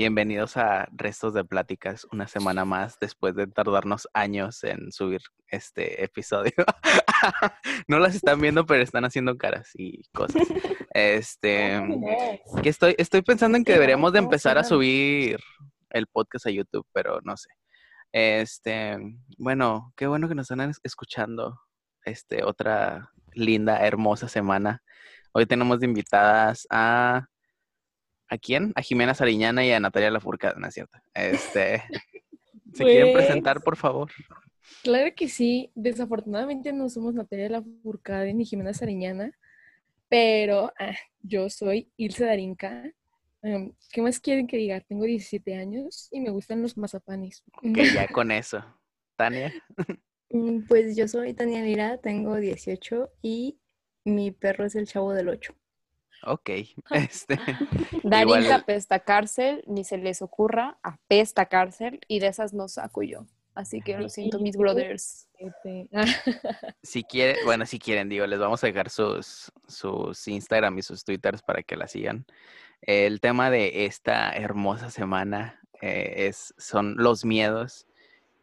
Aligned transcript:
Bienvenidos 0.00 0.56
a 0.56 0.88
Restos 0.92 1.34
de 1.34 1.44
Pláticas, 1.44 2.06
una 2.10 2.26
semana 2.26 2.64
más 2.64 2.96
después 3.02 3.34
de 3.34 3.46
tardarnos 3.46 4.08
años 4.14 4.64
en 4.64 4.90
subir 4.92 5.20
este 5.48 6.02
episodio. 6.02 6.54
no 7.86 7.98
las 7.98 8.14
están 8.14 8.40
viendo, 8.40 8.64
pero 8.64 8.82
están 8.82 9.04
haciendo 9.04 9.36
caras 9.36 9.72
y 9.74 10.02
cosas. 10.14 10.42
Este, 10.94 11.82
que 12.62 12.70
estoy, 12.70 12.94
estoy 12.96 13.20
pensando 13.20 13.58
en 13.58 13.64
que 13.64 13.74
deberíamos 13.74 14.14
de 14.14 14.20
empezar 14.20 14.56
a 14.56 14.64
subir 14.64 15.38
el 15.90 16.06
podcast 16.06 16.46
a 16.46 16.50
YouTube, 16.50 16.86
pero 16.94 17.20
no 17.22 17.36
sé. 17.36 17.50
Este, 18.10 18.96
bueno, 19.36 19.92
qué 19.98 20.06
bueno 20.06 20.30
que 20.30 20.34
nos 20.34 20.50
están 20.50 20.72
escuchando. 20.82 21.60
Este, 22.06 22.42
otra 22.42 23.12
linda, 23.34 23.86
hermosa 23.86 24.28
semana. 24.28 24.82
Hoy 25.34 25.44
tenemos 25.44 25.78
de 25.78 25.86
invitadas 25.86 26.66
a 26.70 27.26
¿A 28.30 28.38
quién? 28.38 28.72
A 28.76 28.82
Jimena 28.82 29.12
Sariñana 29.12 29.66
y 29.66 29.72
a 29.72 29.80
Natalia 29.80 30.10
Lafourcade, 30.10 30.58
¿no 30.60 30.68
es 30.68 30.74
cierto? 30.74 30.98
Este, 31.14 31.82
¿Se 32.72 32.84
quieren 32.84 33.12
pues, 33.12 33.26
presentar, 33.26 33.60
por 33.60 33.76
favor? 33.76 34.08
Claro 34.84 35.10
que 35.16 35.28
sí. 35.28 35.72
Desafortunadamente 35.74 36.72
no 36.72 36.88
somos 36.88 37.12
Natalia 37.12 37.48
Lafourcade 37.48 38.32
ni 38.32 38.44
Jimena 38.44 38.72
Sariñana, 38.72 39.36
pero 40.08 40.72
ah, 40.78 40.94
yo 41.22 41.50
soy 41.50 41.90
Ilse 41.96 42.24
Darinka. 42.24 42.92
Em, 43.42 43.72
¿Qué 43.92 44.00
más 44.00 44.20
quieren 44.20 44.46
que 44.46 44.58
diga? 44.58 44.80
Tengo 44.80 45.04
17 45.04 45.56
años 45.56 46.08
y 46.12 46.20
me 46.20 46.30
gustan 46.30 46.62
los 46.62 46.76
mazapanes. 46.76 47.42
Que 47.60 47.92
ya 47.92 48.06
con 48.06 48.30
eso. 48.30 48.64
Tania. 49.16 49.52
Mm, 50.30 50.68
pues 50.68 50.96
yo 50.96 51.08
soy 51.08 51.34
Tania 51.34 51.62
Lira, 51.62 51.98
tengo 51.98 52.36
18 52.36 53.10
y 53.20 53.58
mi 54.04 54.30
perro 54.30 54.64
es 54.64 54.76
el 54.76 54.86
chavo 54.86 55.12
del 55.12 55.28
8. 55.28 55.52
Ok. 56.24 56.50
Este, 56.90 57.38
Darinka 58.04 58.56
apesta 58.56 59.00
cárcel, 59.00 59.62
ni 59.66 59.84
se 59.84 59.98
les 59.98 60.22
ocurra, 60.22 60.78
apesta 60.82 61.46
cárcel 61.46 62.00
y 62.08 62.20
de 62.20 62.28
esas 62.28 62.52
no 62.52 62.68
saco 62.68 63.02
yo. 63.02 63.26
Así 63.54 63.82
que 63.82 63.98
lo 63.98 64.08
siento, 64.08 64.38
mis 64.38 64.56
brothers. 64.56 65.28
Si 66.82 67.02
quieren, 67.02 67.36
bueno, 67.44 67.66
si 67.66 67.78
quieren, 67.78 68.08
digo, 68.08 68.26
les 68.26 68.38
vamos 68.38 68.62
a 68.62 68.68
dejar 68.68 68.88
sus, 68.90 69.52
sus 69.66 70.28
Instagram 70.28 70.78
y 70.78 70.82
sus 70.82 71.04
Twitters 71.04 71.42
para 71.42 71.62
que 71.62 71.76
la 71.76 71.88
sigan. 71.88 72.24
El 72.80 73.20
tema 73.20 73.50
de 73.50 73.86
esta 73.86 74.30
hermosa 74.30 74.88
semana 74.88 75.60
eh, 75.82 76.28
es, 76.28 76.54
son 76.58 76.94
los 76.96 77.24
miedos 77.24 77.86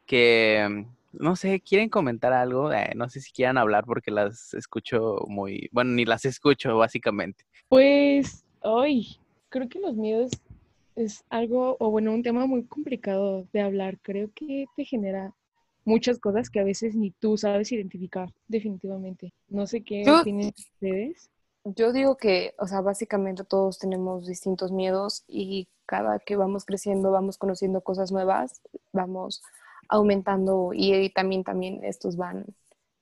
que 0.06 0.86
no 1.12 1.36
sé, 1.36 1.60
¿quieren 1.60 1.90
comentar 1.90 2.34
algo? 2.34 2.72
Eh, 2.72 2.92
no 2.96 3.10
sé 3.10 3.22
si 3.22 3.32
quieran 3.32 3.58
hablar 3.58 3.86
porque 3.86 4.12
las 4.12 4.54
escucho 4.54 5.26
muy, 5.28 5.70
bueno, 5.72 5.92
ni 5.92 6.06
las 6.06 6.26
escucho 6.26 6.78
básicamente. 6.78 7.46
Pues, 7.70 8.46
hoy 8.62 9.18
creo 9.50 9.70
que 9.70 9.80
los 9.80 9.96
miedos 9.96 10.32
es 10.96 11.24
algo, 11.30 11.78
o 11.80 11.92
bueno, 11.92 12.14
un 12.14 12.24
tema 12.24 12.46
muy 12.46 12.64
complicado 12.64 13.48
de 13.54 13.62
hablar. 13.62 14.00
Creo 14.02 14.30
que 14.34 14.66
te 14.76 14.84
genera 14.84 15.34
muchas 15.86 16.20
cosas 16.20 16.50
que 16.50 16.60
a 16.60 16.64
veces 16.64 16.96
ni 16.96 17.12
tú 17.12 17.38
sabes 17.38 17.72
identificar, 17.72 18.30
definitivamente. 18.48 19.32
No 19.48 19.68
sé 19.68 19.82
qué 19.82 20.04
opinan 20.10 20.52
ustedes. 20.58 21.30
Yo 21.64 21.92
digo 21.92 22.18
que, 22.18 22.54
o 22.58 22.68
sea, 22.68 22.82
básicamente 22.82 23.44
todos 23.44 23.78
tenemos 23.78 24.26
distintos 24.26 24.72
miedos 24.72 25.24
y 25.28 25.68
cada 25.86 26.20
que 26.20 26.36
vamos 26.36 26.66
creciendo, 26.66 27.12
vamos 27.12 27.38
conociendo 27.38 27.82
cosas 27.82 28.12
nuevas, 28.12 28.62
vamos 28.92 29.42
aumentando 29.90 30.72
y 30.74 31.10
también, 31.12 31.44
también 31.44 31.84
estos 31.84 32.18
van 32.18 32.46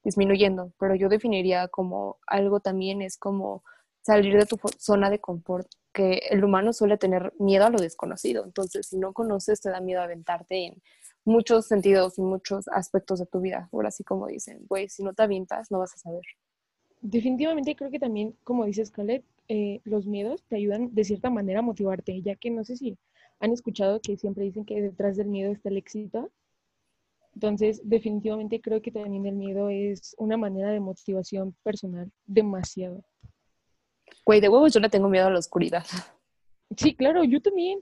disminuyendo, 0.03 0.71
pero 0.79 0.95
yo 0.95 1.09
definiría 1.09 1.67
como 1.67 2.19
algo 2.27 2.59
también 2.59 3.01
es 3.01 3.17
como 3.17 3.63
salir 4.01 4.37
de 4.37 4.45
tu 4.45 4.57
zona 4.77 5.09
de 5.09 5.19
confort, 5.19 5.67
que 5.91 6.21
el 6.29 6.43
humano 6.43 6.73
suele 6.73 6.97
tener 6.97 7.33
miedo 7.39 7.65
a 7.65 7.69
lo 7.71 7.79
desconocido, 7.79 8.45
entonces 8.45 8.87
si 8.87 8.97
no 8.97 9.13
conoces 9.13 9.61
te 9.61 9.69
da 9.69 9.81
miedo 9.81 10.01
aventarte 10.01 10.65
en 10.67 10.81
muchos 11.23 11.67
sentidos 11.67 12.19
y 12.19 12.21
muchos 12.21 12.67
aspectos 12.67 13.19
de 13.19 13.25
tu 13.25 13.41
vida, 13.41 13.67
ahora 13.73 13.89
sí 13.89 14.03
como 14.03 14.27
dicen, 14.27 14.65
güey, 14.67 14.89
si 14.89 15.03
no 15.03 15.13
te 15.13 15.23
avientas 15.23 15.71
no 15.71 15.79
vas 15.79 15.95
a 15.95 15.97
saber. 15.97 16.21
Definitivamente 17.01 17.75
creo 17.75 17.89
que 17.89 17.99
también, 17.99 18.35
como 18.43 18.65
dices, 18.65 18.89
Scarlett, 18.89 19.25
eh, 19.47 19.81
los 19.83 20.05
miedos 20.05 20.43
te 20.47 20.55
ayudan 20.55 20.93
de 20.93 21.03
cierta 21.03 21.29
manera 21.29 21.59
a 21.59 21.63
motivarte, 21.63 22.21
ya 22.21 22.35
que 22.35 22.51
no 22.51 22.63
sé 22.63 22.77
si 22.77 22.97
han 23.39 23.51
escuchado 23.51 24.01
que 24.01 24.17
siempre 24.17 24.43
dicen 24.43 24.65
que 24.65 24.81
detrás 24.81 25.17
del 25.17 25.27
miedo 25.27 25.51
está 25.51 25.69
el 25.69 25.77
éxito, 25.77 26.31
entonces, 27.35 27.81
definitivamente 27.83 28.61
creo 28.61 28.81
que 28.81 28.91
también 28.91 29.25
el 29.25 29.35
miedo 29.35 29.69
es 29.69 30.15
una 30.17 30.37
manera 30.37 30.71
de 30.71 30.79
motivación 30.79 31.53
personal 31.63 32.09
demasiado. 32.25 33.03
Güey, 34.25 34.39
de 34.39 34.47
huevos 34.47 34.73
yo 34.73 34.79
le 34.79 34.89
tengo 34.89 35.09
miedo 35.09 35.27
a 35.27 35.29
la 35.29 35.39
oscuridad. 35.39 35.85
Sí, 36.77 36.95
claro, 36.95 37.23
yo 37.23 37.41
también. 37.41 37.81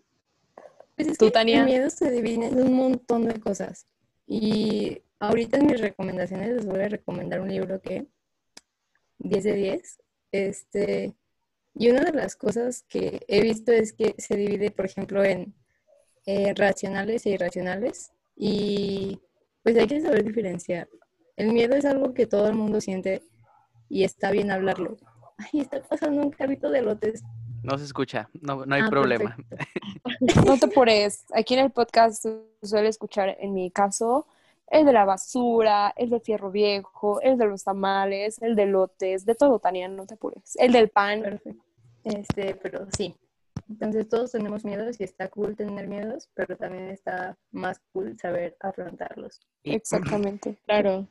Pues 0.95 1.17
¿Tú, 1.17 1.29
Tania? 1.29 1.59
El 1.59 1.65
miedo 1.65 1.89
se 1.89 2.09
divide 2.11 2.47
en 2.47 2.59
un 2.59 2.73
montón 2.73 3.25
de 3.25 3.39
cosas. 3.39 3.87
Y 4.25 5.01
ahorita 5.19 5.57
en 5.57 5.67
mis 5.67 5.79
recomendaciones 5.79 6.49
les 6.55 6.65
voy 6.65 6.81
a 6.81 6.89
recomendar 6.89 7.39
un 7.39 7.49
libro 7.49 7.79
que 7.79 8.07
10 9.19 9.43
de 9.43 9.53
10. 9.53 9.99
Este, 10.31 11.13
y 11.75 11.89
una 11.91 12.01
de 12.01 12.11
las 12.11 12.35
cosas 12.35 12.83
que 12.89 13.23
he 13.27 13.41
visto 13.41 13.71
es 13.71 13.93
que 13.93 14.15
se 14.17 14.35
divide, 14.35 14.71
por 14.71 14.85
ejemplo, 14.85 15.23
en 15.23 15.53
eh, 16.25 16.53
racionales 16.55 17.25
e 17.27 17.31
irracionales. 17.31 18.11
Y 18.35 19.21
pues 19.63 19.77
hay 19.77 19.87
que 19.87 20.01
saber 20.01 20.23
diferenciar. 20.23 20.87
El 21.35 21.53
miedo 21.53 21.75
es 21.75 21.85
algo 21.85 22.13
que 22.13 22.27
todo 22.27 22.47
el 22.47 22.53
mundo 22.55 22.79
siente 22.81 23.23
y 23.89 24.03
está 24.03 24.31
bien 24.31 24.51
hablarlo. 24.51 24.97
Ay, 25.37 25.61
está 25.61 25.81
pasando 25.81 26.21
un 26.21 26.31
carrito 26.31 26.69
de 26.69 26.81
lotes. 26.81 27.23
No 27.63 27.77
se 27.77 27.85
escucha, 27.85 28.29
no, 28.41 28.65
no 28.65 28.75
hay 28.75 28.81
ah, 28.81 28.89
problema. 28.89 29.37
no 30.45 30.57
te 30.57 30.67
pures. 30.67 31.25
Aquí 31.33 31.53
en 31.53 31.61
el 31.61 31.71
podcast 31.71 32.25
suele 32.61 32.89
escuchar, 32.89 33.37
en 33.39 33.53
mi 33.53 33.71
caso, 33.71 34.27
el 34.67 34.85
de 34.85 34.93
la 34.93 35.05
basura, 35.05 35.93
el 35.95 36.09
de 36.09 36.19
fierro 36.19 36.51
viejo, 36.51 37.21
el 37.21 37.37
de 37.37 37.45
los 37.45 37.63
tamales, 37.63 38.41
el 38.41 38.55
de 38.55 38.65
lotes, 38.65 39.25
de 39.25 39.35
todo, 39.35 39.59
Tania, 39.59 39.87
no 39.87 40.05
te 40.05 40.15
apures. 40.15 40.55
El 40.57 40.73
del 40.73 40.89
pan. 40.89 41.21
Perfecto. 41.21 41.63
Este, 42.03 42.55
pero 42.55 42.87
sí, 42.95 43.15
entonces 43.69 44.07
todos 44.09 44.31
tenemos 44.31 44.65
miedos 44.65 44.99
y 44.99 45.03
está 45.03 45.29
cool 45.29 45.55
tener 45.55 45.87
miedos, 45.87 46.29
pero 46.33 46.55
también 46.57 46.89
está 46.89 47.37
más 47.51 47.79
cool 47.91 48.17
saber 48.19 48.55
afrontarlos. 48.59 49.39
Exactamente. 49.63 50.57
claro. 50.65 51.07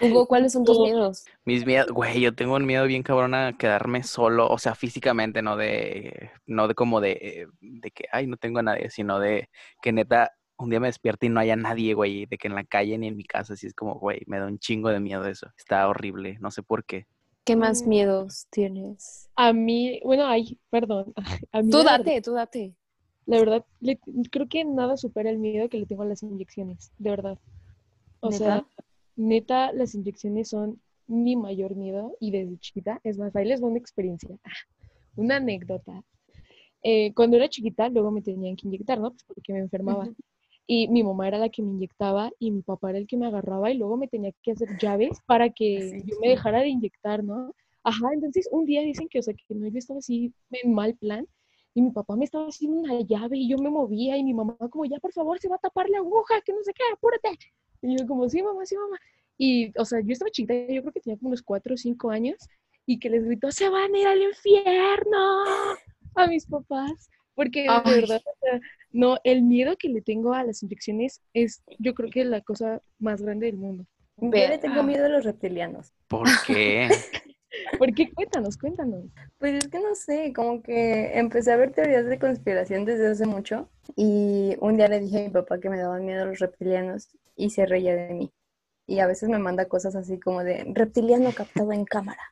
Hugo, 0.00 0.26
¿cuáles 0.26 0.52
son 0.52 0.64
tus 0.64 0.78
miedos? 0.78 1.24
Mis 1.44 1.64
miedos, 1.64 1.90
güey, 1.90 2.20
yo 2.20 2.34
tengo 2.34 2.56
un 2.56 2.66
miedo 2.66 2.84
bien 2.86 3.02
cabrón 3.02 3.34
a 3.34 3.56
quedarme 3.56 4.02
solo, 4.02 4.46
o 4.48 4.58
sea, 4.58 4.74
físicamente, 4.74 5.40
no 5.40 5.56
de, 5.56 6.30
no 6.46 6.68
de 6.68 6.74
como 6.74 7.00
de, 7.00 7.46
de 7.60 7.90
que, 7.90 8.04
ay, 8.12 8.26
no 8.26 8.36
tengo 8.36 8.58
a 8.58 8.62
nadie, 8.62 8.90
sino 8.90 9.18
de 9.18 9.48
que 9.80 9.92
neta, 9.92 10.32
un 10.58 10.68
día 10.68 10.80
me 10.80 10.88
despierto 10.88 11.26
y 11.26 11.30
no 11.30 11.40
haya 11.40 11.56
nadie, 11.56 11.94
güey, 11.94 12.26
de 12.26 12.36
que 12.36 12.48
en 12.48 12.54
la 12.54 12.64
calle 12.64 12.98
ni 12.98 13.08
en 13.08 13.16
mi 13.16 13.24
casa, 13.24 13.54
así 13.54 13.66
es 13.66 13.74
como, 13.74 13.94
güey, 13.94 14.20
me 14.26 14.38
da 14.38 14.46
un 14.46 14.58
chingo 14.58 14.90
de 14.90 15.00
miedo 15.00 15.24
eso. 15.26 15.50
Está 15.56 15.88
horrible, 15.88 16.36
no 16.40 16.50
sé 16.50 16.62
por 16.62 16.84
qué. 16.84 17.06
¿Qué 17.50 17.56
más 17.56 17.82
mm. 17.82 17.88
miedos 17.88 18.46
tienes? 18.48 19.28
A 19.34 19.52
mí, 19.52 20.00
bueno, 20.04 20.24
ay, 20.24 20.56
perdón. 20.70 21.12
tú 21.72 21.82
date, 21.82 22.22
tú 22.22 22.32
date. 22.32 22.76
La 23.26 23.40
verdad, 23.40 23.64
creo 24.30 24.48
que 24.48 24.64
nada 24.64 24.96
supera 24.96 25.30
el 25.30 25.38
miedo 25.38 25.68
que 25.68 25.78
le 25.78 25.86
tengo 25.86 26.02
a 26.02 26.06
las 26.06 26.22
inyecciones, 26.22 26.92
de 26.98 27.10
verdad. 27.10 27.38
O 28.20 28.30
sea, 28.30 28.64
neta, 29.16 29.72
las 29.72 29.96
inyecciones 29.96 30.50
son 30.50 30.80
mi 31.08 31.34
mayor 31.34 31.74
miedo 31.74 32.16
y 32.20 32.30
desde 32.30 32.56
chiquita, 32.58 33.00
es 33.02 33.18
más, 33.18 33.34
ahí 33.34 33.46
les 33.46 33.60
doy 33.60 33.70
una 33.70 33.80
experiencia, 33.80 34.30
una 35.16 35.36
anécdota. 35.36 36.04
Eh, 36.84 37.12
cuando 37.14 37.36
era 37.36 37.48
chiquita, 37.48 37.88
luego 37.88 38.12
me 38.12 38.22
tenían 38.22 38.54
que 38.54 38.68
inyectar, 38.68 39.00
¿no? 39.00 39.10
Pues 39.10 39.24
porque 39.24 39.52
me 39.54 39.58
enfermaba. 39.58 40.08
Y 40.72 40.86
mi 40.86 41.02
mamá 41.02 41.26
era 41.26 41.36
la 41.36 41.48
que 41.48 41.62
me 41.62 41.72
inyectaba 41.72 42.30
y 42.38 42.52
mi 42.52 42.62
papá 42.62 42.90
era 42.90 43.00
el 43.00 43.08
que 43.08 43.16
me 43.16 43.26
agarraba 43.26 43.72
y 43.72 43.74
luego 43.76 43.96
me 43.96 44.06
tenía 44.06 44.30
que 44.40 44.52
hacer 44.52 44.68
llaves 44.78 45.18
para 45.26 45.50
que 45.50 46.00
yo 46.06 46.14
me 46.20 46.28
dejara 46.28 46.60
de 46.60 46.68
inyectar, 46.68 47.24
¿no? 47.24 47.52
Ajá, 47.82 48.06
entonces 48.12 48.48
un 48.52 48.66
día 48.66 48.80
dicen 48.82 49.08
que, 49.08 49.18
o 49.18 49.22
sea, 49.22 49.34
que 49.34 49.52
no, 49.52 49.66
yo 49.66 49.78
estaba 49.78 49.98
así 49.98 50.32
en 50.52 50.72
mal 50.72 50.94
plan 50.94 51.26
y 51.74 51.82
mi 51.82 51.90
papá 51.90 52.14
me 52.14 52.24
estaba 52.24 52.46
haciendo 52.46 52.82
una 52.82 53.00
llave 53.00 53.36
y 53.36 53.48
yo 53.48 53.58
me 53.58 53.68
movía 53.68 54.16
y 54.16 54.22
mi 54.22 54.32
mamá 54.32 54.56
como, 54.70 54.84
ya 54.84 55.00
por 55.00 55.12
favor, 55.12 55.40
se 55.40 55.48
va 55.48 55.56
a 55.56 55.58
tapar 55.58 55.90
la 55.90 55.98
aguja, 55.98 56.40
que 56.42 56.52
no 56.52 56.62
sé 56.62 56.72
qué, 56.72 56.84
apúrate. 56.92 57.30
Y 57.82 57.98
yo 57.98 58.06
como, 58.06 58.28
sí, 58.28 58.40
mamá, 58.40 58.64
sí, 58.64 58.76
mamá. 58.76 58.96
Y, 59.38 59.76
o 59.76 59.84
sea, 59.84 59.98
yo 59.98 60.12
estaba 60.12 60.30
chiquita, 60.30 60.54
yo 60.72 60.82
creo 60.82 60.92
que 60.92 61.00
tenía 61.00 61.18
como 61.18 61.30
unos 61.30 61.42
cuatro 61.42 61.74
o 61.74 61.76
cinco 61.76 62.10
años 62.10 62.36
y 62.86 63.00
que 63.00 63.10
les 63.10 63.24
gritó, 63.24 63.50
se 63.50 63.68
van 63.68 63.92
a 63.92 63.98
ir 63.98 64.06
al 64.06 64.22
infierno 64.22 65.42
a 66.14 66.28
mis 66.28 66.46
papás. 66.46 67.10
Porque 67.34 67.62
de 67.62 68.00
verdad, 68.00 68.20
no, 68.92 69.18
el 69.24 69.42
miedo 69.42 69.76
que 69.76 69.88
le 69.88 70.02
tengo 70.02 70.34
a 70.34 70.44
las 70.44 70.62
inyecciones 70.62 71.22
es, 71.34 71.62
yo 71.78 71.94
creo 71.94 72.10
que 72.10 72.24
la 72.24 72.40
cosa 72.40 72.82
más 72.98 73.22
grande 73.22 73.46
del 73.46 73.56
mundo. 73.56 73.86
Yo 74.16 74.30
le 74.30 74.58
tengo 74.58 74.82
miedo 74.82 75.06
a 75.06 75.08
los 75.08 75.24
reptilianos. 75.24 75.92
¿Por 76.08 76.28
qué? 76.46 76.88
¿Por 77.78 77.94
qué? 77.94 78.10
Cuéntanos, 78.12 78.56
cuéntanos. 78.58 79.04
Pues 79.38 79.54
es 79.54 79.68
que 79.68 79.80
no 79.80 79.94
sé, 79.94 80.32
como 80.34 80.62
que 80.62 81.18
empecé 81.18 81.52
a 81.52 81.56
ver 81.56 81.72
teorías 81.72 82.06
de 82.06 82.18
conspiración 82.18 82.84
desde 82.84 83.08
hace 83.08 83.26
mucho 83.26 83.70
y 83.96 84.56
un 84.60 84.76
día 84.76 84.88
le 84.88 85.00
dije 85.00 85.20
a 85.20 85.24
mi 85.24 85.30
papá 85.30 85.58
que 85.58 85.70
me 85.70 85.78
daban 85.78 86.04
miedo 86.04 86.22
a 86.22 86.26
los 86.26 86.38
reptilianos 86.38 87.08
y 87.36 87.50
se 87.50 87.66
reía 87.66 87.94
de 87.94 88.14
mí. 88.14 88.32
Y 88.86 88.98
a 89.00 89.06
veces 89.06 89.28
me 89.28 89.38
manda 89.38 89.66
cosas 89.66 89.94
así 89.96 90.18
como 90.18 90.44
de 90.44 90.64
reptiliano 90.74 91.32
captado 91.32 91.72
en 91.72 91.84
cámara. 91.84 92.22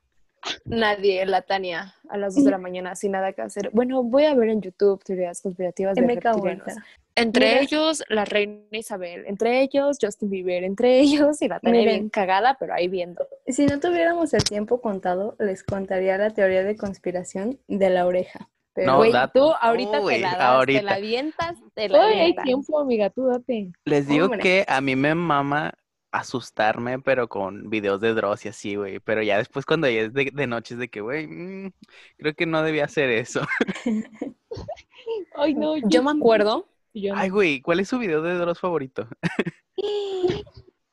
Nadie, 0.64 1.24
la 1.26 1.42
Tania, 1.42 1.94
a 2.08 2.16
las 2.16 2.34
2 2.34 2.44
de 2.44 2.50
la 2.50 2.58
mañana, 2.58 2.94
sin 2.94 3.12
nada 3.12 3.32
que 3.32 3.42
hacer. 3.42 3.70
Bueno, 3.72 4.02
voy 4.02 4.24
a 4.24 4.34
ver 4.34 4.50
en 4.50 4.60
YouTube 4.60 5.02
teorías 5.04 5.40
conspirativas 5.40 5.94
de 5.94 6.06
reptilianos. 6.06 6.74
Entre 7.14 7.60
ellos, 7.60 8.04
la 8.08 8.24
reina 8.24 8.62
Isabel. 8.70 9.24
Entre 9.26 9.60
ellos, 9.62 9.98
Justin 10.00 10.30
Bieber. 10.30 10.62
Entre 10.62 11.00
ellos, 11.00 11.42
y 11.42 11.48
la 11.48 11.58
Tania 11.58 11.82
bien 11.82 12.10
cagada, 12.10 12.56
pero 12.60 12.74
ahí 12.74 12.86
viendo. 12.86 13.26
Si 13.46 13.66
no 13.66 13.80
tuviéramos 13.80 14.32
el 14.34 14.44
tiempo 14.44 14.80
contado, 14.80 15.34
les 15.40 15.64
contaría 15.64 16.16
la 16.16 16.30
teoría 16.30 16.62
de 16.62 16.76
conspiración 16.76 17.58
de 17.66 17.90
la 17.90 18.06
oreja. 18.06 18.48
Pero, 18.72 18.96
güey, 18.98 19.12
tú 19.34 19.52
ahorita 19.60 20.04
te 20.04 20.18
la 20.20 20.36
das, 20.36 20.66
te 20.66 20.82
la 20.82 20.94
avientas, 20.94 21.56
te 21.74 21.88
la 21.88 22.06
hay 22.06 22.36
tiempo, 22.36 22.78
amiga, 22.78 23.10
tú 23.10 23.26
date. 23.26 23.72
Les 23.84 24.06
digo 24.06 24.30
que 24.30 24.64
a 24.68 24.80
mí 24.80 24.94
me 24.94 25.16
mama 25.16 25.74
asustarme, 26.10 26.98
pero 26.98 27.28
con 27.28 27.70
videos 27.70 28.00
de 28.00 28.14
Dross 28.14 28.46
y 28.46 28.48
así, 28.48 28.76
güey. 28.76 29.00
Pero 29.00 29.22
ya 29.22 29.38
después 29.38 29.66
cuando 29.66 29.88
ya 29.88 30.02
es 30.02 30.12
de, 30.12 30.30
de 30.32 30.46
noche 30.46 30.74
es 30.74 30.80
de 30.80 30.88
que, 30.88 31.00
güey, 31.00 31.26
mm, 31.26 31.72
creo 32.16 32.34
que 32.34 32.46
no 32.46 32.62
debía 32.62 32.84
hacer 32.84 33.10
eso. 33.10 33.40
Ay, 35.34 35.54
no. 35.54 35.76
Yo, 35.88 36.02
me 36.02 36.10
acuerdo. 36.10 36.68
Ay, 37.14 37.28
güey, 37.30 37.60
¿cuál 37.60 37.80
es 37.80 37.88
su 37.88 37.98
video 37.98 38.22
de 38.22 38.34
Dross 38.34 38.60
favorito? 38.60 39.08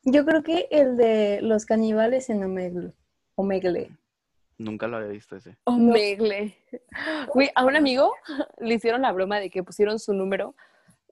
yo 0.03 0.25
creo 0.25 0.43
que 0.43 0.67
el 0.71 0.97
de 0.97 1.39
los 1.41 1.65
caníbales 1.65 2.29
en 2.29 2.43
Omegle. 2.43 2.93
Omegle. 3.35 3.91
Nunca 4.57 4.87
lo 4.87 4.97
había 4.97 5.09
visto 5.09 5.35
ese. 5.35 5.57
Omegle. 5.65 6.55
Güey, 7.33 7.49
a 7.55 7.65
un 7.65 7.75
amigo 7.75 8.13
le 8.59 8.75
hicieron 8.75 9.01
la 9.01 9.11
broma 9.11 9.39
de 9.39 9.49
que 9.49 9.63
pusieron 9.63 9.99
su 9.99 10.13
número 10.13 10.55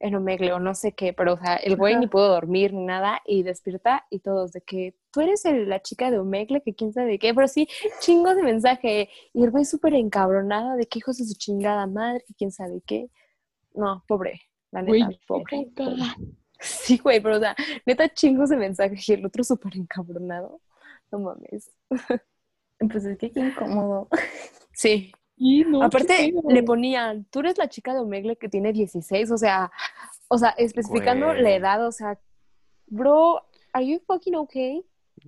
en 0.04 0.16
Omegle 0.16 0.52
o 0.52 0.60
no 0.60 0.76
sé 0.76 0.92
qué, 0.92 1.14
pero 1.14 1.36
o 1.36 1.38
sea, 1.38 1.56
el 1.56 1.78
güey 1.78 1.96
ni 1.96 2.08
pudo 2.08 2.28
dormir 2.28 2.74
ni 2.74 2.84
nada 2.84 3.22
y 3.26 3.44
despierta 3.44 4.06
y 4.10 4.20
todos 4.20 4.52
de 4.52 4.60
que 4.60 4.98
tú 5.12 5.22
eres 5.22 5.46
la 5.46 5.82
chica 5.82 6.12
de 6.12 6.20
Omegle, 6.20 6.62
que 6.62 6.76
quién 6.76 6.92
sabe 6.92 7.12
de 7.12 7.20
qué, 7.20 7.34
pero 7.34 7.48
sí, 7.48 7.70
chingos 8.02 8.36
de 8.36 8.44
mensaje. 8.44 9.10
Y 9.34 9.46
el 9.46 9.52
güey 9.52 9.64
súper 9.64 9.94
encabronado 9.94 10.76
de 10.76 10.88
que 10.88 11.00
hijos 11.00 11.20
de 11.20 11.26
su 11.26 11.36
chingada 11.36 11.88
madre, 11.88 12.22
que 12.28 12.34
quién 12.34 12.52
sabe 12.52 12.82
qué. 12.86 13.10
No, 13.74 14.04
pobre, 14.06 14.42
la 14.72 14.82
neta, 14.82 15.10
pobre. 15.26 15.72
Sí, 16.60 16.98
güey, 16.98 17.22
pero 17.22 17.38
o 17.38 17.40
sea, 17.40 17.56
neta 17.86 18.14
chingos 18.14 18.50
de 18.50 18.58
mensaje 18.58 18.96
y 19.08 19.14
el 19.14 19.26
otro 19.26 19.44
súper 19.46 19.78
encabronado. 19.78 20.60
No 21.12 21.20
mames. 21.20 21.72
Pues 22.78 23.06
es 23.06 23.18
que 23.18 23.32
qué 23.32 23.40
incómodo. 23.40 24.10
Sí, 24.74 25.14
Aparte, 25.82 26.34
le 26.48 26.64
ponían, 26.64 27.26
tú 27.26 27.40
eres 27.40 27.58
la 27.58 27.68
chica 27.68 27.94
de 27.94 28.00
Omegle 28.00 28.36
que 28.38 28.50
tiene 28.50 28.72
16, 28.72 29.32
o 29.32 29.38
sea, 29.38 29.72
o 30.28 30.38
sea, 30.38 30.50
especificando 30.52 31.34
la 31.34 31.52
edad, 31.52 31.86
o 31.86 31.92
sea, 31.92 32.20
bro, 32.88 33.42
¿are 33.74 33.86
you 33.86 34.00
fucking 34.06 34.36
okay? 34.36 34.86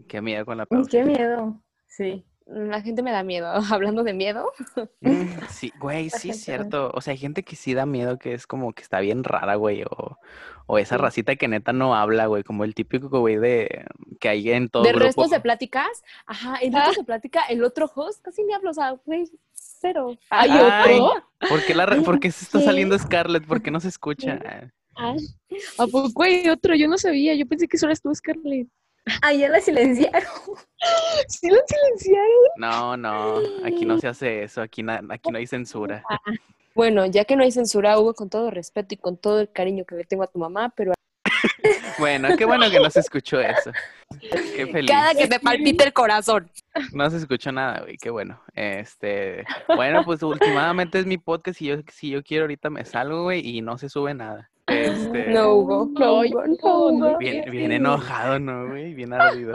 Qué 0.07 0.22
miedo 0.22 0.46
con 0.46 0.57
la 0.57 0.66
pausa. 0.66 0.90
Qué 0.90 1.04
miedo, 1.04 1.62
sí. 1.88 2.25
La 2.46 2.81
gente 2.81 3.02
me 3.02 3.12
da 3.12 3.24
miedo. 3.24 3.48
Hablando 3.72 4.04
de 4.04 4.13
miedo. 4.13 4.52
Mm, 5.02 5.25
sí, 5.50 5.74
güey, 5.80 6.10
sí 6.12 6.30
es 6.30 6.42
cierto. 6.42 6.92
O 6.94 7.01
sea, 7.01 7.12
hay 7.12 7.18
gente 7.18 7.44
que 7.44 7.56
sí 7.56 7.74
da 7.74 7.86
miedo, 7.86 8.19
que 8.19 8.34
es 8.34 8.46
como 8.46 8.74
que 8.74 8.84
está 8.84 9.00
bien 9.00 9.24
rara, 9.24 9.56
güey. 9.56 9.84
O, 9.84 10.19
o 10.68 10.78
esa 10.78 10.98
racita 10.98 11.36
que 11.36 11.48
neta 11.48 11.74
no 11.74 11.96
habla, 11.96 12.28
güey. 12.28 12.44
Como 12.44 12.63
el 12.63 12.75
típico, 12.75 13.19
güey, 13.19 13.38
de 13.38 13.86
que 14.19 14.30
hay 14.30 14.51
en 14.51 14.69
todo 14.69 14.84
De 14.84 14.94
restos 14.94 15.31
de 15.31 15.40
pláticas. 15.40 16.04
Ajá, 16.28 16.58
en 16.62 16.74
restos 16.74 16.98
de 16.98 17.04
plática, 17.04 17.44
el 17.50 17.63
otro 17.63 17.92
host 17.94 18.24
casi 18.24 18.44
ni 18.44 18.54
habla. 18.54 18.69
O 18.69 18.74
sea, 18.74 18.92
güey, 19.06 19.25
cero. 19.86 20.18
¿Hay 20.30 20.50
otro? 20.50 21.24
¿Por 21.48 21.66
qué, 21.66 21.76
la, 21.76 21.86
¿Por 22.04 22.20
qué 22.20 22.32
se 22.32 22.46
está 22.46 22.62
saliendo 22.62 22.98
Scarlett? 22.98 23.46
¿Por 23.46 23.62
qué 23.62 23.72
no 23.72 23.80
se 23.80 23.90
escucha? 23.90 24.40
¿A 24.96 25.88
poco 25.88 26.24
hay 26.24 26.50
otro? 26.50 26.76
Yo 26.76 26.88
no 26.88 26.98
sabía. 26.98 27.36
Yo 27.36 27.46
pensé 27.46 27.68
que 27.68 27.78
solo 27.78 27.94
estuvo 27.94 28.14
Scarlett. 28.16 28.68
Ah, 29.22 29.34
ya 29.34 29.50
la 29.50 29.62
silenciaron. 29.62 30.22
¿Sí 31.28 31.50
la 31.50 31.60
silenciaron? 31.68 32.28
No, 32.58 32.98
no, 32.98 33.40
aquí 33.64 33.86
no 33.86 34.00
se 34.00 34.08
hace 34.08 34.44
eso, 34.44 34.62
aquí, 34.62 34.84
aquí 35.10 35.32
no 35.32 35.38
hay 35.38 35.46
censura. 35.46 36.04
Ah, 36.10 36.20
bueno, 36.74 37.06
ya 37.06 37.24
que 37.24 37.36
no 37.36 37.44
hay 37.44 37.52
censura, 37.52 38.00
Hugo, 38.00 38.16
con 38.16 38.30
todo 38.30 38.50
respeto 38.50 38.96
y 38.96 38.98
con 38.98 39.18
todo 39.18 39.40
el 39.42 39.52
cariño 39.52 39.86
que 39.86 39.96
le 39.96 40.06
tengo 40.06 40.24
a 40.24 40.28
tu 40.28 40.40
mamá, 40.40 40.74
pero... 40.76 40.94
bueno, 42.00 42.29
qué 42.38 42.45
bueno 42.45 42.69
que 42.69 42.79
no 42.79 42.89
se 42.89 43.00
escuchó 43.00 43.39
eso. 43.39 43.71
Qué 44.19 44.67
feliz. 44.67 44.89
Cada 44.89 45.13
que 45.13 45.27
te 45.27 45.39
palpite 45.39 45.85
el 45.85 45.94
corazón. 45.94 46.50
No 46.91 47.09
se 47.09 47.17
escuchó 47.17 47.51
nada, 47.51 47.81
güey, 47.81 47.97
qué 47.97 48.09
bueno. 48.09 48.41
Este, 48.53 49.45
bueno, 49.75 50.03
pues 50.06 50.23
últimamente 50.23 51.00
es 51.00 51.06
mi 51.06 51.17
podcast 51.17 51.62
y 51.62 51.67
yo, 51.67 51.77
si 51.91 52.09
yo 52.09 52.23
quiero 52.23 52.44
ahorita 52.44 52.69
me 52.69 52.85
salgo, 52.85 53.23
güey, 53.23 53.47
y 53.47 53.62
no 53.62 53.77
se 53.77 53.89
sube 53.89 54.13
nada. 54.13 54.50
Este... 54.67 55.27
No, 55.27 55.53
Hugo. 55.53 55.89
No, 55.94 56.91
no, 56.91 57.17
Bien, 57.17 57.71
enojado, 57.71 58.39
¿no, 58.39 58.67
güey? 58.67 58.94
Bien 58.94 59.13
ardido. 59.13 59.53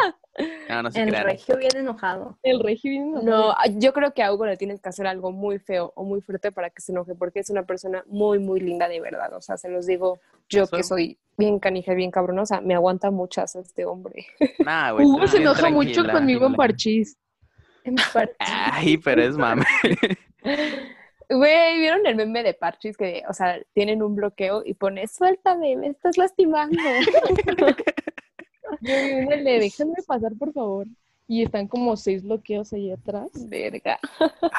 No, 0.69 0.83
no 0.85 0.91
se 0.91 1.03
El 1.03 1.13
regio 1.13 1.57
bien 1.57 1.77
enojado. 1.77 2.39
El 2.43 2.61
regio 2.61 2.91
bien 2.91 3.09
enojado. 3.09 3.25
No, 3.25 3.79
yo 3.79 3.93
creo 3.93 4.15
que 4.15 4.23
a 4.23 4.33
Hugo 4.33 4.47
le 4.47 4.57
tienes 4.57 4.81
que 4.81 4.89
hacer 4.89 5.07
algo 5.07 5.33
muy 5.33 5.59
feo 5.59 5.93
o 5.97 6.05
muy 6.05 6.21
fuerte 6.21 6.53
para 6.53 6.71
que 6.71 6.81
se 6.81 6.93
enoje, 6.93 7.15
porque 7.15 7.41
es 7.41 7.51
una 7.51 7.65
persona 7.65 8.05
muy, 8.07 8.39
muy 8.39 8.61
linda 8.61 8.89
de 8.89 9.01
verdad. 9.01 9.35
O 9.35 9.41
sea, 9.41 9.57
se 9.57 9.69
los 9.69 9.87
digo 9.87 10.21
yo 10.51 10.67
que 10.67 10.83
soy 10.83 11.19
bien 11.39 11.59
canija, 11.59 11.95
bien 11.95 12.11
cabronosa, 12.11 12.61
me 12.61 12.75
aguanta 12.75 13.11
muchas 13.11 13.57
este 13.57 13.87
hombre. 13.87 14.27
Nah, 14.59 14.93
güey. 14.93 15.07
Hugo 15.07 15.27
se 15.27 15.39
enoja 15.39 15.71
mucho 15.71 16.05
conmigo 16.07 16.47
en 16.47 16.55
parchís. 16.55 17.17
En 17.85 17.97
parchís. 18.13 18.37
Ay, 18.39 18.99
pero 18.99 19.23
es 19.23 19.37
mame. 19.37 19.65
Güey, 21.33 21.79
¿vieron 21.79 22.05
el 22.07 22.17
meme 22.17 22.43
de 22.43 22.55
Parchis 22.55 22.97
que, 22.97 23.23
o 23.29 23.33
sea, 23.33 23.63
tienen 23.73 24.03
un 24.03 24.17
bloqueo 24.17 24.63
y 24.65 24.75
pone, 24.75 25.07
suéltame, 25.07 25.77
me 25.77 25.87
estás 25.87 26.19
lastimando? 26.19 26.77
Yo 28.81 28.93
le 28.93 29.61
déjenme 29.61 29.95
pasar, 30.09 30.33
por 30.37 30.53
favor. 30.53 30.89
Y 31.29 31.45
están 31.45 31.69
como 31.69 31.97
seis 31.97 32.25
bloqueos 32.25 32.73
ahí 32.73 32.91
atrás. 32.91 33.31
Verga. 33.49 34.01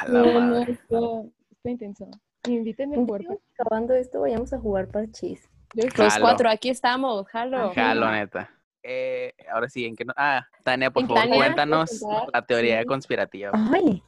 no, 0.07 0.23
no, 0.39 0.59
está, 0.59 0.97
está 1.51 1.69
intenso. 1.69 2.09
Invítenme 2.47 3.05
cuerpo. 3.05 3.41
Acabando 3.59 3.93
esto, 3.93 4.21
vayamos 4.21 4.53
a 4.53 4.57
jugar 4.57 4.87
Parchis. 4.87 5.50
Los 5.73 6.19
cuatro, 6.19 6.49
aquí 6.49 6.69
estamos, 6.69 7.27
jalo. 7.27 7.73
Jalo, 7.73 8.11
neta. 8.11 8.49
Eh, 8.83 9.33
ahora 9.53 9.69
sí, 9.69 9.85
¿en 9.85 9.95
qué 9.95 10.05
no? 10.05 10.13
Ah, 10.17 10.45
Tania, 10.63 10.91
por 10.91 11.07
favor, 11.07 11.27
cuéntanos 11.29 12.03
la 12.33 12.41
teoría 12.41 12.83
conspirativa. 12.85 13.51
Ay, 13.53 14.03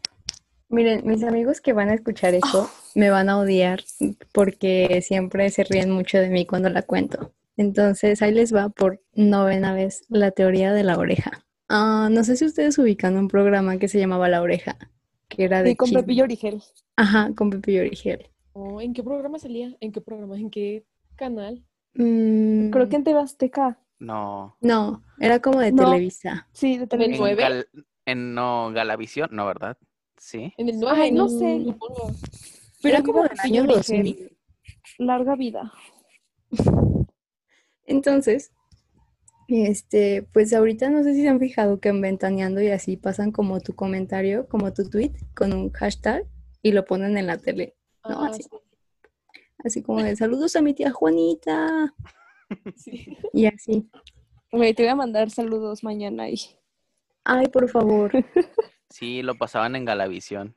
Miren, 0.74 1.06
mis 1.06 1.24
amigos 1.24 1.62
que 1.62 1.71
van 1.71 1.89
a 1.89 1.94
escuchar 1.94 2.33
esto 2.33 2.68
me 2.95 3.12
van 3.12 3.30
a 3.30 3.38
odiar 3.38 3.83
porque 4.31 5.04
siempre 5.04 5.51
se 5.51 5.63
ríen 5.63 5.92
mucho 5.92 6.17
de 6.17 6.29
mí 6.29 6.48
cuando 6.48 6.67
la 6.70 6.82
cuento. 6.82 7.32
Entonces, 7.58 8.24
ahí 8.24 8.32
les 8.32 8.55
va 8.55 8.70
por 8.70 9.00
novena 9.13 9.75
vez 9.75 10.03
la 10.10 10.32
teoría 10.32 10.74
de 10.74 10.84
la 10.84 10.98
oreja. 10.98 11.43
Ah, 11.70 12.10
no 12.12 12.24
sé 12.24 12.38
si 12.38 12.46
ustedes 12.46 12.77
ubican 12.79 13.17
un 13.17 13.27
programa 13.27 13.77
que 13.77 13.88
se 13.88 14.00
llamaba 14.00 14.29
La 14.29 14.41
Oreja, 14.41 14.75
que 15.29 15.43
era 15.43 15.62
de 15.62 15.72
sí, 15.72 15.75
con 15.75 15.91
Pepillo 15.91 16.24
Origel. 16.24 16.62
Ajá, 16.96 17.29
con 17.36 17.51
Pepillo 17.51 17.82
Origel. 17.82 18.27
Oh, 18.53 18.82
¿En 18.82 18.93
qué 18.93 19.03
programa 19.03 19.38
salía? 19.38 19.75
¿En 19.79 19.91
qué 19.91 20.01
programa? 20.01 20.38
¿En 20.38 20.50
qué 20.50 20.86
canal? 21.15 21.63
Mm, 21.96 22.70
Creo 22.72 22.89
que 22.89 22.96
en 22.96 23.03
TV 23.03 23.20
Azteca. 23.20 23.79
No. 24.00 24.58
No, 24.60 25.03
era 25.20 25.39
como 25.39 25.60
de 25.60 25.72
Televisa. 25.72 26.48
Sí, 26.51 26.77
de 26.77 26.88
Televisa. 26.88 27.29
En, 27.29 27.65
en 28.05 28.36
no, 28.36 28.72
Galavisión, 28.72 29.29
no, 29.32 29.46
¿verdad? 29.46 29.77
Sí. 30.17 30.53
En 30.58 30.70
el 30.70 30.79
9, 30.79 31.12
no 31.12 31.29
sé. 31.29 31.63
Pero 32.82 32.96
era 32.96 33.03
como 33.03 33.24
del 33.24 33.39
año 33.39 33.65
2000. 33.65 34.38
Larga 34.98 35.36
vida. 35.36 35.72
Entonces, 37.86 38.51
este, 39.48 40.24
pues 40.34 40.53
ahorita 40.53 40.89
no 40.89 41.03
sé 41.03 41.13
si 41.13 41.22
se 41.22 41.29
han 41.29 41.39
fijado 41.39 41.79
que 41.79 41.89
en 41.89 42.01
Ventaneando 42.01 42.62
y 42.62 42.70
así 42.70 42.98
pasan 42.98 43.32
como 43.32 43.60
tu 43.60 43.75
comentario, 43.75 44.48
como 44.48 44.74
tu 44.74 44.89
tweet, 44.89 45.12
con 45.36 45.53
un 45.53 45.72
hashtag 45.72 46.25
y 46.62 46.72
lo 46.72 46.86
ponen 46.86 47.17
en 47.17 47.27
la 47.27 47.38
tele. 47.38 47.75
¿no? 48.08 48.24
Ah, 48.24 48.29
así. 48.29 48.43
Así 49.63 49.82
como 49.82 50.01
de 50.01 50.15
saludos 50.15 50.55
a 50.55 50.62
mi 50.62 50.74
tía 50.74 50.91
Juanita. 50.91 51.93
Sí. 52.75 53.17
Y 53.34 53.48
así. 53.48 53.89
te 54.51 54.84
voy 54.84 54.88
a 54.88 54.96
mandar 54.96 55.32
saludos 55.32 55.84
mañana 55.84 56.29
y. 56.29 56.36
Ay, 57.24 57.48
por 57.48 57.67
favor. 57.70 58.12
Sí, 58.89 59.24
lo 59.24 59.34
pasaban 59.34 59.75
en 59.75 59.86
Galavisión. 59.86 60.53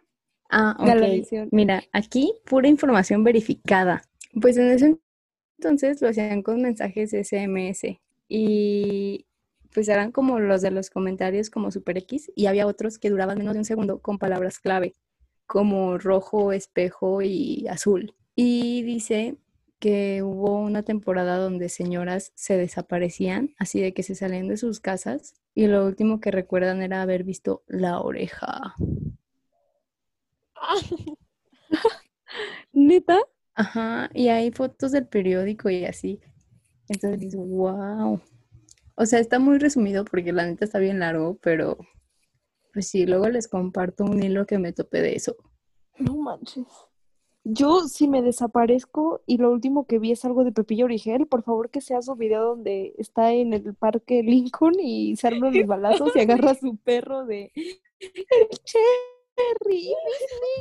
Ah, 0.51 0.77
ok. 0.79 1.49
Mira, 1.53 1.83
aquí 1.91 2.35
pura 2.45 2.69
información 2.69 3.25
verificada. 3.25 4.03
Pues 4.39 4.59
en 4.59 4.69
ese 4.69 4.99
entonces 5.59 6.03
lo 6.03 6.11
hacían 6.11 6.43
con 6.43 6.61
mensajes 6.61 7.13
SMS 7.13 7.99
y 8.29 9.27
pues 9.73 9.89
eran 9.89 10.13
como 10.13 10.39
los 10.39 10.61
de 10.61 10.71
los 10.71 10.91
comentarios 10.91 11.49
como 11.49 11.71
Super 11.71 11.97
X 11.99 12.31
y 12.35 12.45
había 12.45 12.67
otros 12.67 12.99
que 12.99 13.09
duraban 13.09 13.39
menos 13.39 13.55
de 13.55 13.61
un 13.61 13.65
segundo 13.65 14.01
con 14.01 14.19
palabras 14.19 14.59
clave 14.59 14.95
como 15.47 15.97
rojo, 15.97 16.53
espejo 16.53 17.23
y 17.23 17.67
azul. 17.69 18.15
Y 18.37 18.83
dice 18.83 19.37
que 19.81 20.23
hubo 20.23 20.61
una 20.61 20.83
temporada 20.85 21.38
donde 21.38 21.69
señoras 21.69 22.33
se 22.37 22.57
desaparecían, 22.57 23.55
así 23.59 23.81
de 23.81 23.95
que 23.95 24.02
se 24.05 24.14
salían 24.14 24.49
de 24.49 24.57
sus 24.59 24.81
casas 24.81 25.35
y 25.55 25.66
lo 25.66 25.85
último 25.87 26.21
que 26.21 26.31
recuerdan 26.31 26.83
era 26.83 27.02
haber 27.02 27.25
visto 27.25 27.64
la 27.66 28.00
oreja. 28.00 28.75
¿Neta? 32.73 33.19
Ajá, 33.55 34.11
y 34.14 34.28
hay 34.28 34.50
fotos 34.52 34.93
del 34.93 35.07
periódico 35.09 35.71
y 35.71 35.85
así. 35.85 36.21
Entonces 36.88 37.21
dices, 37.21 37.40
wow. 37.40 38.21
O 38.97 39.07
sea, 39.07 39.21
está 39.21 39.38
muy 39.38 39.59
resumido 39.59 40.05
porque 40.05 40.33
la 40.33 40.47
neta 40.47 40.64
está 40.64 40.78
bien 40.78 41.00
largo, 41.00 41.38
pero 41.43 41.78
Pues 42.73 42.88
sí, 42.88 43.07
luego 43.07 43.28
les 43.28 43.49
comparto 43.49 44.05
un 44.05 44.23
hilo 44.23 44.47
que 44.47 44.59
me 44.59 44.73
topé 44.73 45.02
de 45.02 45.16
eso. 45.16 45.37
No 45.99 46.16
manches. 46.16 46.66
Yo, 47.49 47.83
si 47.83 48.09
me 48.09 48.23
desaparezco 48.23 49.23
y 49.25 49.38
lo 49.38 49.53
último 49.53 49.87
que 49.87 50.00
vi 50.00 50.11
es 50.11 50.25
algo 50.25 50.43
de 50.43 50.50
Pepillo 50.50 50.87
Origel, 50.87 51.29
por 51.29 51.45
favor 51.45 51.71
que 51.71 51.81
sea 51.81 52.03
su 52.03 52.17
video 52.17 52.43
donde 52.43 52.93
está 52.99 53.33
en 53.33 53.53
el 53.53 53.73
parque 53.73 54.25
Lincoln 54.25 54.75
y 54.81 55.15
se 55.15 55.29
arman 55.29 55.57
los 55.57 55.65
balazos 55.65 56.11
y 56.17 56.21
agarra 56.21 56.50
a 56.50 56.55
su 56.57 56.76
perro 56.79 57.25
de 57.25 57.53
Cherry, 58.65 59.95
mis 59.95 59.95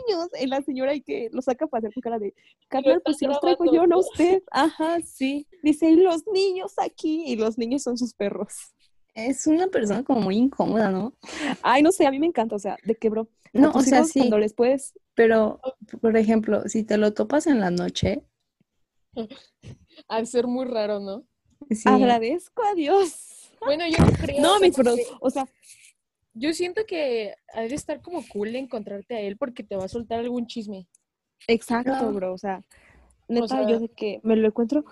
niños. 0.08 0.30
Y 0.40 0.46
la 0.46 0.62
señora 0.62 0.94
y 0.94 1.02
que 1.02 1.30
lo 1.32 1.42
saca 1.42 1.66
para 1.66 1.80
hacer 1.80 1.94
su 1.96 2.02
cara 2.02 2.20
de 2.20 2.36
carnal, 2.68 3.02
pues 3.04 3.18
si 3.18 3.26
los 3.26 3.40
traigo 3.40 3.66
yo, 3.66 3.88
no 3.88 3.98
usted. 3.98 4.44
Ajá, 4.52 5.02
sí. 5.02 5.48
Dice, 5.64 5.90
y 5.90 5.96
los 5.96 6.28
niños 6.28 6.76
aquí, 6.78 7.24
y 7.26 7.36
los 7.36 7.58
niños 7.58 7.82
son 7.82 7.98
sus 7.98 8.14
perros. 8.14 8.76
Es 9.16 9.48
una 9.48 9.66
persona 9.70 10.04
como 10.04 10.22
muy 10.22 10.38
incómoda, 10.38 10.92
¿no? 10.92 11.16
Ay, 11.64 11.82
no 11.82 11.92
sé, 11.92 12.06
a 12.06 12.12
mí 12.12 12.20
me 12.20 12.28
encanta, 12.28 12.56
o 12.56 12.60
sea, 12.60 12.78
de 12.84 12.94
qué, 12.94 13.10
bro. 13.10 13.28
No, 13.54 13.72
o 13.72 13.82
sea, 13.82 14.04
sí. 14.04 14.20
Cuando 14.20 14.38
les 14.38 14.54
puedes 14.54 14.94
Pero, 15.16 15.62
por 16.02 16.16
ejemplo, 16.18 16.68
si 16.68 16.84
te 16.84 16.98
lo 16.98 17.14
topas 17.14 17.48
en 17.48 17.60
la 17.60 17.72
noche, 17.72 18.24
Al 20.08 20.28
ser 20.28 20.48
muy 20.48 20.66
raro, 20.66 21.00
¿no? 21.00 21.26
sí, 21.70 21.90
agradezco 21.90 22.64
a 22.64 22.76
Dios. 22.76 23.52
Bueno, 23.62 23.86
yo 23.88 23.98
no 24.00 24.12
creo. 24.12 24.42
No, 24.42 24.60
mis 24.60 24.76
bros, 24.78 24.96
porque 24.96 25.18
o 25.22 25.30
sea, 25.30 25.48
Yo 26.34 26.54
siento 26.54 26.86
que 26.86 27.34
ha 27.54 27.62
de 27.62 27.74
estar 27.74 28.02
como 28.02 28.28
cool 28.28 28.56
encontrarte 28.56 29.16
a 29.16 29.22
él 29.22 29.38
porque 29.38 29.64
te 29.64 29.76
va 29.78 29.86
a 29.86 29.90
soltar 29.90 30.20
algún 30.20 30.48
chisme. 30.48 30.86
exacto, 31.48 31.92
No. 31.92 32.14
bro, 32.14 32.34
o 32.34 32.38
sea, 32.38 32.62
neta, 33.30 33.48
sea- 33.48 33.68
yo 33.70 33.80
de 33.80 33.88
que 33.90 34.20
me 34.24 34.36
lo 34.36 34.48
encuentro, 34.48 34.84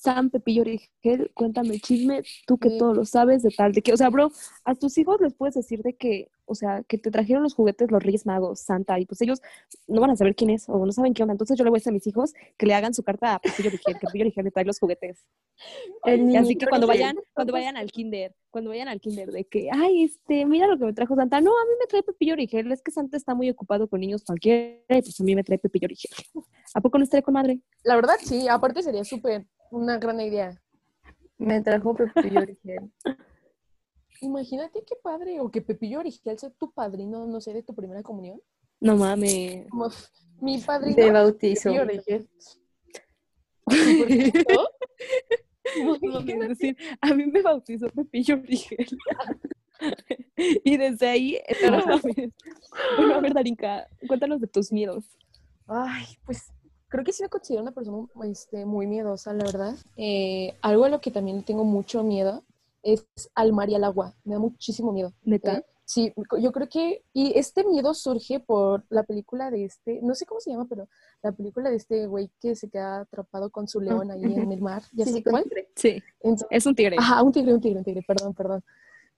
Sam 0.00 0.30
Pepillo 0.30 0.62
Origel, 0.62 1.30
cuéntame 1.34 1.74
el 1.74 1.82
chisme, 1.82 2.22
tú 2.46 2.56
que 2.56 2.70
Sí. 2.70 2.78
todo 2.78 2.94
lo 2.94 3.04
sabes, 3.04 3.42
de 3.42 3.50
tal, 3.50 3.72
de 3.72 3.82
que, 3.82 3.92
o 3.92 3.98
sea, 3.98 4.08
bro, 4.08 4.32
a 4.64 4.74
tus 4.74 4.96
hijos 4.96 5.20
les 5.20 5.34
puedes 5.34 5.54
decir 5.54 5.82
de 5.82 5.92
que, 5.94 6.30
o 6.46 6.54
sea, 6.54 6.82
que 6.88 6.96
te 6.96 7.10
trajeron 7.10 7.42
los 7.42 7.52
juguetes 7.52 7.90
los 7.90 8.02
Reyes 8.02 8.24
Magos, 8.24 8.60
Santa, 8.60 8.98
y 8.98 9.04
pues 9.04 9.20
ellos 9.20 9.42
no 9.88 10.00
van 10.00 10.08
a 10.08 10.16
saber 10.16 10.34
quién 10.34 10.48
es 10.48 10.70
o 10.70 10.86
no 10.86 10.92
saben 10.92 11.12
qué 11.12 11.22
onda, 11.22 11.32
entonces 11.32 11.58
yo 11.58 11.64
le 11.64 11.70
voy 11.70 11.76
a 11.76 11.80
decir 11.80 11.90
a 11.90 11.92
mis 11.92 12.06
hijos 12.06 12.32
que 12.56 12.64
le 12.64 12.72
hagan 12.72 12.94
su 12.94 13.02
carta 13.02 13.34
a 13.34 13.38
Pepillo 13.40 13.68
Origel, 13.68 13.94
que 13.98 14.06
Pepillo 14.06 14.24
Origel 14.24 14.44
le 14.44 14.50
trae 14.50 14.64
los 14.64 14.78
juguetes. 14.78 15.26
el 16.06 16.34
así 16.34 16.56
que 16.56 16.66
cuando 16.66 16.86
vayan, 16.86 17.16
cuando 17.34 17.52
vayan 17.52 17.76
al 17.76 17.90
kinder, 17.92 18.34
cuando 18.50 18.70
vayan 18.70 18.88
al 18.88 19.00
kinder, 19.02 19.30
de 19.30 19.44
que, 19.44 19.68
ay, 19.70 20.04
este, 20.04 20.46
mira 20.46 20.66
lo 20.66 20.78
que 20.78 20.86
me 20.86 20.94
trajo 20.94 21.14
Santa. 21.14 21.42
No, 21.42 21.50
a 21.50 21.64
mí 21.66 21.72
me 21.78 21.86
trae 21.86 22.02
Pepillo 22.02 22.32
Origel, 22.32 22.72
es 22.72 22.80
que 22.80 22.90
Santa 22.90 23.18
está 23.18 23.34
muy 23.34 23.50
ocupado 23.50 23.86
con 23.86 24.00
niños 24.00 24.24
cualquiera, 24.24 24.80
y 24.88 25.02
pues 25.02 25.20
a 25.20 25.24
mí 25.24 25.34
me 25.34 25.44
trae 25.44 25.58
Pepillo 25.58 25.84
Origel. 25.84 26.10
¿A 26.72 26.80
poco 26.80 26.96
no 26.96 27.04
estaré 27.04 27.22
con 27.22 27.34
madre? 27.34 27.60
La 27.84 27.96
verdad, 27.96 28.14
sí. 28.24 28.48
Aparte 28.48 28.82
sería 28.82 29.04
súper 29.04 29.46
una 29.70 29.98
gran 29.98 30.20
idea. 30.20 30.60
me 31.38 31.60
trajo 31.60 31.94
Pepillo 31.94 32.40
Origel. 32.40 32.90
Imagínate 34.20 34.84
qué 34.86 34.96
padre. 35.02 35.40
O 35.40 35.50
que 35.50 35.62
Pepillo 35.62 36.00
Origel 36.00 36.38
sea 36.38 36.50
tu 36.50 36.72
padrino, 36.72 37.26
no 37.26 37.40
sé, 37.40 37.52
de 37.52 37.62
tu 37.62 37.74
primera 37.74 38.02
comunión. 38.02 38.40
No 38.80 38.96
mames. 38.96 39.66
Como 39.70 39.88
mi 40.40 40.58
padrino. 40.58 40.96
de 40.96 41.10
bautizo. 41.10 41.70
Pepillo 41.70 41.82
Origel. 41.82 42.28
No 45.76 46.18
decir, 46.20 46.76
a 47.00 47.14
mí 47.14 47.26
me 47.26 47.42
bautizó 47.42 47.88
Pepillo 47.90 48.34
Origel. 48.34 48.86
y 50.36 50.76
desde 50.76 51.06
ahí. 51.06 51.38
Bueno, 52.96 53.14
a 53.14 53.20
ver, 53.20 53.34
Darinka, 53.34 53.86
cuéntanos 54.08 54.40
de 54.40 54.48
tus 54.48 54.72
miedos. 54.72 55.04
Ay, 55.66 56.06
pues 56.24 56.52
creo 56.90 57.04
que 57.04 57.12
sí 57.12 57.22
me 57.22 57.30
considero 57.30 57.62
una 57.62 57.72
persona 57.72 58.06
este, 58.24 58.66
muy 58.66 58.86
miedosa, 58.86 59.32
la 59.32 59.44
verdad. 59.44 59.74
Eh, 59.96 60.54
algo 60.60 60.84
a 60.84 60.90
lo 60.90 61.00
que 61.00 61.10
también 61.10 61.42
tengo 61.44 61.64
mucho 61.64 62.02
miedo 62.02 62.44
es 62.82 63.06
al 63.34 63.52
mar 63.52 63.70
y 63.70 63.76
al 63.76 63.84
agua. 63.84 64.14
Me 64.24 64.34
da 64.34 64.40
muchísimo 64.40 64.92
miedo. 64.92 65.14
¿Neta? 65.22 65.58
¿eh? 65.58 65.64
Sí, 65.84 66.12
yo 66.40 66.52
creo 66.52 66.68
que, 66.68 67.02
y 67.12 67.36
este 67.36 67.64
miedo 67.64 67.94
surge 67.94 68.38
por 68.38 68.84
la 68.90 69.02
película 69.02 69.50
de 69.50 69.64
este, 69.64 70.00
no 70.02 70.14
sé 70.14 70.24
cómo 70.24 70.40
se 70.40 70.50
llama, 70.50 70.66
pero 70.68 70.88
la 71.20 71.32
película 71.32 71.68
de 71.68 71.76
este 71.76 72.06
güey 72.06 72.30
que 72.40 72.54
se 72.54 72.70
queda 72.70 73.00
atrapado 73.00 73.50
con 73.50 73.66
su 73.66 73.80
león 73.80 74.08
ahí 74.12 74.22
en 74.22 74.52
el 74.52 74.60
mar, 74.60 74.82
¿ya 74.92 75.04
Sí, 75.06 75.14
sé 75.14 75.24
cuál? 75.24 75.44
Sí, 75.74 76.00
Entonces, 76.20 76.46
es 76.48 76.66
un 76.66 76.76
tigre. 76.76 76.94
Ajá, 76.96 77.22
un 77.24 77.32
tigre, 77.32 77.54
un 77.54 77.60
tigre, 77.60 77.78
un 77.78 77.84
tigre, 77.84 78.04
perdón, 78.06 78.34
perdón. 78.34 78.62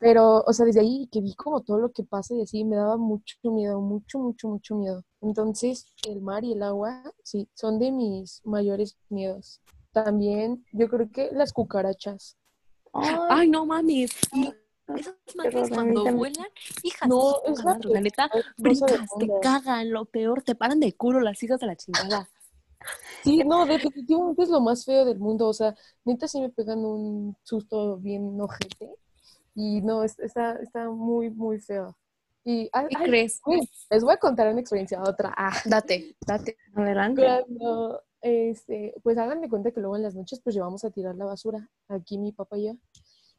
Pero, 0.03 0.43
o 0.45 0.53
sea, 0.53 0.67
desde 0.67 0.81
ahí 0.81 1.09
que 1.13 1.21
vi 1.21 1.33
como 1.37 1.61
todo 1.61 1.79
lo 1.79 1.93
que 1.93 2.03
pasa 2.03 2.35
y 2.35 2.43
así, 2.43 2.65
me 2.65 2.75
daba 2.75 2.97
mucho 2.97 3.37
miedo, 3.45 3.81
mucho, 3.81 4.19
mucho, 4.19 4.49
mucho 4.49 4.75
miedo. 4.75 5.05
Entonces, 5.21 5.87
el 6.09 6.21
mar 6.21 6.43
y 6.43 6.55
el 6.55 6.65
agua, 6.65 7.05
sí, 7.23 7.49
son 7.55 7.79
de 7.79 7.93
mis 7.93 8.41
mayores 8.45 8.97
miedos. 9.11 9.61
También, 9.93 10.67
yo 10.73 10.89
creo 10.89 11.09
que 11.09 11.31
las 11.31 11.53
cucarachas. 11.53 12.37
Ay, 12.93 13.15
Ay, 13.31 13.49
no 13.49 13.65
mames. 13.65 14.11
Esas 14.89 15.15
madres 15.37 15.71
cuando 15.71 16.03
vuelan, 16.17 16.49
hijas, 16.83 17.09
No, 17.09 17.37
es 17.47 17.65
la 17.65 17.79
la 17.81 18.01
neta, 18.01 18.29
brincas, 18.57 19.09
te 19.21 19.29
cagan, 19.41 19.93
lo 19.93 20.07
peor, 20.07 20.43
te 20.43 20.57
paran 20.57 20.81
de 20.81 20.97
culo 20.97 21.21
las 21.21 21.41
hijas 21.45 21.61
de 21.61 21.67
la 21.69 21.77
chingada. 21.77 22.29
Sí, 23.23 23.45
no, 23.45 23.67
definitivamente 23.67 24.43
es 24.43 24.49
lo 24.49 24.61
más 24.61 24.85
feo 24.85 25.05
del 25.05 25.21
mundo. 25.21 25.47
O 25.47 25.53
sea, 25.53 25.77
neta 26.05 26.27
sí 26.27 26.41
me 26.41 26.51
pegan 26.51 26.85
un 26.85 27.37
susto 27.45 27.99
bien 27.99 28.41
ojete. 28.41 28.97
Y 29.55 29.81
no, 29.83 30.03
es- 30.05 30.19
está, 30.19 30.55
está 30.57 30.89
muy, 30.91 31.31
muy 31.31 31.59
feo. 31.61 31.97
Y, 32.45 32.69
ay, 32.73 32.87
¿Qué 32.89 32.97
ay, 32.99 33.07
crees? 33.07 33.41
les 33.91 34.03
voy 34.03 34.15
a 34.15 34.17
contar 34.17 34.49
una 34.51 34.61
experiencia, 34.61 35.01
otra. 35.03 35.33
Ah, 35.37 35.53
Date, 35.65 36.17
date. 36.27 36.57
adelante. 36.75 37.23
Cuando, 37.23 38.03
este, 38.21 38.95
pues 39.03 39.17
hagan 39.19 39.41
de 39.41 39.49
cuenta 39.49 39.71
que 39.71 39.81
luego 39.81 39.97
en 39.97 40.03
las 40.03 40.15
noches 40.15 40.41
pues 40.43 40.55
llevamos 40.55 40.85
a 40.85 40.91
tirar 40.91 41.15
la 41.17 41.25
basura, 41.25 41.69
aquí 41.89 42.19
mi 42.19 42.33
papá 42.33 42.59
y 42.59 42.67
yo. 42.67 42.73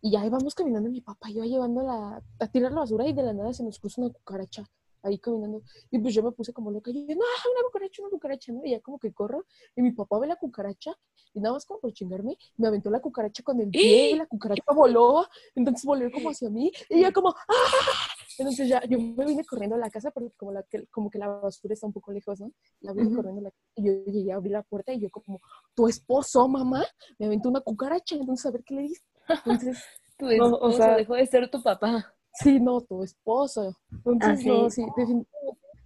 Y 0.01 0.11
ya 0.11 0.25
íbamos 0.25 0.53
caminando 0.55 0.89
mi 0.89 1.01
papá 1.01 1.29
y 1.29 1.35
yo 1.35 1.43
llevando 1.43 1.81
la, 1.81 2.21
a 2.39 2.47
tirar 2.47 2.71
la 2.73 2.81
basura 2.81 3.07
y 3.07 3.13
de 3.13 3.23
la 3.23 3.33
nada 3.33 3.53
se 3.53 3.63
nos 3.63 3.79
cruza 3.79 4.01
una 4.01 4.11
cucaracha 4.13 4.63
ahí 5.03 5.19
caminando. 5.19 5.61
Y 5.91 5.99
pues 5.99 6.13
yo 6.15 6.23
me 6.23 6.31
puse 6.31 6.51
como 6.53 6.71
loca 6.71 6.89
y 6.91 7.05
yo, 7.07 7.15
no, 7.15 7.21
una 7.21 7.63
cucaracha, 7.67 8.01
una 8.01 8.09
cucaracha, 8.11 8.51
¿no? 8.53 8.65
Y 8.65 8.71
ya 8.71 8.79
como 8.81 8.97
que 8.99 9.13
corro 9.13 9.45
y 9.75 9.81
mi 9.81 9.91
papá 9.91 10.17
ve 10.19 10.27
la 10.27 10.35
cucaracha 10.37 10.91
y 11.33 11.39
nada 11.39 11.53
más 11.53 11.65
como 11.65 11.79
por 11.79 11.93
chingarme, 11.93 12.37
me 12.57 12.67
aventó 12.67 12.89
la 12.89 12.99
cucaracha 12.99 13.41
con 13.43 13.59
el 13.59 13.69
pie 13.69 14.11
y 14.11 14.15
la 14.15 14.25
cucaracha 14.27 14.63
voló, 14.73 15.27
entonces 15.55 15.83
volvió 15.85 16.11
como 16.11 16.29
hacia 16.29 16.49
mí 16.49 16.71
y 16.89 17.01
yo 17.01 17.11
como, 17.13 17.29
¡ah! 17.29 18.07
Entonces 18.37 18.67
ya 18.67 18.81
yo 18.85 18.99
me 18.99 19.25
vine 19.25 19.43
corriendo 19.45 19.75
a 19.75 19.79
la 19.79 19.89
casa 19.91 20.09
porque 20.11 20.31
como, 20.37 20.51
la, 20.51 20.63
que- 20.63 20.87
como 20.87 21.09
que 21.09 21.19
la 21.19 21.27
basura 21.27 21.73
está 21.73 21.85
un 21.87 21.93
poco 21.93 22.11
lejos, 22.11 22.39
¿no? 22.39 22.51
La 22.81 22.93
vine 22.93 23.15
corriendo 23.15 23.41
a 23.41 23.43
la 23.45 23.51
casa 23.51 23.63
y 23.75 23.85
yo 23.85 23.93
llegué 24.05 24.31
a 24.31 24.35
abrir 24.37 24.53
la 24.53 24.63
puerta 24.63 24.91
y 24.93 24.99
yo 24.99 25.09
como, 25.11 25.39
tu 25.75 25.87
esposo, 25.87 26.47
mamá, 26.47 26.83
me 27.19 27.25
aventó 27.27 27.49
una 27.49 27.61
cucaracha, 27.61 28.15
entonces 28.15 28.45
a 28.45 28.51
ver 28.51 28.63
qué 28.63 28.75
le 28.75 28.81
dices. 28.83 29.03
Entonces, 29.45 29.77
Tu 30.17 30.25
No, 30.27 30.45
o 30.45 30.53
esposo 30.69 30.77
sea- 30.77 30.95
dejó 30.95 31.15
de 31.15 31.25
ser 31.25 31.49
tu 31.49 31.61
papá. 31.63 32.13
Sí, 32.33 32.59
no, 32.59 32.81
tu 32.81 33.03
esposo. 33.03 33.75
Entonces, 34.05 34.45
Ah, 34.45 34.47
no, 34.47 34.69
sí. 34.69 34.81
definitivamente 34.95 35.27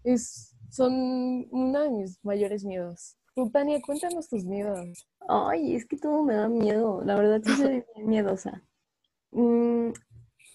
es, 0.04 0.56
son 0.70 1.48
uno 1.52 1.82
de 1.82 1.90
mis 1.90 2.24
mayores 2.24 2.64
miedos. 2.64 3.18
Tú, 3.36 3.50
Tania, 3.50 3.82
cuéntanos 3.82 4.28
tus 4.30 4.44
miedos. 4.46 5.08
Ay, 5.28 5.76
es 5.76 5.86
que 5.86 5.98
todo 5.98 6.24
me 6.24 6.34
da 6.36 6.48
miedo. 6.48 7.02
La 7.04 7.16
verdad 7.16 7.42
sí 7.44 7.56
soy 7.56 7.84
bien 7.96 8.08
miedosa. 8.10 8.64
Mm, 9.32 9.92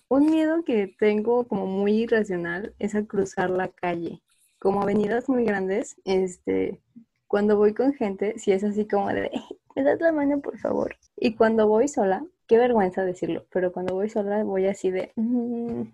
un 0.09 0.27
miedo 0.31 0.65
que 0.65 0.95
tengo 0.99 1.47
como 1.47 1.67
muy 1.67 1.93
irracional 2.03 2.75
es 2.79 2.95
a 2.95 3.05
cruzar 3.07 3.51
la 3.51 3.69
calle. 3.69 4.23
Como 4.59 4.83
avenidas 4.83 5.29
muy 5.29 5.45
grandes, 5.45 5.97
este, 6.05 6.81
cuando 7.29 7.57
voy 7.57 7.75
con 7.75 7.95
gente, 7.95 8.39
sí 8.39 8.53
es 8.53 8.65
así 8.65 8.87
como 8.87 9.09
de, 9.09 9.27
"Eh, 9.27 9.43
¿me 9.77 9.83
das 9.83 10.01
la 10.01 10.13
mano, 10.13 10.41
por 10.41 10.59
favor? 10.59 10.97
Y 11.17 11.35
cuando 11.35 11.67
voy 11.69 11.89
sola, 11.89 12.25
qué 12.53 12.59
vergüenza 12.59 13.03
decirlo, 13.03 13.47
pero 13.51 13.73
cuando 13.73 13.95
voy 13.95 14.11
sola 14.11 14.45
voy 14.45 14.67
así 14.67 14.91
de, 14.91 15.11
"Mm", 15.17 15.85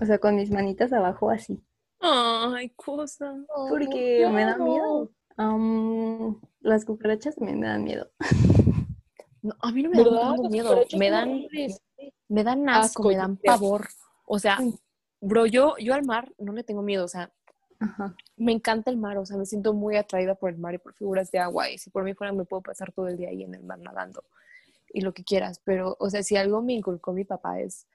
o 0.00 0.06
sea, 0.06 0.18
con 0.18 0.36
mis 0.36 0.48
manitas 0.48 0.92
abajo 0.92 1.28
así, 1.28 1.60
Ay, 1.98 2.70
cosa. 2.76 3.34
porque 3.68 4.24
me 4.32 4.44
da 4.44 4.56
miedo. 4.56 5.10
Am, 5.36 6.40
las 6.60 6.84
cucarachas 6.84 7.40
me 7.40 7.60
dan 7.60 7.82
miedo. 7.82 8.12
No, 9.42 9.54
a 9.60 9.72
mí 9.72 9.82
no 9.82 9.90
me 9.90 9.96
dan 10.04 10.38
miedo. 10.52 10.84
Me 10.96 11.10
dan, 11.10 11.42
me 12.28 12.44
dan 12.44 12.68
asco, 12.68 12.84
Asco, 12.84 13.08
me 13.08 13.16
dan 13.16 13.36
pavor. 13.38 13.88
O 14.24 14.38
sea, 14.38 14.58
bro, 15.20 15.46
yo, 15.46 15.74
yo 15.78 15.94
al 15.94 16.04
mar 16.04 16.32
no 16.38 16.52
le 16.52 16.62
tengo 16.62 16.82
miedo. 16.82 17.04
O 17.04 17.08
sea, 17.08 17.32
Ajá. 17.80 18.14
me 18.36 18.52
encanta 18.52 18.88
el 18.92 18.98
mar. 18.98 19.18
O 19.18 19.26
sea, 19.26 19.36
me 19.36 19.46
siento 19.46 19.74
muy 19.74 19.96
atraída 19.96 20.36
por 20.36 20.50
el 20.50 20.58
mar 20.58 20.74
y 20.74 20.78
por 20.78 20.94
figuras 20.94 21.32
de 21.32 21.40
agua. 21.40 21.68
Y 21.70 21.78
si 21.78 21.90
por 21.90 22.04
mí 22.04 22.14
fuera, 22.14 22.32
me 22.32 22.44
puedo 22.44 22.62
pasar 22.62 22.92
todo 22.92 23.08
el 23.08 23.16
día 23.16 23.30
ahí 23.30 23.42
en 23.42 23.54
el 23.56 23.64
mar 23.64 23.80
nadando 23.80 24.22
y 24.94 25.02
lo 25.02 25.12
que 25.12 25.24
quieras. 25.24 25.60
Pero, 25.64 25.96
o 25.98 26.08
sea, 26.08 26.22
si 26.22 26.36
algo 26.36 26.62
me 26.62 26.72
inculcó 26.72 27.12
mi 27.12 27.24
papá 27.24 27.60
es 27.60 27.86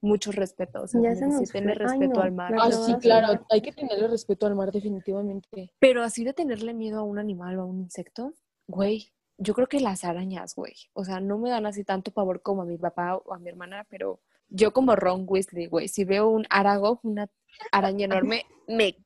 mucho 0.00 0.30
respeto. 0.32 0.82
O 0.82 0.86
sea, 0.86 1.00
Ya 1.02 1.14
se 1.14 1.26
nos 1.26 1.50
tener 1.50 1.76
respeto 1.78 2.14
no, 2.14 2.22
al 2.22 2.32
mar. 2.32 2.54
Ah, 2.58 2.70
sí, 2.70 2.94
claro, 3.00 3.44
hay 3.50 3.60
que 3.60 3.72
tenerle 3.72 4.06
respeto 4.06 4.46
al 4.46 4.54
mar 4.54 4.70
definitivamente. 4.70 5.72
Pero 5.80 6.02
así 6.02 6.24
de 6.24 6.32
tenerle 6.32 6.72
miedo 6.72 7.00
a 7.00 7.02
un 7.02 7.18
animal 7.18 7.58
o 7.58 7.62
a 7.62 7.64
un 7.64 7.80
insecto, 7.80 8.32
güey, 8.68 9.12
yo 9.36 9.54
creo 9.54 9.66
que 9.66 9.80
las 9.80 10.04
arañas, 10.04 10.54
güey. 10.54 10.74
O 10.92 11.04
sea, 11.04 11.20
no 11.20 11.38
me 11.38 11.50
dan 11.50 11.66
así 11.66 11.84
tanto 11.84 12.12
pavor 12.12 12.40
como 12.40 12.62
a 12.62 12.66
mi 12.66 12.78
papá 12.78 13.16
o 13.16 13.34
a 13.34 13.38
mi 13.38 13.48
hermana, 13.48 13.86
pero 13.90 14.20
yo 14.48 14.72
como 14.72 14.94
Ron 14.94 15.24
Weasley, 15.26 15.66
güey, 15.66 15.88
si 15.88 16.04
veo 16.04 16.28
un 16.28 16.46
arago, 16.50 17.00
una 17.02 17.28
araña 17.72 18.04
enorme, 18.04 18.44
me 18.68 18.96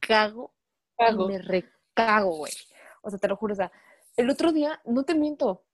cago 0.00 0.52
Cago. 0.98 1.24
y 1.24 1.32
me 1.32 1.38
recago, 1.38 2.36
güey. 2.36 2.52
O 3.02 3.10
sea, 3.10 3.18
te 3.18 3.28
lo 3.28 3.36
juro, 3.36 3.52
o 3.52 3.56
sea, 3.56 3.70
el 4.16 4.30
otro 4.30 4.52
día, 4.52 4.80
no 4.84 5.04
te 5.04 5.14
miento, 5.14 5.64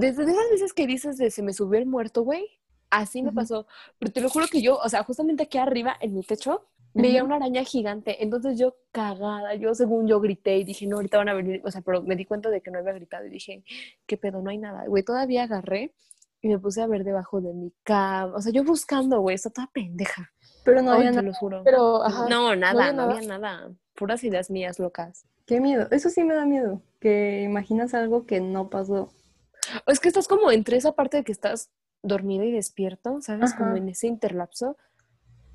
desde 0.00 0.24
esas 0.24 0.50
veces 0.50 0.72
que 0.72 0.86
dices 0.86 1.16
de 1.18 1.30
se 1.30 1.42
me 1.42 1.52
subió 1.52 1.78
el 1.78 1.86
muerto, 1.86 2.22
güey, 2.22 2.46
así 2.90 3.22
me 3.22 3.28
Ujú. 3.28 3.36
pasó. 3.36 3.66
Pero 3.98 4.12
te 4.12 4.20
lo 4.20 4.28
juro 4.30 4.46
que 4.48 4.62
yo, 4.62 4.76
o 4.78 4.88
sea, 4.88 5.02
justamente 5.04 5.44
aquí 5.44 5.58
arriba 5.58 5.96
en 6.00 6.14
mi 6.14 6.22
techo, 6.22 6.66
veía 6.94 7.22
una 7.24 7.36
araña 7.36 7.62
gigante. 7.64 8.22
Entonces 8.22 8.58
yo 8.58 8.76
cagada, 8.90 9.54
yo 9.54 9.74
según 9.74 10.06
yo 10.08 10.18
grité 10.20 10.56
y 10.58 10.64
dije, 10.64 10.86
no, 10.86 10.96
ahorita 10.96 11.18
van 11.18 11.28
a 11.28 11.34
venir, 11.34 11.60
o 11.64 11.70
sea, 11.70 11.82
pero 11.82 12.02
me 12.02 12.16
di 12.16 12.24
cuenta 12.24 12.48
de 12.48 12.62
que 12.62 12.70
no 12.70 12.78
había 12.78 12.92
gritado 12.94 13.26
y 13.26 13.30
dije, 13.30 13.64
qué 14.06 14.16
pedo, 14.16 14.40
no 14.40 14.48
hay 14.50 14.58
nada. 14.58 14.86
Güey, 14.86 15.02
todavía 15.02 15.42
agarré 15.42 15.92
y 16.40 16.48
me 16.48 16.58
puse 16.58 16.80
a 16.80 16.86
ver 16.86 17.04
debajo 17.04 17.40
de 17.40 17.52
mi 17.52 17.72
cama. 17.82 18.34
O 18.36 18.40
sea, 18.40 18.50
yo 18.52 18.64
buscando, 18.64 19.20
güey, 19.20 19.34
está 19.34 19.50
toda 19.50 19.66
pendeja. 19.72 20.30
Pero 20.64 20.80
no 20.82 20.92
había 20.92 21.10
Te 21.10 21.16
nada. 21.16 21.28
lo 21.28 21.34
juro. 21.34 21.62
Pero, 21.64 22.02
ajá, 22.02 22.28
no, 22.28 22.56
nada, 22.56 22.80
había 22.88 22.92
no 22.92 23.06
nada. 23.06 23.18
había 23.18 23.28
nada. 23.28 23.70
Puras 23.94 24.24
ideas 24.24 24.50
mías 24.50 24.78
locas. 24.78 25.26
Qué 25.44 25.60
miedo. 25.60 25.86
Eso 25.90 26.08
sí 26.10 26.24
me 26.24 26.34
da 26.34 26.44
miedo. 26.46 26.82
Que 26.98 27.42
imaginas 27.42 27.94
algo 27.94 28.26
que 28.26 28.40
no 28.40 28.68
pasó. 28.70 29.12
O 29.86 29.90
es 29.90 30.00
que 30.00 30.08
estás 30.08 30.28
como 30.28 30.50
entre 30.50 30.76
esa 30.76 30.92
parte 30.92 31.18
de 31.18 31.24
que 31.24 31.32
estás 31.32 31.70
dormido 32.02 32.44
y 32.44 32.52
despierto, 32.52 33.20
¿sabes? 33.20 33.52
Ajá. 33.52 33.58
Como 33.64 33.76
en 33.76 33.88
ese 33.88 34.06
interlapso. 34.06 34.76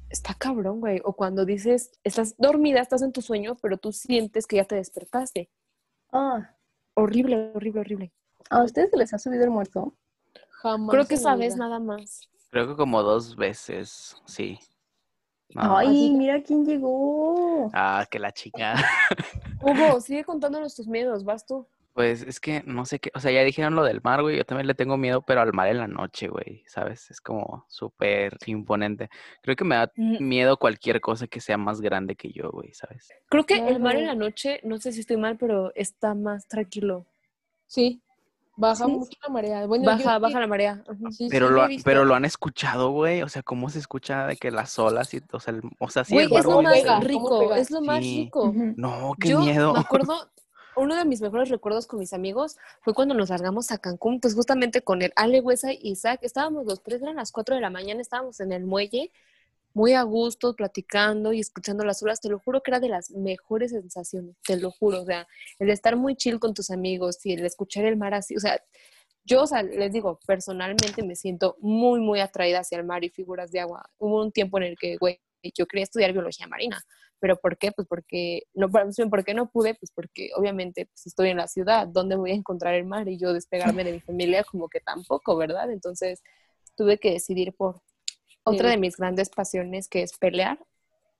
Está 0.09 0.33
cabrón, 0.33 0.81
güey. 0.81 1.01
O 1.05 1.13
cuando 1.13 1.45
dices, 1.45 1.91
estás 2.03 2.35
dormida, 2.37 2.81
estás 2.81 3.01
en 3.01 3.13
tu 3.13 3.21
sueño, 3.21 3.55
pero 3.61 3.77
tú 3.77 3.91
sientes 3.91 4.45
que 4.45 4.57
ya 4.57 4.65
te 4.65 4.75
despertaste. 4.75 5.49
Ah, 6.11 6.55
Horrible, 6.93 7.51
horrible, 7.55 7.79
horrible. 7.81 8.13
¿a 8.49 8.63
ustedes 8.63 8.89
se 8.91 8.97
les 8.97 9.13
ha 9.13 9.19
subido 9.19 9.43
el 9.43 9.49
muerto? 9.49 9.95
jamás. 10.61 10.91
Creo 10.91 11.07
que 11.07 11.15
vida. 11.15 11.55
nada 11.55 11.79
más. 11.79 12.29
Creo 12.49 12.67
que 12.67 12.75
como 12.75 13.01
dos 13.01 13.35
veces, 13.35 14.15
sí. 14.25 14.59
No. 15.49 15.77
Ay, 15.77 16.11
mira 16.11 16.41
quién 16.43 16.65
llegó. 16.65 17.69
Ah, 17.73 18.05
que 18.09 18.19
la 18.19 18.31
chica. 18.31 18.75
Hugo, 19.61 19.99
sigue 20.01 20.23
contándonos 20.23 20.75
tus 20.75 20.87
miedos, 20.87 21.23
vas 21.23 21.45
tú. 21.45 21.67
Pues 21.93 22.21
es 22.21 22.39
que 22.39 22.63
no 22.65 22.85
sé 22.85 22.99
qué, 22.99 23.11
o 23.13 23.19
sea, 23.19 23.31
ya 23.31 23.43
dijeron 23.43 23.75
lo 23.75 23.83
del 23.83 23.99
mar, 24.01 24.21
güey, 24.21 24.37
yo 24.37 24.45
también 24.45 24.65
le 24.67 24.75
tengo 24.75 24.95
miedo, 24.95 25.21
pero 25.23 25.41
al 25.41 25.51
mar 25.51 25.67
en 25.67 25.77
la 25.77 25.87
noche, 25.87 26.29
güey, 26.29 26.63
¿sabes? 26.65 27.11
Es 27.11 27.19
como 27.19 27.65
súper 27.67 28.37
imponente. 28.45 29.09
Creo 29.41 29.57
que 29.57 29.65
me 29.65 29.75
da 29.75 29.91
Mm. 29.97 30.25
miedo 30.25 30.55
cualquier 30.57 31.01
cosa 31.01 31.27
que 31.27 31.41
sea 31.41 31.57
más 31.57 31.81
grande 31.81 32.15
que 32.15 32.31
yo, 32.31 32.49
güey, 32.49 32.73
¿sabes? 32.73 33.09
Creo 33.27 33.45
que 33.45 33.55
el 33.67 33.79
mar 33.81 33.97
en 33.97 34.07
la 34.07 34.15
noche, 34.15 34.61
no 34.63 34.77
sé 34.79 34.93
si 34.93 35.01
estoy 35.01 35.17
mal, 35.17 35.37
pero 35.37 35.73
está 35.75 36.15
más 36.15 36.47
tranquilo. 36.47 37.05
Sí, 37.67 38.01
baja 38.55 38.85
¿Sí? 38.85 38.91
mucho 38.91 39.17
la 39.23 39.29
marea. 39.33 39.65
Bueno, 39.65 39.85
baja, 39.85 40.17
baja 40.17 40.39
la 40.39 40.47
marea. 40.47 40.83
Sí, 41.11 41.27
Pero 41.29 41.47
sí 41.49 41.53
lo, 41.53 41.83
pero 41.83 42.05
lo 42.05 42.15
han 42.15 42.23
escuchado, 42.23 42.91
güey, 42.91 43.21
o 43.21 43.27
sea, 43.27 43.43
¿cómo 43.43 43.69
se 43.69 43.79
escucha 43.79 44.27
de 44.27 44.37
que 44.37 44.49
las 44.51 44.79
olas 44.79 45.13
y, 45.13 45.21
o 45.31 45.39
sea, 45.41 45.53
el- 45.55 45.61
o 45.77 45.89
sea, 45.89 46.05
sí, 46.05 46.13
Güey, 46.13 46.25
el 46.27 46.31
mar, 46.31 46.39
es 46.39 46.45
lo 46.45 46.51
¿cómo 46.51 46.61
más 46.63 47.03
rico, 47.03 47.53
es 47.53 47.69
lo 47.71 47.81
más 47.81 47.99
rico. 47.99 48.53
No, 48.77 49.13
qué 49.19 49.27
Yo 49.29 49.39
miedo. 49.41 49.73
me 49.73 49.79
acuerdo, 49.79 50.13
uno 50.75 50.95
de 50.95 51.05
mis 51.05 51.21
mejores 51.21 51.49
recuerdos 51.49 51.87
con 51.87 51.99
mis 51.99 52.13
amigos 52.13 52.57
fue 52.81 52.93
cuando 52.93 53.13
nos 53.13 53.29
largamos 53.29 53.71
a 53.71 53.77
Cancún, 53.77 54.19
pues 54.19 54.35
justamente 54.35 54.81
con 54.81 55.01
el 55.01 55.11
Ale 55.15 55.41
Huesa 55.41 55.73
y 55.73 55.79
Isaac, 55.91 56.19
estábamos 56.23 56.65
los 56.65 56.81
tres, 56.83 57.01
eran 57.01 57.15
las 57.15 57.31
4 57.31 57.55
de 57.55 57.61
la 57.61 57.69
mañana, 57.69 58.01
estábamos 58.01 58.39
en 58.39 58.51
el 58.51 58.65
muelle, 58.65 59.11
muy 59.73 59.93
a 59.93 60.03
gusto, 60.03 60.55
platicando 60.55 61.33
y 61.33 61.39
escuchando 61.39 61.85
las 61.85 62.03
olas, 62.03 62.19
te 62.19 62.29
lo 62.29 62.39
juro 62.39 62.61
que 62.61 62.71
era 62.71 62.79
de 62.79 62.89
las 62.89 63.11
mejores 63.11 63.71
sensaciones, 63.71 64.35
te 64.45 64.57
lo 64.57 64.71
juro, 64.71 65.01
o 65.01 65.05
sea, 65.05 65.27
el 65.59 65.69
estar 65.69 65.95
muy 65.95 66.15
chill 66.15 66.39
con 66.39 66.53
tus 66.53 66.71
amigos 66.71 67.25
y 67.25 67.33
el 67.33 67.45
escuchar 67.45 67.85
el 67.85 67.97
mar 67.97 68.13
así, 68.13 68.35
o 68.35 68.39
sea, 68.39 68.61
yo, 69.23 69.43
o 69.43 69.47
sea, 69.47 69.63
les 69.63 69.91
digo, 69.91 70.19
personalmente 70.25 71.03
me 71.03 71.15
siento 71.15 71.55
muy, 71.59 71.99
muy 71.99 72.19
atraída 72.19 72.59
hacia 72.59 72.79
el 72.79 72.85
mar 72.85 73.03
y 73.03 73.09
figuras 73.09 73.51
de 73.51 73.59
agua. 73.59 73.87
Hubo 73.99 74.21
un 74.21 74.31
tiempo 74.31 74.57
en 74.57 74.63
el 74.63 74.77
que, 74.77 74.97
güey, 74.97 75.21
yo 75.55 75.67
quería 75.67 75.83
estudiar 75.83 76.11
biología 76.11 76.47
marina. 76.47 76.81
¿Pero 77.21 77.37
por 77.37 77.57
qué? 77.57 77.71
Pues 77.71 77.87
porque, 77.87 78.43
no, 78.53 78.69
¿por 78.69 79.23
qué 79.23 79.33
no 79.33 79.49
pude? 79.49 79.75
Pues 79.75 79.91
porque 79.95 80.31
obviamente 80.35 80.87
pues 80.87 81.05
estoy 81.05 81.29
en 81.29 81.37
la 81.37 81.47
ciudad, 81.47 81.87
¿dónde 81.87 82.15
voy 82.15 82.31
a 82.31 82.35
encontrar 82.35 82.73
el 82.73 82.85
mar? 82.85 83.07
Y 83.07 83.17
yo 83.17 83.31
despegarme 83.31 83.83
de 83.83 83.93
mi 83.93 83.99
familia 84.01 84.43
como 84.43 84.67
que 84.67 84.79
tampoco, 84.81 85.37
¿verdad? 85.37 85.71
Entonces 85.71 86.21
tuve 86.75 86.97
que 86.97 87.11
decidir 87.11 87.53
por 87.55 87.81
otra 88.43 88.71
de 88.71 88.77
mis 88.77 88.97
grandes 88.97 89.29
pasiones, 89.29 89.87
que 89.87 90.01
es 90.01 90.17
pelear, 90.17 90.57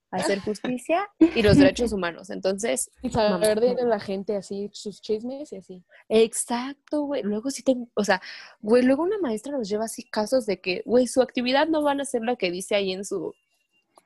hacer 0.10 0.40
justicia 0.46 1.08
y 1.20 1.44
los 1.44 1.58
derechos 1.58 1.94
humanos. 1.94 2.32
Entonces, 2.32 2.90
Y 3.04 3.12
saber 3.12 3.60
de 3.60 3.86
la 3.86 4.00
gente 4.00 4.36
así, 4.36 4.72
sus 4.74 5.02
chismes 5.02 5.54
y 5.54 5.58
así. 5.58 5.86
Exacto, 6.10 7.04
güey. 7.04 7.22
Luego 7.22 7.52
sí 7.52 7.62
tengo, 7.62 7.90
o 7.94 8.04
sea, 8.04 8.22
güey, 8.60 8.84
luego 8.84 9.04
una 9.04 9.20
maestra 9.20 9.56
nos 9.56 9.70
lleva 9.70 9.86
así 9.86 10.04
casos 10.04 10.48
de 10.48 10.60
que, 10.60 10.82
güey, 10.86 11.06
su 11.06 11.22
actividad 11.22 11.68
no 11.68 11.84
van 11.84 12.02
a 12.02 12.06
ser 12.06 12.24
la 12.24 12.36
que 12.36 12.50
dice 12.50 12.76
ahí 12.76 12.92
en 12.92 13.06
su 13.06 13.34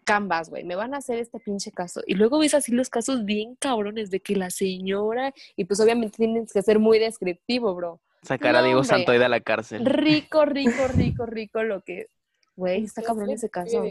canvas, 0.05 0.49
güey, 0.49 0.63
me 0.63 0.75
van 0.75 0.93
a 0.93 0.97
hacer 0.97 1.19
este 1.19 1.39
pinche 1.39 1.71
caso. 1.71 2.01
Y 2.07 2.13
luego 2.13 2.39
ves 2.39 2.53
así 2.53 2.71
los 2.71 2.89
casos 2.89 3.25
bien 3.25 3.55
cabrones 3.55 4.09
de 4.11 4.21
que 4.21 4.35
la 4.35 4.49
señora, 4.49 5.33
y 5.57 5.65
pues 5.65 5.79
obviamente 5.81 6.17
tienes 6.17 6.53
que 6.53 6.61
ser 6.61 6.79
muy 6.79 6.99
descriptivo, 6.99 7.75
bro. 7.75 7.99
Sacar 8.21 8.55
a 8.55 8.63
Diego 8.63 8.79
hombre. 8.79 8.95
Santoy 8.97 9.17
de 9.17 9.29
la 9.29 9.39
cárcel. 9.41 9.85
Rico, 9.85 10.45
rico, 10.45 10.87
rico, 10.93 11.25
rico 11.25 11.63
lo 11.63 11.81
que, 11.81 12.07
güey, 12.55 12.85
está 12.85 13.01
cabrón 13.01 13.35
Scarlett 13.37 13.37
ese 13.37 13.49
caso. 13.49 13.83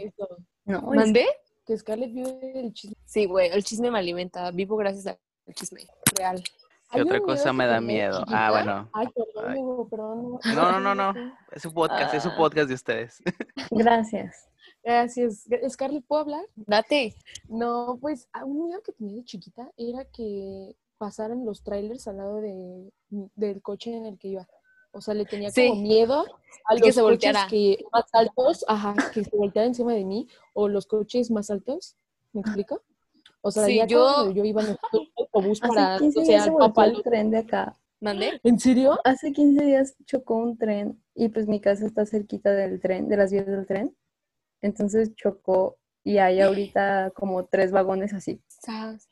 No, 0.65 0.81
¿Mandé? 0.81 1.25
Que 1.65 1.77
Scarlett 1.77 2.11
vive 2.13 2.31
del 2.53 2.73
chisme. 2.73 2.95
Sí, 3.05 3.25
güey, 3.25 3.49
el 3.51 3.63
chisme 3.63 3.91
me 3.91 3.99
alimenta, 3.99 4.49
vivo 4.51 4.75
gracias 4.77 5.07
al 5.07 5.17
chisme, 5.53 5.81
real. 6.17 6.43
¿Qué 6.91 7.01
otra 7.01 7.19
cosa 7.19 7.51
me 7.51 7.65
da 7.65 7.81
miedo? 7.81 8.23
Ah, 8.27 8.51
bueno. 8.51 8.89
Ay, 8.93 9.07
perdón, 9.07 9.51
Ay. 9.51 9.59
Hugo, 9.59 9.89
perdón. 9.89 10.39
No, 10.55 10.79
no, 10.79 10.79
no, 10.79 10.95
no. 11.13 11.35
Es 11.51 11.63
su 11.63 11.73
podcast, 11.73 12.13
es 12.13 12.23
su 12.23 12.29
Ah. 12.29 12.35
podcast 12.37 12.67
de 12.69 12.75
ustedes. 12.75 13.21
gracias. 13.71 14.47
Gracias. 14.85 15.47
Scarlett, 15.69 16.05
¿puedo 16.05 16.21
hablar? 16.21 16.45
Date. 16.55 17.15
No, 17.49 17.97
pues 17.99 18.29
ah, 18.33 18.45
un 18.45 18.67
miedo 18.67 18.81
que 18.83 18.91
tenía 18.91 19.15
de 19.15 19.23
chiquita 19.25 19.71
era 19.77 20.05
que 20.05 20.75
pasaran 20.99 21.43
los 21.43 21.63
trailers 21.63 22.07
al 22.07 22.17
lado 22.17 22.39
de, 22.39 22.91
del 23.09 23.61
coche 23.63 23.95
en 23.95 24.05
el 24.05 24.19
que 24.19 24.27
iba. 24.29 24.47
O 24.91 25.01
sea, 25.01 25.13
le 25.15 25.25
tenía 25.25 25.49
Sí. 25.49 25.67
como 25.69 25.81
miedo 25.81 26.23
a 26.65 26.73
los 26.75 26.81
que 26.83 26.91
se 26.93 27.01
coches 27.01 27.03
volteara. 27.31 27.47
que 27.49 27.83
más 27.91 28.05
altos, 28.13 28.63
ajá, 28.67 28.95
que 29.13 29.23
se 29.25 29.35
volteara 29.35 29.67
encima 29.67 29.93
de 29.93 30.05
mí, 30.05 30.27
o 30.53 30.69
los 30.69 30.85
coches 30.85 31.31
más 31.31 31.49
altos, 31.49 31.97
¿me 32.31 32.41
explico? 32.41 32.81
O 33.41 33.51
sea, 33.51 33.65
Sí, 33.65 33.81
yo- 33.87 34.31
iba 34.31 34.61
en 34.61 34.69
el 34.69 34.77
autobús 35.17 35.59
para, 35.59 35.95
Hace 35.95 36.03
15 36.05 36.19
o 36.19 36.25
sea, 36.25 36.85
el 36.85 37.03
tren 37.03 37.31
de 37.31 37.37
acá. 37.39 37.75
¿Mandé? 37.99 38.39
¿En 38.43 38.59
serio? 38.59 38.99
Hace 39.03 39.31
15 39.31 39.65
días 39.65 39.95
chocó 40.05 40.35
un 40.35 40.57
tren 40.57 41.01
y 41.15 41.29
pues 41.29 41.47
mi 41.47 41.59
casa 41.59 41.85
está 41.87 42.05
cerquita 42.05 42.51
del 42.51 42.79
tren, 42.79 43.07
de 43.09 43.17
las 43.17 43.31
vías 43.31 43.47
del 43.47 43.65
tren. 43.65 43.95
Entonces 44.65 45.13
chocó 45.15 45.77
y 46.03 46.17
hay 46.17 46.41
ahorita 46.41 47.11
como 47.11 47.45
tres 47.45 47.71
vagones 47.71 48.13
así. 48.13 48.41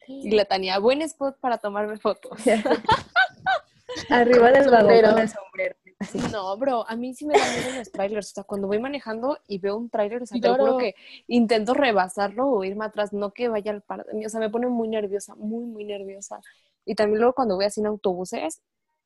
Y 0.08 0.32
la 0.32 0.46
Tania, 0.46 0.80
buen 0.80 1.04
spot 1.04 1.38
para 1.40 1.60
tomarme 1.60 1.98
fotos. 1.98 2.32
Arriba 4.10 4.52
del 4.52 4.70
vagón 4.72 5.02
con 5.02 5.20
el 5.20 5.30
sombrero. 5.30 5.76
Así. 6.00 6.18
No, 6.32 6.58
bro, 6.58 6.86
a 6.90 6.96
mí 6.96 7.14
sí 7.14 7.28
me 7.28 7.38
da 7.38 7.46
miedo 7.46 7.78
los 7.78 7.92
trailers. 7.92 8.32
O 8.32 8.34
sea, 8.34 8.44
cuando 8.44 8.68
voy 8.68 8.80
manejando 8.80 9.38
y 9.48 9.60
veo 9.60 9.78
un 9.78 9.92
trailer, 9.92 10.24
o 10.24 10.26
sea, 10.26 10.42
te 10.42 10.50
juro 10.50 10.78
que 10.78 10.96
intento 11.28 11.76
rebasarlo 11.76 12.50
o 12.50 12.64
irme 12.64 12.86
atrás, 12.86 13.14
no 13.14 13.32
que 13.32 13.48
vaya 13.48 13.72
al 13.72 13.84
par 13.84 14.06
de 14.06 14.14
mí. 14.16 14.26
O 14.26 14.30
sea, 14.30 14.40
me 14.40 14.50
pone 14.50 14.68
muy 14.68 14.88
nerviosa, 14.88 15.36
muy, 15.36 15.66
muy 15.66 15.86
nerviosa. 15.86 16.42
Y 16.84 16.96
también 16.96 17.20
luego 17.20 17.34
cuando 17.34 17.56
voy 17.56 17.66
así 17.66 17.80
en 17.80 17.88
autobuses, 17.88 18.62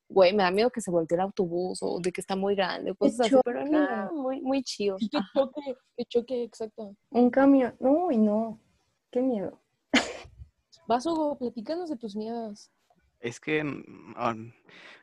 güey, 0.09 0.33
me 0.33 0.43
da 0.43 0.51
miedo 0.51 0.69
que 0.69 0.81
se 0.81 0.91
voltee 0.91 1.15
el 1.15 1.21
autobús 1.21 1.79
o 1.81 1.99
de 1.99 2.11
que 2.11 2.21
está 2.21 2.35
muy 2.35 2.55
grande 2.55 2.91
o 2.91 2.95
cosas 2.95 3.27
así, 3.27 3.35
pero 3.43 3.65
no, 3.65 4.13
muy, 4.13 4.41
muy 4.41 4.63
chido. 4.63 4.95
Y 4.99 5.09
que 5.09 5.19
choque, 5.33 5.75
que 5.95 6.05
choque, 6.05 6.43
exacto. 6.43 6.95
Un 7.09 7.29
camión. 7.29 7.75
Uy, 7.79 8.17
no. 8.17 8.59
Qué 9.11 9.21
miedo. 9.21 9.61
Vas, 10.87 11.05
Hugo, 11.05 11.37
platícanos 11.37 11.89
de 11.89 11.97
tus 11.97 12.15
miedos. 12.15 12.71
Es 13.19 13.39
que, 13.39 13.61
oh, 14.17 14.33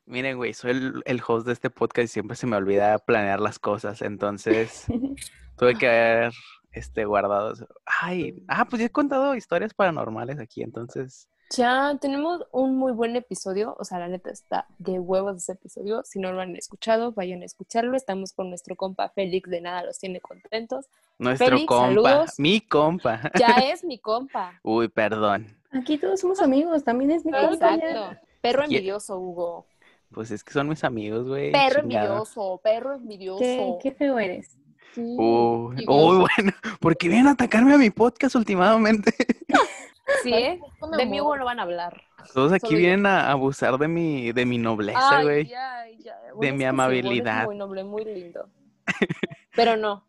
miren, 0.07 0.37
güey, 0.37 0.55
soy 0.55 0.71
el, 0.71 1.03
el 1.05 1.21
host 1.27 1.47
de 1.47 1.53
este 1.53 1.69
podcast 1.69 2.05
y 2.05 2.09
siempre 2.09 2.37
se 2.37 2.47
me 2.47 2.57
olvida 2.57 2.99
planear 2.99 3.41
las 3.41 3.59
cosas. 3.59 4.01
Entonces, 4.01 4.87
tuve 5.59 5.77
que 5.77 5.89
haber 5.89 6.33
este, 6.73 7.05
guardado. 7.05 7.53
eso. 7.53 7.67
Ay, 7.85 8.43
ah, 8.49 8.67
pues 8.67 8.81
ya 8.81 8.87
he 8.87 8.91
contado 8.91 9.35
historias 9.35 9.75
paranormales 9.75 10.39
aquí, 10.39 10.63
entonces. 10.63 11.29
Ya 11.51 11.97
tenemos 12.01 12.45
un 12.53 12.77
muy 12.77 12.93
buen 12.93 13.15
episodio, 13.17 13.77
o 13.79 13.85
sea, 13.85 13.99
la 13.99 14.09
neta 14.09 14.31
está 14.31 14.67
de 14.79 14.99
huevos 14.99 15.37
ese 15.37 15.53
episodio. 15.53 16.03
Si 16.05 16.19
no 16.19 16.33
lo 16.33 16.41
han 16.41 16.57
escuchado, 16.57 17.13
vayan 17.13 17.43
a 17.43 17.45
escucharlo. 17.45 17.97
Estamos 17.97 18.33
con 18.33 18.49
nuestro 18.49 18.77
compa 18.77 19.11
Félix, 19.11 19.51
de 19.51 19.61
nada 19.61 19.85
los 19.85 19.99
tiene 19.99 20.21
contentos. 20.21 20.87
Nuestro 21.19 21.49
Félix, 21.49 21.67
compa, 21.67 21.87
saludos. 21.87 22.31
mi 22.39 22.61
compa. 22.61 23.31
Ya 23.39 23.49
es 23.73 23.85
mi 23.85 23.99
compa. 23.99 24.59
Uy, 24.63 24.89
perdón. 24.89 25.57
Aquí 25.71 25.99
todos 25.99 26.21
somos 26.21 26.41
amigos. 26.41 26.83
También 26.83 27.11
es 27.11 27.25
mi 27.25 27.33
compa. 27.33 27.75
Exacto. 27.75 28.19
Perro 28.41 28.65
envidioso, 28.65 29.19
Hugo. 29.19 29.67
Pues 30.13 30.31
es 30.31 30.45
que 30.45 30.53
son 30.53 30.69
mis 30.69 30.85
amigos, 30.85 31.27
güey. 31.27 31.53
Perro 31.53 31.83
chingado. 31.83 32.07
envidioso, 32.07 32.61
perro 32.63 32.95
envidioso. 32.95 33.41
Qué, 33.41 33.79
qué 33.83 33.93
feo 33.93 34.19
eres. 34.19 34.57
Sí. 34.95 35.01
Uy, 35.01 35.77
uy, 35.77 35.85
vos, 35.87 36.19
bueno, 36.19 36.53
porque 36.79 37.09
vienen 37.09 37.27
a 37.27 37.33
atacarme 37.33 37.75
a 37.75 37.79
mi 37.79 37.91
podcast 37.91 38.37
últimamente. 38.37 39.13
Sí, 40.23 40.33
¿eh? 40.33 40.61
De 40.97 41.07
mí 41.07 41.19
no 41.19 41.45
van 41.45 41.59
a 41.59 41.63
hablar. 41.63 42.03
Todos 42.33 42.53
aquí 42.53 42.67
Solo 42.67 42.73
yo. 42.73 42.79
vienen 42.79 43.07
a 43.07 43.31
abusar 43.31 43.77
de 43.79 43.89
mi, 43.89 44.33
de 44.33 44.47
mi 44.47 44.59
nobleza, 44.59 45.23
güey. 45.23 45.53
ay, 45.55 45.99
ya. 45.99 46.19
Bueno, 46.35 46.41
De 46.41 46.53
mi 46.53 46.59
sí, 46.59 46.65
amabilidad. 46.65 47.45
muy 47.47 47.57
noble, 47.57 47.85
muy 47.85 48.05
lindo. 48.05 48.49
Pero 49.55 49.77
no, 49.77 50.05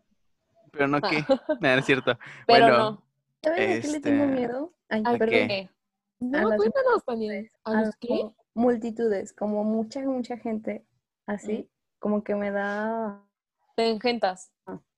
Pero 0.72 0.88
no 0.88 1.02
que, 1.02 1.24
no, 1.62 1.70
es 1.70 1.86
cierto. 1.86 2.18
pero 2.48 2.65
bueno, 2.68 2.78
no. 2.78 3.04
¿Sabes 3.44 3.60
a 3.60 3.82
qué 3.82 3.88
le 3.94 4.00
tengo 4.02 4.24
Este, 4.24 4.36
miedo? 4.36 4.74
Ay, 4.89 5.04
¿a 5.06 5.12
perdón. 5.12 5.30
qué? 5.30 5.70
No, 6.20 6.38
a 6.39 6.44
las- 6.50 6.58
cuéntanos, 6.58 7.06
Tania. 7.06 7.44
¿A 7.63 7.72
a 7.72 7.82
los 7.82 7.96
qué? 7.98 8.30
multitudes, 8.56 9.34
como 9.34 9.63
mucha, 9.63 10.00
mucha 10.02 10.38
gente 10.38 10.86
así, 11.28 11.70
como 12.00 12.24
que 12.24 12.36
me 12.36 12.52
da 12.52 13.22
Te 13.76 13.89
engentas. 13.89 14.52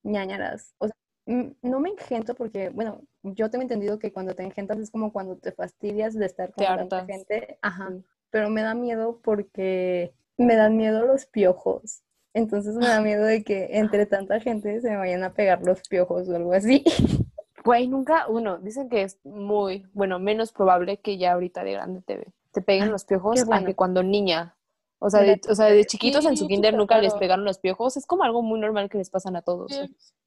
ñañaras. 0.04 0.74
O 0.78 0.88
sea, 0.88 0.96
no 1.28 1.80
me 1.80 1.90
engento 1.90 2.36
porque, 2.36 2.70
bueno, 2.70 3.02
yo 3.22 3.50
tengo 3.50 3.62
entendido 3.62 4.00
que 4.00 4.13
cuando 4.13 4.34
te 4.34 4.44
engentas 4.44 4.80
es 4.80 4.90
como 4.90 5.12
cuando 5.12 5.38
te 5.38 5.52
fastidias 5.52 6.13
de 6.13 6.26
estar 6.26 6.54
con 6.54 6.66
tanta 6.66 7.06
gente. 7.06 7.60
Ajá. 7.62 7.94
Pero 8.30 8.50
me 8.50 8.62
da 8.62 8.74
miedo 8.74 9.20
porque 9.24 10.13
me 10.38 10.56
dan 10.56 10.78
miedo 10.78 11.06
los 11.06 11.26
piojos. 11.26 12.02
Entonces 12.34 12.76
me 12.76 12.88
da 12.88 13.02
miedo 13.02 13.26
de 13.26 13.44
que 13.44 13.78
entre 13.78 14.06
tanta 14.06 14.40
gente 14.40 14.80
se 14.80 14.90
me 14.90 14.98
vayan 14.98 15.24
a 15.24 15.34
pegar 15.34 15.62
los 15.63 15.82
piojos 15.88 16.30
o 16.30 16.36
algo 16.36 16.54
así. 16.54 16.84
Güey, 17.66 17.90
nunca, 17.90 18.28
uno, 18.30 18.60
dicen 18.60 18.88
que 18.88 19.02
es 19.02 19.20
muy, 19.26 19.86
bueno, 19.92 20.20
menos 20.20 20.54
probable 20.54 21.02
que 21.02 21.18
ya 21.18 21.34
ahorita 21.34 21.66
de 21.66 21.74
grande 21.74 22.02
te, 22.02 22.32
te 22.54 22.62
peguen 22.62 22.92
los 22.92 23.04
piojos 23.04 23.44
a 23.52 23.66
que 23.66 23.76
cuando 23.76 24.04
niña. 24.04 24.56
O 25.00 25.10
sea, 25.10 25.22
de, 25.22 25.42
o 25.50 25.54
sea, 25.54 25.66
de 25.66 25.84
chiquitos 25.84 26.26
en 26.26 26.38
su 26.38 26.48
kinder 26.48 26.76
nunca 26.76 26.98
les 27.02 27.13
pegaron 27.16 27.44
los 27.44 27.60
piojos. 27.60 27.98
Es 27.98 28.06
como 28.06 28.24
algo 28.24 28.42
muy 28.42 28.58
normal 28.58 28.90
que 28.90 28.98
les 28.98 29.10
pasan 29.10 29.36
a 29.36 29.42
todos. 29.42 29.78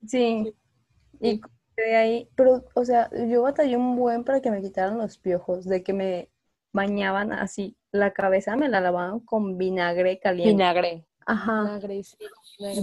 Sí. 0.06 0.54
Y 1.20 1.40
de 1.76 1.96
ahí, 1.96 2.28
pero, 2.34 2.64
o 2.74 2.84
sea, 2.84 3.10
yo 3.28 3.42
batallé 3.42 3.76
un 3.76 3.96
buen 3.96 4.24
para 4.24 4.40
que 4.40 4.50
me 4.50 4.60
quitaran 4.60 4.98
los 4.98 5.18
piojos, 5.18 5.64
de 5.64 5.82
que 5.82 5.92
me 5.92 6.30
bañaban 6.72 7.32
así, 7.32 7.76
la 7.92 8.12
cabeza 8.12 8.56
me 8.56 8.68
la 8.68 8.80
lavaban 8.80 9.20
con 9.20 9.58
vinagre 9.58 10.18
caliente. 10.20 10.52
Vinagre. 10.52 11.06
Ajá. 11.26 11.62
Vinagre, 11.64 12.02
sí, 12.04 12.16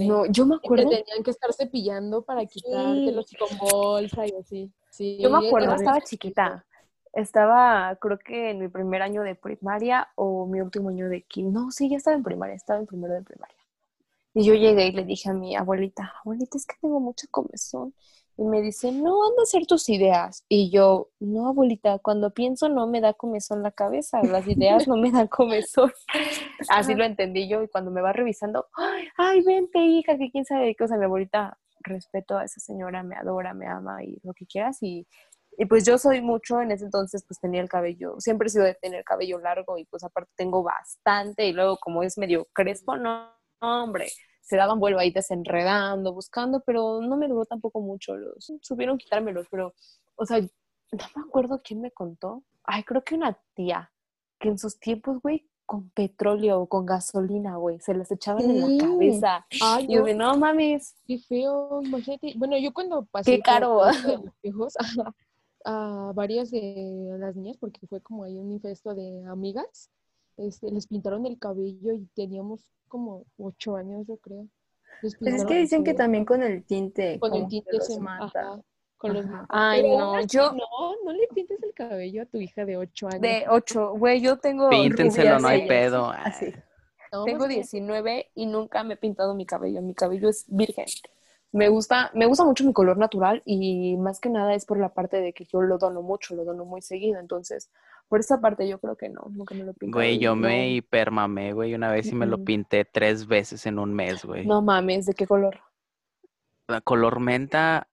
No, 0.06 0.26
yo 0.26 0.46
me 0.46 0.56
acuerdo. 0.56 0.88
tenían 0.88 1.22
que 1.24 1.30
estar 1.30 1.52
cepillando 1.52 2.22
para 2.22 2.44
quitártelos 2.46 3.26
sí. 3.28 3.36
con 3.36 3.58
bolsa 3.58 4.26
y 4.26 4.32
así. 4.38 4.72
Sí, 4.90 5.18
yo 5.20 5.30
me 5.30 5.46
acuerdo, 5.46 5.74
estaba 5.74 6.00
chiquita. 6.00 6.64
Estaba, 7.12 7.96
creo 8.00 8.18
que 8.18 8.50
en 8.50 8.60
mi 8.60 8.68
primer 8.68 9.02
año 9.02 9.22
de 9.22 9.34
primaria 9.34 10.08
o 10.14 10.46
mi 10.46 10.60
último 10.60 10.90
año 10.90 11.08
de 11.08 11.22
quim. 11.22 11.52
No, 11.52 11.70
sí, 11.70 11.88
ya 11.88 11.96
estaba 11.96 12.16
en 12.16 12.22
primaria, 12.22 12.54
estaba 12.54 12.78
en 12.78 12.86
primero 12.86 13.14
de 13.14 13.22
primaria. 13.22 13.56
Y 14.34 14.44
yo 14.44 14.54
llegué 14.54 14.86
y 14.86 14.92
le 14.92 15.04
dije 15.04 15.30
a 15.30 15.32
mi 15.32 15.56
abuelita, 15.56 16.12
abuelita, 16.22 16.58
es 16.58 16.66
que 16.66 16.76
tengo 16.80 17.00
mucha 17.00 17.26
comezón. 17.30 17.94
Y 18.38 18.44
me 18.44 18.62
dice, 18.62 18.92
no, 18.92 19.24
anda 19.26 19.40
a 19.40 19.42
hacer 19.42 19.66
tus 19.66 19.88
ideas. 19.88 20.44
Y 20.48 20.70
yo, 20.70 21.10
no, 21.18 21.48
abuelita, 21.48 21.98
cuando 21.98 22.32
pienso 22.32 22.68
no 22.68 22.86
me 22.86 23.00
da 23.00 23.12
comezón 23.12 23.64
la 23.64 23.72
cabeza, 23.72 24.22
las 24.22 24.46
ideas 24.46 24.86
no 24.86 24.96
me 24.96 25.10
dan 25.10 25.26
comezón. 25.28 25.92
Así 26.68 26.94
lo 26.94 27.04
entendí 27.04 27.48
yo 27.48 27.64
y 27.64 27.68
cuando 27.68 27.90
me 27.90 28.00
va 28.00 28.12
revisando, 28.12 28.68
ay, 29.16 29.42
vente 29.42 29.80
hija, 29.80 30.16
que 30.16 30.30
quién 30.30 30.44
sabe 30.44 30.68
qué 30.68 30.76
cosa, 30.76 30.96
mi 30.96 31.06
abuelita, 31.06 31.58
respeto 31.80 32.38
a 32.38 32.44
esa 32.44 32.60
señora, 32.60 33.02
me 33.02 33.16
adora, 33.16 33.54
me 33.54 33.66
ama 33.66 34.04
y 34.04 34.20
lo 34.22 34.32
que 34.34 34.46
quieras. 34.46 34.78
Y, 34.82 35.04
y 35.56 35.66
pues 35.66 35.84
yo 35.84 35.98
soy 35.98 36.20
mucho, 36.20 36.60
en 36.60 36.70
ese 36.70 36.84
entonces 36.84 37.24
pues 37.26 37.40
tenía 37.40 37.60
el 37.60 37.68
cabello, 37.68 38.14
siempre 38.20 38.46
he 38.46 38.50
sido 38.50 38.64
de 38.64 38.74
tener 38.74 39.02
cabello 39.02 39.40
largo 39.40 39.78
y 39.78 39.84
pues 39.86 40.04
aparte 40.04 40.30
tengo 40.36 40.62
bastante 40.62 41.46
y 41.46 41.52
luego 41.52 41.76
como 41.78 42.04
es 42.04 42.16
medio 42.16 42.46
crespo, 42.52 42.96
no, 42.96 43.32
hombre, 43.60 44.06
se 44.48 44.56
daban 44.56 44.80
vuelo 44.80 44.98
ahí 44.98 45.10
desenredando, 45.10 46.14
buscando, 46.14 46.62
pero 46.64 47.02
no 47.02 47.18
me 47.18 47.28
duró 47.28 47.44
tampoco 47.44 47.82
mucho. 47.82 48.16
Los 48.16 48.50
supieron 48.62 48.96
quitármelos, 48.96 49.46
pero, 49.50 49.74
o 50.16 50.24
sea, 50.24 50.40
no 50.40 50.48
me 51.14 51.22
acuerdo 51.22 51.60
quién 51.62 51.82
me 51.82 51.90
contó. 51.90 52.42
Ay, 52.64 52.82
creo 52.84 53.04
que 53.04 53.14
una 53.14 53.38
tía, 53.54 53.92
que 54.38 54.48
en 54.48 54.58
sus 54.58 54.78
tiempos, 54.80 55.20
güey, 55.20 55.46
con 55.66 55.90
petróleo 55.90 56.62
o 56.62 56.66
con 56.66 56.86
gasolina, 56.86 57.56
güey, 57.56 57.78
se 57.78 57.92
las 57.92 58.10
echaban 58.10 58.48
en 58.48 58.78
la 58.78 58.84
cabeza. 58.86 59.46
Ay, 59.60 59.84
y 59.86 59.94
yo, 59.96 60.14
no 60.14 60.34
mames. 60.38 60.96
Qué 61.06 61.18
feo, 61.18 61.82
imagínate. 61.82 62.32
Bueno, 62.38 62.56
yo 62.56 62.72
cuando 62.72 63.04
pasé. 63.04 63.36
Qué 63.36 63.42
caro. 63.42 63.82
Los 64.24 64.40
viejos, 64.42 64.74
a, 64.78 65.14
a 66.08 66.12
varias 66.14 66.50
de 66.50 67.16
las 67.18 67.36
niñas, 67.36 67.58
porque 67.58 67.86
fue 67.86 68.00
como 68.00 68.24
ahí 68.24 68.38
un 68.38 68.50
infesto 68.50 68.94
de 68.94 69.26
amigas, 69.26 69.90
este, 70.38 70.70
les 70.70 70.86
pintaron 70.86 71.26
el 71.26 71.38
cabello 71.38 71.92
y 71.92 72.06
teníamos 72.14 72.60
como 72.88 73.24
ocho 73.36 73.76
años, 73.76 74.06
yo 74.06 74.16
creo. 74.16 74.46
Pues 75.00 75.16
es 75.20 75.44
que 75.44 75.58
dicen 75.58 75.84
que 75.84 75.94
también 75.94 76.24
con 76.24 76.42
el 76.42 76.64
tinte. 76.64 77.18
Con 77.18 77.34
el 77.34 77.46
tinte 77.46 77.80
se 77.80 78.00
mata. 78.00 78.60
con 78.96 79.14
los 79.14 79.26
Ay, 79.48 79.82
no, 79.82 80.20
yo... 80.22 80.52
No, 80.52 80.94
no 81.04 81.12
le 81.12 81.28
pintes 81.34 81.62
el 81.62 81.72
cabello 81.74 82.22
a 82.22 82.26
tu 82.26 82.38
hija 82.38 82.64
de 82.64 82.76
ocho 82.76 83.06
años. 83.08 83.20
De 83.20 83.44
ocho, 83.48 83.92
güey, 83.92 84.20
yo 84.20 84.38
tengo... 84.38 84.70
Píntenselo, 84.70 85.38
no 85.38 85.48
hay 85.48 85.68
pedo. 85.68 86.10
Así. 86.10 86.52
tengo 87.24 87.46
19 87.46 88.30
y 88.34 88.46
nunca 88.46 88.82
me 88.82 88.94
he 88.94 88.96
pintado 88.96 89.34
mi 89.34 89.46
cabello. 89.46 89.82
Mi 89.82 89.94
cabello 89.94 90.28
es 90.28 90.44
virgen 90.48 90.86
me 91.52 91.68
gusta, 91.68 92.10
me 92.14 92.26
gusta 92.26 92.44
mucho 92.44 92.64
mi 92.64 92.72
color 92.72 92.98
natural 92.98 93.42
y 93.44 93.96
más 93.96 94.20
que 94.20 94.28
nada 94.28 94.54
es 94.54 94.66
por 94.66 94.78
la 94.78 94.92
parte 94.92 95.20
de 95.20 95.32
que 95.32 95.44
yo 95.44 95.62
lo 95.62 95.78
dono 95.78 96.02
mucho, 96.02 96.34
lo 96.34 96.44
dono 96.44 96.64
muy 96.64 96.82
seguido. 96.82 97.18
Entonces, 97.20 97.70
por 98.08 98.20
esa 98.20 98.40
parte 98.40 98.68
yo 98.68 98.78
creo 98.78 98.96
que 98.96 99.08
no, 99.08 99.22
nunca 99.30 99.54
me 99.54 99.64
lo 99.64 99.74
pinté. 99.74 99.92
Güey, 99.92 100.18
yo 100.18 100.34
me 100.34 100.70
hipermamé, 100.70 101.52
güey, 101.52 101.74
una 101.74 101.90
vez 101.90 102.06
y 102.06 102.14
me 102.14 102.26
lo 102.26 102.42
pinté 102.42 102.84
tres 102.84 103.26
veces 103.26 103.66
en 103.66 103.78
un 103.78 103.94
mes, 103.94 104.24
güey. 104.24 104.46
No 104.46 104.62
mames, 104.62 105.06
¿de 105.06 105.14
qué 105.14 105.26
color? 105.26 105.60
La 106.66 106.80
color 106.80 107.20
menta, 107.20 107.88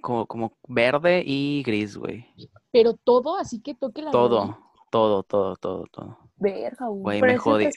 como, 0.00 0.26
como 0.26 0.56
verde 0.68 1.22
y 1.26 1.62
gris, 1.64 1.96
güey. 1.96 2.26
Pero 2.70 2.94
todo, 2.94 3.36
así 3.38 3.60
que 3.60 3.74
toque 3.74 4.02
la 4.02 4.10
Todo, 4.10 4.58
todo, 4.90 5.22
todo, 5.24 5.56
todo, 5.56 5.84
todo. 5.90 6.18
Verga, 6.36 6.86
güey. 6.86 7.20
me 7.20 7.36
jodí. 7.36 7.68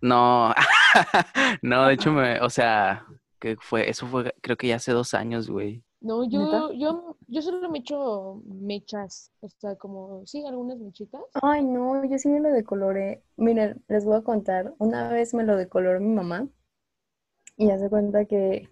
No, 0.00 0.54
no, 1.62 1.86
de 1.86 1.94
hecho, 1.94 2.12
me, 2.12 2.40
o 2.40 2.48
sea, 2.48 3.04
que 3.38 3.56
fue, 3.60 3.88
eso 3.90 4.06
fue 4.06 4.34
creo 4.40 4.56
que 4.56 4.68
ya 4.68 4.76
hace 4.76 4.92
dos 4.92 5.14
años, 5.14 5.50
güey. 5.50 5.82
No, 6.00 6.24
yo, 6.24 6.72
yo, 6.72 7.16
yo 7.28 7.42
solo 7.42 7.68
me 7.68 7.80
echo 7.80 8.42
mechas, 8.46 9.30
o 9.40 9.48
sea, 9.50 9.76
como, 9.76 10.26
sí, 10.26 10.44
algunas 10.46 10.78
mechitas. 10.78 11.20
Ay, 11.42 11.62
no, 11.62 12.02
yo 12.04 12.16
sí 12.16 12.28
me 12.28 12.40
lo 12.40 12.50
decoloré. 12.50 13.22
Miren, 13.36 13.84
les 13.86 14.06
voy 14.06 14.16
a 14.16 14.22
contar, 14.22 14.72
una 14.78 15.10
vez 15.10 15.34
me 15.34 15.44
lo 15.44 15.56
decoloró 15.56 16.00
mi 16.00 16.14
mamá 16.14 16.48
y 17.58 17.70
hace 17.70 17.90
cuenta 17.90 18.24
que, 18.24 18.70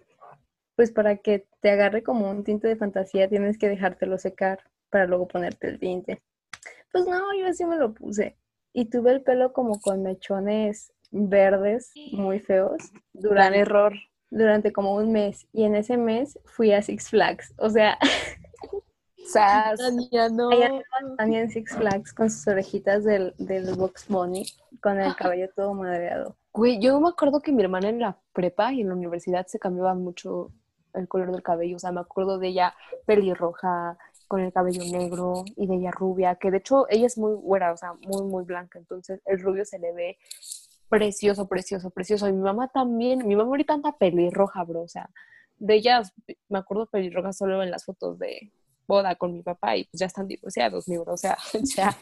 pues 0.75 0.91
para 0.91 1.17
que 1.17 1.47
te 1.61 1.69
agarre 1.69 2.01
como 2.01 2.31
un 2.31 2.43
tinte 2.43 2.67
de 2.67 2.75
fantasía 2.75 3.29
tienes 3.29 3.59
que 3.59 3.69
dejártelo 3.69 4.17
secar 4.17 4.59
para 4.89 5.05
luego 5.05 5.27
ponerte 5.27 5.67
el 5.67 5.79
tinte. 5.79 6.23
Pues 6.91 7.05
no, 7.05 7.19
yo 7.37 7.45
así 7.45 7.65
me 7.65 7.77
lo 7.77 7.93
puse 7.93 8.37
y 8.73 8.85
tuve 8.85 9.11
el 9.11 9.21
pelo 9.21 9.53
como 9.53 9.79
con 9.79 10.01
mechones 10.01 10.91
verdes 11.11 11.91
muy 12.11 12.39
feos. 12.39 12.91
Gran 13.13 13.53
error 13.53 13.93
durante 14.29 14.71
como 14.71 14.95
un 14.95 15.11
mes 15.11 15.47
y 15.53 15.63
en 15.63 15.75
ese 15.75 15.97
mes 15.97 16.39
fui 16.45 16.71
a 16.71 16.81
Six 16.81 17.09
Flags. 17.09 17.53
O 17.57 17.69
sea, 17.69 17.97
Tania, 19.33 20.29
no. 20.29 20.49
Tania 21.17 21.41
en 21.41 21.49
Six 21.49 21.75
Flags 21.75 22.13
con 22.13 22.29
sus 22.29 22.47
orejitas 22.47 23.03
del, 23.03 23.33
del 23.37 23.75
Box 23.75 24.07
Bunny, 24.07 24.45
con 24.81 24.99
el 24.99 25.15
cabello 25.15 25.49
todo 25.55 25.73
madreado. 25.73 26.35
Güey, 26.53 26.79
yo 26.79 26.99
me 26.99 27.09
acuerdo 27.09 27.41
que 27.41 27.51
mi 27.51 27.63
hermana 27.63 27.89
en 27.89 27.99
la 27.99 28.17
prepa 28.33 28.73
y 28.73 28.81
en 28.81 28.89
la 28.89 28.95
universidad 28.95 29.45
se 29.47 29.59
cambiaba 29.59 29.93
mucho 29.93 30.51
el 30.93 31.07
color 31.07 31.31
del 31.31 31.43
cabello. 31.43 31.75
O 31.75 31.79
sea, 31.79 31.91
me 31.91 32.01
acuerdo 32.01 32.39
de 32.39 32.47
ella 32.47 32.73
pelirroja, 33.05 33.97
con 34.29 34.41
el 34.41 34.53
cabello 34.53 34.83
negro 34.83 35.43
y 35.55 35.65
de 35.65 35.75
ella 35.75 35.89
rubia, 35.89 36.35
que 36.35 36.51
de 36.51 36.57
hecho 36.57 36.85
ella 36.87 37.07
es 37.07 37.17
muy 37.17 37.33
güera, 37.33 37.73
o 37.73 37.77
sea, 37.77 37.93
muy, 37.93 38.23
muy 38.23 38.43
blanca. 38.45 38.77
Entonces 38.77 39.19
el 39.25 39.41
rubio 39.41 39.65
se 39.65 39.79
le 39.79 39.91
ve 39.91 40.17
precioso, 40.89 41.47
precioso, 41.47 41.89
precioso. 41.89 42.27
Y 42.27 42.33
mi 42.33 42.41
mamá 42.41 42.67
también, 42.67 43.27
mi 43.27 43.35
mamá 43.35 43.49
ahorita 43.49 43.73
anda 43.73 43.97
pelirroja, 43.97 44.63
bro. 44.63 44.81
O 44.81 44.87
sea, 44.87 45.09
de 45.57 45.75
ellas, 45.75 46.13
me 46.49 46.59
acuerdo 46.59 46.87
pelirroja 46.87 47.33
solo 47.33 47.61
en 47.63 47.71
las 47.71 47.85
fotos 47.85 48.19
de 48.19 48.51
boda 48.87 49.15
con 49.15 49.33
mi 49.33 49.43
papá 49.43 49.77
y 49.77 49.85
pues 49.85 49.99
ya 49.99 50.07
están 50.07 50.27
divorciados, 50.27 50.87
mi 50.87 50.97
bro. 50.97 51.13
O 51.13 51.17
sea, 51.17 51.37
ya, 51.77 51.95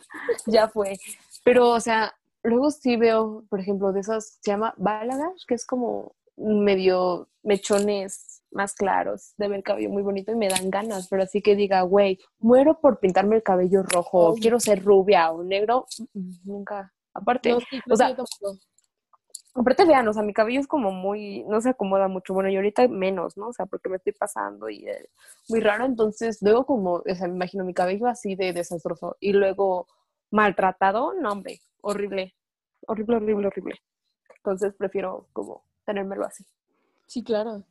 ya 0.46 0.68
fue. 0.68 0.98
Pero, 1.44 1.70
o 1.70 1.80
sea, 1.80 2.14
luego 2.44 2.72
sí 2.72 2.96
veo, 2.96 3.44
por 3.50 3.60
ejemplo, 3.60 3.92
de 3.92 4.00
esas, 4.00 4.40
se 4.42 4.52
llama 4.52 4.74
balagash, 4.78 5.46
que 5.48 5.56
es 5.56 5.66
como 5.66 6.16
medio 6.38 7.28
mechones 7.44 8.44
más 8.52 8.74
claros, 8.74 9.34
de 9.38 9.48
ver 9.48 9.58
el 9.58 9.64
cabello 9.64 9.90
muy 9.90 10.04
bonito 10.04 10.32
y 10.32 10.36
me 10.36 10.48
dan 10.48 10.70
ganas, 10.70 11.08
pero 11.10 11.24
así 11.24 11.42
que 11.42 11.56
diga, 11.56 11.82
güey, 11.82 12.20
muero 12.40 12.80
por 12.80 13.00
pintarme 13.00 13.36
el 13.36 13.44
cabello 13.44 13.84
rojo, 13.84 14.36
quiero 14.40 14.60
ser 14.60 14.84
rubia 14.84 15.32
o 15.32 15.44
negro, 15.44 15.88
nunca. 16.44 16.94
Aparte, 17.14 17.54
o 17.54 17.96
sea, 17.96 18.16
Aparte, 19.60 19.86
vean, 19.86 20.08
o 20.08 20.14
sea, 20.14 20.22
mi 20.22 20.34
cabello 20.34 20.60
es 20.60 20.68
como 20.68 20.92
muy, 20.92 21.44
no 21.46 21.60
se 21.62 21.70
acomoda 21.70 22.08
mucho. 22.08 22.34
Bueno, 22.36 22.48
y 22.50 22.56
ahorita 22.56 22.88
menos, 22.88 23.38
¿no? 23.38 23.48
O 23.48 23.54
sea, 23.54 23.66
porque 23.66 23.90
me 23.90 23.96
estoy 23.96 24.14
pasando 24.14 24.70
y 24.70 24.88
es 24.88 25.10
muy 25.50 25.62
raro. 25.62 25.86
Entonces, 25.86 26.38
luego 26.44 26.66
como, 26.68 26.94
o 26.94 27.16
sea, 27.16 27.28
me 27.28 27.34
imagino 27.34 27.66
mi 27.66 27.74
cabello 27.74 28.08
así 28.08 28.36
de 28.36 28.54
desastroso 28.54 29.18
y 29.20 29.34
luego 29.34 29.88
maltratado, 30.30 31.14
no, 31.16 31.32
hombre, 31.32 31.60
horrible, 31.82 32.36
horrible, 32.86 33.16
horrible, 33.16 33.48
horrible. 33.48 33.76
Entonces, 34.36 34.76
prefiero 34.76 35.28
como 35.34 35.64
tenérmelo 35.86 36.26
así. 36.26 36.46
Sí, 37.08 37.24
claro. 37.24 37.64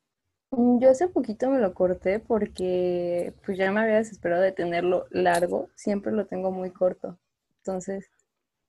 Mm, 0.51 0.81
yo 0.81 0.91
hace 0.91 1.07
poquito 1.07 1.51
me 1.51 1.61
lo 1.61 1.73
corté 1.73 2.19
porque 2.19 3.33
pues 3.45 3.59
ya 3.59 3.71
me 3.71 3.81
había 3.83 3.97
desesperado 3.97 4.43
de 4.43 4.51
tenerlo 4.51 5.07
largo. 5.11 5.69
Siempre 5.77 6.11
lo 6.13 6.27
tengo 6.27 6.51
muy 6.51 6.71
corto. 6.71 7.17
Entonces, 7.59 8.11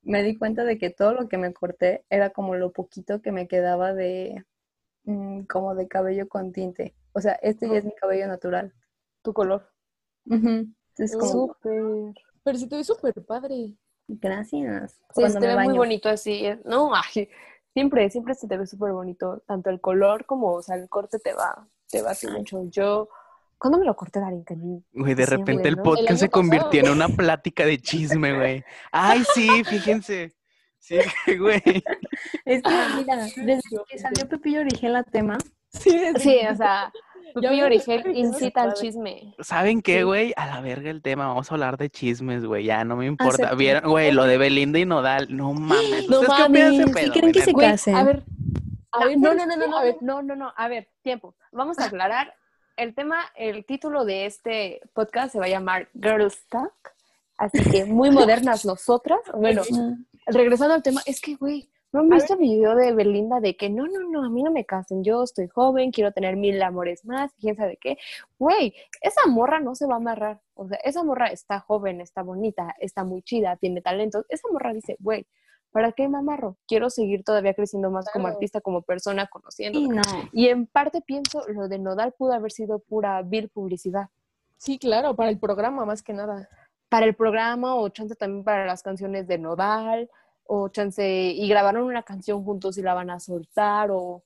me 0.08 0.24
di 0.24 0.38
cuenta 0.38 0.64
de 0.64 0.78
que 0.78 0.90
todo 0.90 1.14
lo 1.14 1.28
que 1.28 1.38
me 1.38 1.54
corté 1.54 2.06
era 2.10 2.30
como 2.30 2.56
lo 2.56 2.72
poquito 2.72 3.22
que 3.22 3.34
me 3.34 3.48
quedaba 3.48 3.94
de 3.94 4.46
mm, 5.04 5.42
como 5.42 5.76
de 5.76 5.88
cabello 5.90 6.30
con 6.30 6.54
tinte. 6.54 6.96
O 7.12 7.20
sea, 7.20 7.34
este 7.42 7.68
ya 7.68 7.76
es 7.78 7.86
mi 7.86 7.94
cabello 7.94 8.28
natural. 8.28 8.74
Tu 9.22 9.34
color. 9.34 9.70
Es 10.98 11.16
como... 11.16 11.32
Súper. 11.32 12.14
Pero 12.42 12.58
si 12.58 12.70
te 12.70 12.78
ve 12.78 12.84
súper 12.86 13.14
padre. 13.26 13.76
Gracias. 14.08 14.98
Sí, 15.14 15.30
se 15.30 15.40
te 15.40 15.48
ve 15.48 15.56
muy 15.58 15.78
bonito 15.78 16.08
así. 16.08 16.48
No, 16.64 16.92
siempre, 17.74 18.10
siempre 18.10 18.34
se 18.34 18.48
te 18.48 18.58
ve 18.58 18.66
súper 18.66 18.94
bonito. 18.94 19.44
Tanto 19.46 19.70
el 19.70 19.82
color 19.82 20.26
como, 20.26 20.54
o 20.54 20.62
sea, 20.62 20.78
el 20.78 20.88
corte 20.88 21.20
te 21.20 21.34
va, 21.34 21.68
te 21.92 22.02
va 22.02 22.12
así 22.12 22.28
mucho. 22.28 22.64
Yo 22.70 23.10
¿Cuándo 23.58 23.80
me 23.80 23.86
lo 23.86 23.96
corté, 23.96 24.20
Darín? 24.20 24.86
Güey, 24.94 25.16
de 25.16 25.26
repente 25.26 25.68
el 25.68 25.78
podcast 25.78 26.20
se 26.20 26.30
convirtió 26.30 26.82
en 26.82 26.92
una 26.92 27.10
plática 27.10 27.66
de 27.66 27.80
chisme, 27.80 28.34
güey. 28.34 28.64
Ay, 28.92 29.24
sí, 29.34 29.64
fíjense. 29.64 30.36
Sí, 30.78 30.98
güey. 31.40 31.62
Es 32.46 32.62
que, 32.62 32.72
mira, 32.98 33.16
desde 33.36 33.62
que 33.90 33.98
salió 33.98 34.28
Pepillo 34.30 34.62
Origel 34.62 34.94
la 34.94 35.04
tema. 35.04 35.38
Sí, 35.70 35.92
sí, 36.18 36.40
o 36.50 36.56
sea, 36.56 36.92
Pepillo 37.34 37.66
Origel 37.66 38.16
incita 38.16 38.62
al 38.62 38.74
chisme. 38.74 39.34
¿Saben 39.40 39.82
qué, 39.82 40.04
güey? 40.04 40.34
A 40.38 40.46
la 40.46 40.62
verga 40.62 40.92
el 40.92 41.02
tema, 41.02 41.28
vamos 41.28 41.52
a 41.52 41.56
hablar 41.56 41.78
de 41.78 41.90
chismes, 41.90 42.46
güey, 42.46 42.66
ya 42.66 42.84
no 42.84 42.96
me 42.96 43.08
importa. 43.08 43.56
¿Vieron, 43.56 43.90
güey, 43.90 44.12
lo 44.12 44.26
de 44.26 44.38
Belinda 44.38 44.80
y 44.80 44.86
Nodal? 44.86 45.36
No 45.36 45.54
mames. 45.54 46.08
No 46.10 46.22
mames. 46.22 46.86
¿Qué 46.96 47.10
creen 47.10 47.32
que 47.32 47.42
se 47.42 47.54
casen? 47.54 47.96
A 47.96 48.04
ver, 48.04 48.24
a 48.92 49.06
ver, 49.06 49.18
no, 49.18 49.34
no, 49.34 49.46
no, 49.46 49.58
no, 49.58 49.68
no, 49.68 49.78
a 49.78 49.84
ver, 49.84 49.98
no, 50.02 50.22
no, 50.22 50.36
no, 50.36 50.54
a 50.56 50.68
ver, 50.68 50.90
tiempo. 51.02 51.36
Vamos 51.52 51.80
a 51.80 51.86
aclarar. 51.86 52.34
El 52.78 52.94
tema, 52.94 53.26
el 53.36 53.66
título 53.66 54.06
de 54.06 54.28
este 54.28 54.82
podcast 54.94 55.32
se 55.32 55.40
va 55.40 55.46
a 55.46 55.50
llamar 55.50 55.90
Girls 56.00 56.48
Talk. 56.48 56.94
Así 57.36 57.68
que 57.72 57.86
muy 57.86 58.12
modernas 58.12 58.66
nosotras. 58.66 59.20
Bueno, 59.34 59.64
regresando 60.28 60.76
al 60.76 60.84
tema, 60.84 61.02
es 61.08 61.20
que, 61.20 61.34
güey, 61.36 61.72
¿no 61.92 62.02
han 62.02 62.10
visto 62.10 62.34
el 62.34 62.40
video 62.40 62.76
de 62.76 62.94
Belinda 62.94 63.40
de 63.40 63.58
que 63.58 63.72
no, 63.72 63.88
no, 63.88 64.08
no, 64.08 64.24
a 64.24 64.30
mí 64.30 64.44
no 64.44 64.52
me 64.52 64.64
casen, 64.64 65.04
yo 65.04 65.24
estoy 65.24 65.48
joven, 65.48 65.92
quiero 65.92 66.12
tener 66.12 66.36
mil 66.36 66.62
amores 66.62 67.04
más, 67.04 67.34
quién 67.40 67.56
sabe 67.56 67.80
qué? 67.82 67.98
Güey, 68.38 68.76
esa 69.02 69.26
morra 69.26 69.60
no 69.60 69.74
se 69.74 69.88
va 69.88 69.96
a 69.96 69.98
amarrar. 69.98 70.40
O 70.54 70.68
sea, 70.68 70.78
esa 70.84 71.04
morra 71.04 71.28
está 71.28 71.60
joven, 71.60 72.00
está 72.00 72.22
bonita, 72.22 72.76
está 72.80 73.04
muy 73.04 73.24
chida, 73.24 73.56
tiene 73.56 73.82
talentos. 73.82 74.24
Esa 74.30 74.48
morra 74.52 74.72
dice, 74.72 74.98
güey, 75.00 75.26
¿para 75.72 75.92
qué 75.92 76.08
me 76.08 76.18
amarro? 76.18 76.58
Quiero 76.68 76.90
seguir 76.90 77.24
todavía 77.24 77.54
creciendo 77.54 77.92
más 77.92 78.10
como 78.12 78.28
artista, 78.28 78.62
como 78.62 78.82
persona, 78.82 79.28
conociendo. 79.28 79.80
Y, 79.80 79.88
no. 79.88 80.02
y 80.32 80.48
en 80.48 80.68
parte 80.68 81.02
pienso, 81.02 81.48
lo 81.48 81.68
de 81.68 81.80
Nodal 81.80 82.14
pudo 82.14 82.34
haber 82.34 82.52
sido 82.52 82.80
pura 82.80 83.22
vil 83.22 83.50
publicidad. 83.50 84.10
Sí, 84.58 84.80
claro, 84.80 85.16
para 85.16 85.30
el 85.30 85.40
programa 85.40 85.86
más 85.86 86.02
que 86.02 86.14
nada 86.14 86.50
para 86.90 87.06
el 87.06 87.16
programa 87.16 87.76
o 87.76 87.90
chance 87.90 88.16
también 88.16 88.44
para 88.44 88.66
las 88.66 88.82
canciones 88.82 89.28
de 89.28 89.38
Nodal 89.38 90.10
o 90.46 90.70
chance 90.70 91.06
y 91.06 91.48
grabaron 91.50 91.84
una 91.84 92.04
canción 92.04 92.44
juntos 92.44 92.78
y 92.78 92.82
la 92.82 92.94
van 92.94 93.10
a 93.10 93.20
soltar 93.20 93.90
o 93.92 94.24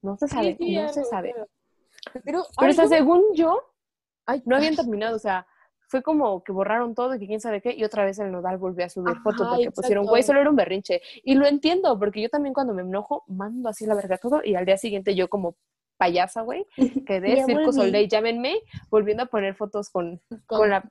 no 0.00 0.16
se 0.16 0.28
sabe, 0.28 0.56
no 0.58 0.88
se 0.88 1.04
sabe. 1.04 1.34
Pero, 2.24 2.46
pero 2.58 2.70
o 2.70 2.74
sea, 2.74 2.88
según 2.88 3.22
yo, 3.34 3.60
ay, 4.24 4.42
no 4.46 4.56
habían 4.56 4.76
terminado, 4.76 5.16
o 5.16 5.18
sea, 5.18 5.46
fue 5.88 6.02
como 6.02 6.44
que 6.44 6.52
borraron 6.52 6.94
todo 6.94 7.14
y 7.14 7.18
que 7.18 7.26
quién 7.26 7.40
sabe 7.40 7.60
qué, 7.60 7.74
y 7.74 7.82
otra 7.82 8.04
vez 8.04 8.18
el 8.18 8.30
Nodal 8.30 8.58
volvió 8.58 8.84
a 8.84 8.88
subir 8.88 9.16
fotos 9.22 9.48
porque 9.48 9.70
pusieron, 9.70 10.06
güey, 10.06 10.22
solo 10.22 10.40
era 10.40 10.50
un 10.50 10.56
berrinche. 10.56 11.00
Y 11.24 11.34
lo 11.34 11.46
entiendo, 11.46 11.98
porque 11.98 12.20
yo 12.20 12.28
también 12.28 12.54
cuando 12.54 12.74
me 12.74 12.82
enojo, 12.82 13.24
mando 13.26 13.68
así 13.68 13.86
la 13.86 13.94
verga 13.94 14.18
todo, 14.18 14.42
y 14.44 14.54
al 14.54 14.66
día 14.66 14.76
siguiente 14.76 15.14
yo 15.14 15.28
como 15.28 15.56
payasa, 15.96 16.42
güey, 16.42 16.66
que 17.06 17.20
de 17.20 17.44
Circo 17.44 17.72
Soleil, 17.72 18.08
llámenme, 18.08 18.60
volviendo 18.90 19.24
a 19.24 19.26
poner 19.26 19.54
fotos 19.54 19.88
con, 19.90 20.20
con, 20.46 20.70
la, 20.70 20.88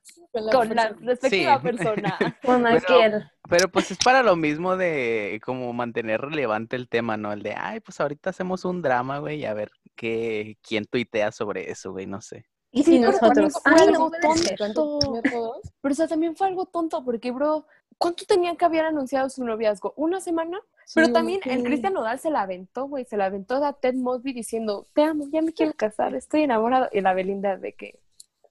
con 0.52 0.76
la, 0.76 0.90
respectiva 1.00 1.62
persona. 1.62 2.18
con 2.44 2.64
pero, 2.64 3.22
pero 3.48 3.70
pues 3.70 3.92
es 3.92 3.98
para 4.04 4.24
lo 4.24 4.36
mismo 4.36 4.78
de 4.78 5.40
como 5.46 5.72
mantener 5.74 6.22
relevante 6.22 6.76
el 6.76 6.90
tema, 6.90 7.18
¿no? 7.18 7.32
El 7.32 7.44
de, 7.44 7.54
ay, 7.56 7.80
pues 7.80 8.02
ahorita 8.02 8.32
hacemos 8.32 8.66
un 8.66 8.82
drama, 8.82 9.20
güey, 9.20 9.46
a 9.46 9.54
ver 9.54 9.70
qué, 9.96 10.58
quién 10.62 10.86
tuitea 10.86 11.32
sobre 11.32 11.72
eso, 11.72 11.92
güey, 11.92 12.08
no 12.08 12.20
sé. 12.20 12.46
Y 12.72 12.84
si 12.84 13.00
nosotros, 13.00 13.54
ay, 13.64 13.92
no, 13.92 14.12
tonto. 14.58 15.00
Pero 15.24 15.92
o 15.92 15.96
sea, 15.96 16.08
también 16.08 16.36
fue 16.36 16.48
algo 16.48 16.66
tonto, 16.66 17.04
porque, 17.04 17.32
bro, 17.32 17.66
¿cuánto 17.98 18.26
tenían 18.26 18.58
que 18.58 18.66
haber 18.66 18.86
anunciado 18.86 19.30
su 19.30 19.44
noviazgo? 19.44 19.94
¿Una 19.96 20.20
semana? 20.20 20.60
Pero 20.94 21.12
también 21.12 21.42
el 21.46 21.64
Cristian 21.64 21.94
Nodal 21.94 22.20
se 22.20 22.30
la 22.30 22.42
aventó, 22.42 22.88
güey, 22.88 23.04
se 23.06 23.18
la 23.18 23.26
aventó 23.26 23.64
a 23.64 23.74
Ted 23.74 23.96
Mosby 23.96 24.34
diciendo, 24.34 24.88
te 24.94 25.04
amo, 25.04 25.28
ya 25.32 25.42
me 25.42 25.54
quiero 25.54 25.74
casar, 25.74 26.16
estoy 26.16 26.44
enamorado. 26.44 26.88
Y 26.92 27.02
la 27.02 27.14
Belinda 27.14 27.58
de 27.58 27.74
que... 27.74 28.00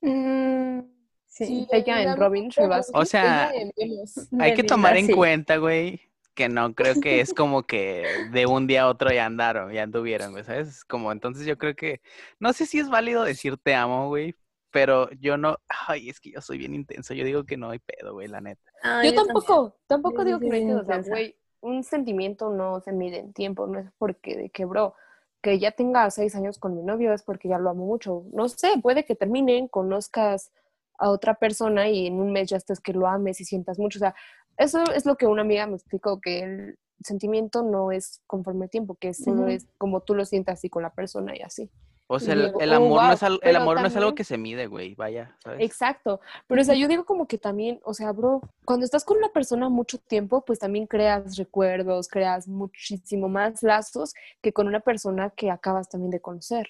Mm, 0.03 0.81
sí, 1.27 1.67
ella 1.71 2.03
en 2.03 2.17
Robin 2.17 2.51
Rivas. 2.51 2.91
O 2.93 3.05
sea, 3.05 3.51
hay 4.39 4.55
que 4.55 4.65
tomar 4.65 4.97
en 4.97 5.11
cuenta, 5.13 5.57
güey, 5.57 6.01
que 6.37 6.49
no 6.49 6.75
creo 6.75 7.01
que 7.01 7.21
es 7.21 7.35
como 7.35 7.65
que 7.65 8.05
de 8.31 8.47
un 8.47 8.69
día 8.69 8.83
a 8.83 8.89
otro 8.89 9.11
ya 9.11 9.27
andaron, 9.27 9.73
ya 9.73 9.83
anduvieron, 9.83 10.31
güey, 10.33 10.45
¿sabes? 10.45 10.85
Como 10.85 11.11
entonces 11.11 11.47
yo 11.47 11.59
creo 11.59 11.75
que, 11.75 12.01
no 12.39 12.53
sé 12.53 12.67
si 12.67 12.79
es 12.79 12.89
válido 12.89 13.25
decir 13.25 13.57
te 13.57 13.75
amo, 13.75 14.09
güey, 14.09 14.37
pero 14.71 15.11
yo 15.13 15.37
no, 15.37 15.57
ay, 15.89 16.11
es 16.11 16.21
que 16.21 16.31
yo 16.31 16.41
soy 16.41 16.59
bien 16.59 16.75
intenso, 16.75 17.15
yo 17.15 17.25
digo 17.25 17.45
que 17.45 17.57
no 17.57 17.71
hay 17.71 17.81
pedo, 17.81 18.13
güey, 18.13 18.29
la 18.29 18.41
neta. 18.41 18.71
yo, 19.03 19.15
tampoco, 19.15 19.77
tampoco 19.87 20.25
digo 20.25 20.39
que 20.39 20.49
no 20.49 20.55
hay 20.55 20.67
pedo, 20.67 20.81
o 20.83 20.85
sea, 20.85 21.01
güey, 21.01 21.37
un 21.61 21.83
sentimiento 21.83 22.51
no 22.51 22.81
se 22.81 22.93
mide 22.93 23.19
en 23.19 23.33
tiempo, 23.33 23.67
no 23.67 23.81
es 23.81 23.91
porque 23.99 24.37
de 24.37 24.51
que, 24.51 24.67
bro, 24.67 24.95
que 25.43 25.59
ya 25.59 25.73
tenga 25.73 26.11
seis 26.11 26.35
años 26.37 26.59
con 26.59 26.77
mi 26.77 26.83
novio 26.83 27.13
es 27.13 27.23
porque 27.23 27.49
ya 27.49 27.59
lo 27.59 27.71
amo 27.71 27.87
mucho. 27.87 28.25
No 28.33 28.49
sé, 28.49 28.73
puede 28.83 29.05
que 29.05 29.15
terminen, 29.15 29.69
conozcas 29.69 30.53
a 30.99 31.11
otra 31.11 31.35
persona 31.35 31.89
y 31.89 32.07
en 32.07 32.21
un 32.21 32.33
mes 32.33 32.49
ya 32.49 32.57
estés 32.57 32.81
que 32.81 32.93
lo 32.93 33.07
ames 33.07 33.41
y 33.41 33.45
sientas 33.45 33.79
mucho. 33.79 33.99
O 33.99 34.01
sea, 34.01 34.15
eso 34.59 34.83
es 34.95 35.07
lo 35.07 35.17
que 35.17 35.27
una 35.27 35.43
amiga 35.43 35.67
me 35.67 35.77
explicó, 35.77 36.21
que 36.21 36.43
el 36.43 36.79
sentimiento 37.03 37.63
no 37.63 37.93
es 37.93 38.23
conforme 38.27 38.65
el 38.67 38.71
tiempo, 38.71 38.97
que 38.97 39.15
solo 39.15 39.49
es 39.49 39.67
como 39.79 40.01
tú 40.01 40.15
lo 40.15 40.25
sientas 40.25 40.59
así 40.59 40.69
con 40.69 40.83
la 40.83 40.91
persona 40.91 41.37
y 41.37 41.43
así. 41.43 41.71
O 42.09 42.21
sea, 42.21 42.35
el, 42.35 42.73
amor, 42.73 43.03
no, 43.03 43.13
es 43.13 43.23
el 43.43 43.57
amor 43.57 43.81
no 43.81 43.89
es 43.89 43.97
algo 43.97 44.15
que 44.15 44.23
se 44.23 44.39
mide, 44.39 44.69
güey, 44.69 44.95
vaya, 44.95 45.37
¿sabes? 45.43 45.61
Exacto. 45.61 46.21
Pero, 46.47 46.61
o 46.61 46.65
sea, 46.65 46.77
yo 46.77 46.87
digo 46.87 47.05
como 47.05 47.27
que 47.27 47.37
también, 47.37 47.81
o 47.83 47.95
sea, 47.95 48.13
bro, 48.13 48.43
cuando 48.65 48.85
estás 48.85 49.05
con 49.05 49.17
una 49.17 49.31
persona 49.31 49.69
mucho 49.69 49.99
tiempo, 49.99 50.45
pues 50.45 50.61
también 50.61 50.87
creas 50.87 51.37
recuerdos, 51.37 52.07
creas 52.07 52.47
muchísimo 52.47 53.29
más 53.29 53.61
lazos 53.65 54.15
que 54.41 54.53
con 54.53 54.69
una 54.69 54.79
persona 54.79 55.31
que 55.31 55.51
acabas 55.51 55.89
también 55.89 56.13
de 56.13 56.21
conocer. 56.21 56.69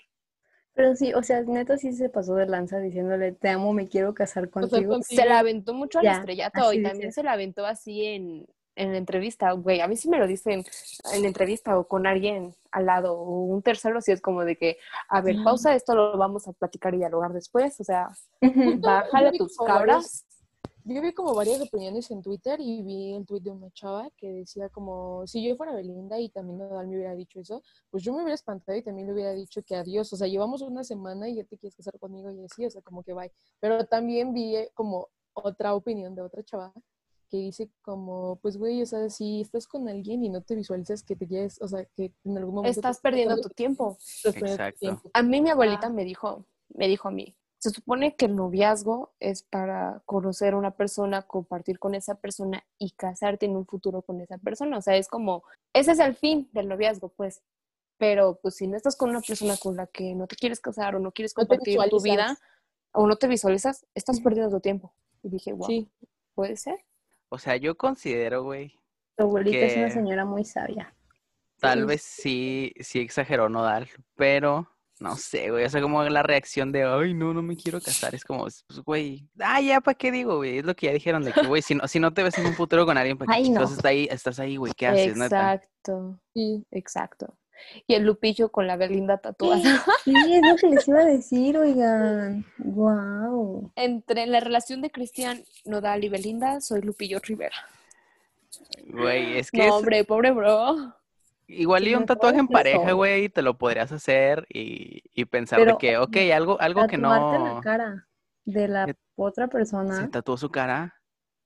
Pero 0.77 0.95
sí, 0.95 1.15
o 1.15 1.23
sea, 1.23 1.41
neta 1.41 1.79
sí 1.79 1.93
se 1.93 2.11
pasó 2.11 2.35
de 2.35 2.47
lanza 2.47 2.79
diciéndole, 2.79 3.33
te 3.33 3.49
amo, 3.49 3.73
me 3.73 3.89
quiero 3.89 4.13
casar 4.13 4.51
contigo. 4.51 4.99
se 5.03 5.25
la 5.25 5.39
aventó 5.39 5.73
mucho 5.73 6.01
al 6.01 6.07
estrellato 6.07 6.71
y 6.75 6.83
también 6.83 7.13
se 7.13 7.23
la 7.23 7.33
aventó 7.33 7.65
así 7.65 8.05
en, 8.05 8.47
en 8.75 8.93
la 8.93 8.99
entrevista, 8.99 9.51
güey, 9.53 9.81
a 9.81 9.89
mí 9.89 9.97
sí 9.97 10.11
me 10.11 10.19
lo 10.19 10.27
dicen 10.27 10.65
en 11.15 11.23
la 11.23 11.29
entrevista 11.29 11.79
o 11.79 11.89
con 11.89 12.07
alguien 12.07 12.55
al 12.71 12.85
lado 12.85 13.15
o 13.15 13.45
un 13.45 13.63
tercero, 13.63 14.03
si 14.03 14.13
es 14.13 14.21
como 14.21 14.45
de 14.45 14.57
que, 14.57 14.77
a 15.09 15.23
ver, 15.23 15.37
pausa 15.43 15.75
esto, 15.75 15.95
lo 15.95 16.19
vamos 16.19 16.47
a 16.47 16.53
platicar 16.53 16.95
y 16.95 16.99
dialogar 16.99 17.33
después, 17.33 17.81
o 17.81 17.85
sea, 17.85 18.11
bájale 18.79 19.33
tus 19.33 19.57
cabras. 19.57 20.26
Yo 20.89 21.03
vi 21.03 21.13
como 21.13 21.35
varias 21.35 21.61
opiniones 21.61 22.11
en 22.11 22.23
Twitter 22.23 22.61
y 22.61 22.83
vi 22.83 23.15
el 23.15 23.27
tweet 23.27 23.41
de 23.41 23.51
una 23.51 23.71
chava 23.73 24.09
que 24.17 24.33
decía 24.33 24.69
como, 24.69 25.27
si 25.27 25.43
yo 25.47 25.57
fuera 25.57 25.75
Belinda 25.75 26.19
y 26.21 26.29
también 26.29 26.59
Nadal 26.59 26.87
me 26.87 26.97
hubiera 26.97 27.15
dicho 27.15 27.41
eso, 27.41 27.63
pues 27.91 28.05
yo 28.05 28.13
me 28.13 28.19
hubiera 28.19 28.35
espantado 28.35 28.79
y 28.79 28.83
también 28.83 29.09
le 29.09 29.15
hubiera 29.15 29.33
dicho 29.33 29.63
que 29.65 29.75
adiós, 29.75 30.13
o 30.13 30.17
sea, 30.17 30.29
llevamos 30.29 30.63
una 30.63 30.85
semana 30.85 31.29
y 31.29 31.37
ya 31.37 31.45
te 31.45 31.59
quieres 31.59 31.75
casar 31.75 31.99
conmigo 31.99 32.31
y 32.31 32.45
así, 32.45 32.65
o 32.65 32.71
sea, 32.71 32.83
como 32.83 33.03
que 33.03 33.15
bye. 33.15 33.33
Pero 33.59 33.85
también 33.87 34.33
vi 34.33 34.55
como 34.75 35.09
otra 35.33 35.75
opinión 35.75 36.15
de 36.15 36.23
otra 36.23 36.45
chava 36.45 36.73
que 37.29 37.39
dice 37.39 37.69
como, 37.83 38.37
pues 38.37 38.57
güey, 38.57 38.83
o 38.83 38.87
sea, 38.87 39.11
si 39.11 39.41
estás 39.41 39.67
con 39.67 39.89
alguien 39.89 40.25
y 40.25 40.29
no 40.29 40.43
te 40.43 40.55
visualizas 40.55 41.03
que 41.03 41.17
te 41.17 41.27
quieres, 41.27 41.61
o 41.61 41.67
sea, 41.67 41.85
que 41.97 42.13
en 42.25 42.39
algún 42.39 42.55
momento... 42.55 42.79
Estás 42.79 43.01
perdiendo 43.01 43.37
tu 43.41 43.49
tiempo. 43.49 43.99
Exacto. 44.25 45.03
A 45.13 45.23
mí 45.23 45.41
mi 45.41 45.51
abuelita 45.51 45.91
me 45.91 46.05
dijo, 46.05 46.47
me 46.69 46.87
dijo 46.87 47.09
a 47.09 47.11
mí, 47.11 47.37
se 47.67 47.75
supone 47.75 48.15
que 48.15 48.27
el 48.27 48.37
noviazgo 48.37 49.13
es 49.19 49.43
para 49.43 50.01
conocer 50.05 50.55
a 50.55 50.57
una 50.57 50.77
persona, 50.77 51.23
compartir 51.23 51.81
con 51.81 51.97
esa 51.97 52.15
persona 52.15 52.65
y 52.79 52.93
casarte 52.93 53.47
en 53.47 53.57
un 53.57 53.67
futuro 53.67 54.03
con 54.03 54.21
esa 54.21 54.39
persona. 54.39 54.79
O 54.79 54.81
sea, 54.81 54.95
es 54.95 55.09
como, 55.09 55.43
ese 55.73 55.91
es 55.91 55.99
el 55.99 56.15
fin 56.15 56.49
del 56.53 56.69
noviazgo, 56.69 57.09
pues. 57.09 57.43
Pero 57.99 58.39
pues 58.41 58.55
si 58.55 58.69
no 58.69 58.77
estás 58.77 58.95
con 58.95 59.11
una 59.11 59.21
persona 59.21 59.57
con 59.57 59.75
la 59.75 59.89
que 59.89 60.15
no 60.15 60.29
te 60.29 60.37
quieres 60.37 60.61
casar 60.61 60.95
o 60.95 61.01
no 61.01 61.11
quieres 61.11 61.35
compartir 61.35 61.77
tu 61.91 62.01
vida 62.01 62.39
o 62.93 63.09
no 63.09 63.17
te 63.17 63.27
visualizas, 63.27 63.85
estás 63.97 64.21
perdiendo 64.21 64.55
tu 64.55 64.61
tiempo. 64.61 64.95
Y 65.25 65.31
dije, 65.31 65.53
wow, 65.53 65.89
puede 66.37 66.57
ser. 66.57 66.79
O 67.31 67.39
sea, 67.39 67.57
yo 67.57 67.77
considero, 67.77 68.45
güey. 68.45 68.79
Tu 69.17 69.25
abuelita 69.25 69.59
es 69.59 69.77
una 69.77 69.91
señora 69.91 70.25
muy 70.25 70.45
sabia. 70.45 70.95
Tal 71.59 71.85
vez 71.85 72.03
sí, 72.03 72.73
sí 72.79 73.01
exageró 73.01 73.49
Nodal, 73.49 73.89
pero 74.15 74.71
no 74.99 75.17
sé, 75.17 75.51
güey. 75.51 75.65
O 75.65 75.71
sea, 75.71 75.83
como 75.83 76.03
la 76.05 76.23
reacción 76.23 76.73
de, 76.73 76.85
ay, 76.85 77.13
no, 77.13 77.35
no 77.35 77.43
me 77.43 77.57
quiero 77.57 77.81
casar. 77.81 78.15
Es 78.15 78.25
como, 78.25 78.43
pues, 78.43 78.81
güey, 78.85 79.29
ah, 79.41 79.61
ya, 79.61 79.81
¿para 79.81 79.97
qué 79.97 80.11
digo, 80.11 80.37
güey? 80.37 80.59
Es 80.59 80.65
lo 80.65 80.75
que 80.75 80.87
ya 80.87 80.93
dijeron 80.93 81.23
de 81.23 81.33
que, 81.33 81.43
güey, 81.47 81.63
si 81.63 81.75
no, 81.75 81.87
si 81.87 82.01
no 82.01 82.13
te 82.13 82.23
ves 82.23 82.39
en 82.39 82.47
un 82.47 82.55
futuro 82.55 82.87
con 82.87 82.97
alguien, 82.97 83.19
¿para 83.19 83.37
qué 83.37 83.43
estás 83.43 83.85
ahí, 83.85 84.09
estás 84.11 84.39
ahí, 84.39 84.57
güey? 84.57 84.73
¿Qué 84.75 84.87
haces? 84.87 85.17
Exacto. 85.17 86.19
Sí, 86.33 86.65
exacto. 86.71 87.37
Y 87.87 87.95
el 87.95 88.05
Lupillo 88.05 88.51
con 88.51 88.67
la 88.67 88.77
Belinda 88.77 89.19
tatuada. 89.19 89.85
Sí, 90.05 90.13
es 90.35 90.43
lo 90.43 90.57
que 90.57 90.69
les 90.69 90.89
iba 90.89 91.01
a 91.01 91.05
decir, 91.05 91.57
oigan. 91.59 92.45
Wow. 92.59 93.73
Entre 93.77 94.27
la 94.27 94.41
relación 94.41 94.83
de 94.83 94.91
Cristian 94.91 95.43
Nodal 95.65 96.05
y 96.05 96.09
Belinda, 96.09 96.61
soy 96.61 96.83
Lupillo 96.83 97.19
Rivera. 97.21 97.57
Güey, 98.89 99.39
es 99.39 99.51
que. 99.51 99.67
No, 99.67 99.77
hombre, 99.77 100.05
pobre 100.05 100.31
bro. 100.31 100.95
Igual 101.49 101.87
y 101.87 101.95
un 101.95 102.07
tatuaje 102.07 102.39
en 102.39 102.49
pareja, 102.49 102.93
güey, 102.93 103.29
te 103.29 103.41
lo 103.43 103.57
podrías 103.57 103.93
hacer 103.93 104.47
y, 104.49 105.03
y 105.15 105.25
pensar 105.27 105.65
de 105.65 105.77
que, 105.79 105.97
ok, 105.97 106.17
algo, 106.35 106.61
algo 106.61 106.87
que 106.89 106.99
no. 106.99 107.11
la 107.11 107.61
cara 107.61 108.09
de 108.45 108.69
la 108.69 108.97
otra 109.15 109.47
persona. 109.49 110.01
¿Se 110.01 110.09
tatuó 110.09 110.37
su 110.37 110.51
cara? 110.51 110.95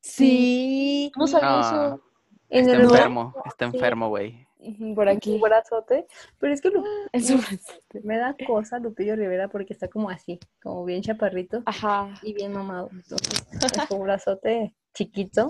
Sí. 0.01 1.11
¿Cómo 1.15 1.27
sabía 1.27 1.61
eso? 1.61 2.01
Está 2.49 2.73
enfermo, 2.75 3.35
está 3.45 3.65
enfermo, 3.67 4.09
güey. 4.09 4.47
por 4.95 5.09
aquí. 5.09 5.35
Un 5.35 5.41
brazote. 5.41 6.07
Pero 6.39 6.55
es 6.55 6.61
que 6.61 6.73
me 8.03 8.17
da 8.17 8.35
cosa 8.47 8.79
Lupillo 8.79 9.17
Rivera 9.17 9.49
porque 9.49 9.73
está 9.73 9.89
como 9.89 10.11
así, 10.11 10.41
como 10.63 10.85
bien 10.85 11.03
chaparrito. 11.03 11.63
Ajá. 11.67 12.13
Y 12.23 12.33
bien 12.33 12.53
mamado. 12.53 12.89
Entonces, 12.93 13.47
es 13.53 13.91
un 13.91 14.03
brazote 14.03 14.75
chiquito. 14.95 15.49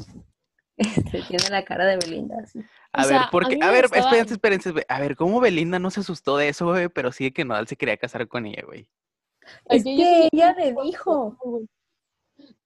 Este, 0.96 1.22
tiene 1.28 1.50
la 1.50 1.64
cara 1.64 1.84
de 1.84 1.98
Belinda. 1.98 2.36
Así. 2.42 2.64
A 2.92 3.06
ver, 3.06 3.20
porque, 3.30 3.58
a, 3.60 3.70
ver, 3.70 3.84
espérense, 3.84 4.34
espérense, 4.34 4.72
a 4.88 5.00
ver, 5.00 5.14
¿cómo 5.14 5.38
Belinda 5.38 5.78
no 5.78 5.90
se 5.90 6.00
asustó 6.00 6.38
de 6.38 6.48
eso, 6.48 6.66
güey? 6.66 6.88
Pero 6.88 7.12
sí 7.12 7.30
que 7.32 7.44
Nodal 7.44 7.68
se 7.68 7.76
quería 7.76 7.98
casar 7.98 8.26
con 8.28 8.46
ella, 8.46 8.62
güey. 8.64 8.88
Es 9.66 9.84
que 9.84 10.28
ella 10.32 10.54
le 10.54 10.74
dijo. 10.82 11.36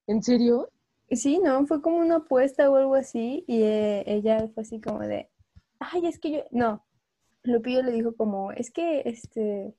¿En 0.06 0.22
serio? 0.22 0.70
Sí, 1.10 1.38
no, 1.38 1.66
fue 1.66 1.82
como 1.82 1.98
una 1.98 2.16
apuesta 2.16 2.70
o 2.70 2.76
algo 2.76 2.94
así 2.94 3.44
y 3.46 3.62
eh, 3.62 4.04
ella 4.06 4.48
fue 4.54 4.62
así 4.62 4.80
como 4.80 5.00
de, 5.00 5.30
ay, 5.78 6.06
es 6.06 6.18
que 6.18 6.30
yo, 6.32 6.44
no, 6.50 6.84
Lupillo 7.42 7.82
le 7.82 7.92
dijo 7.92 8.14
como, 8.16 8.52
es 8.52 8.70
que, 8.70 9.02
este, 9.04 9.74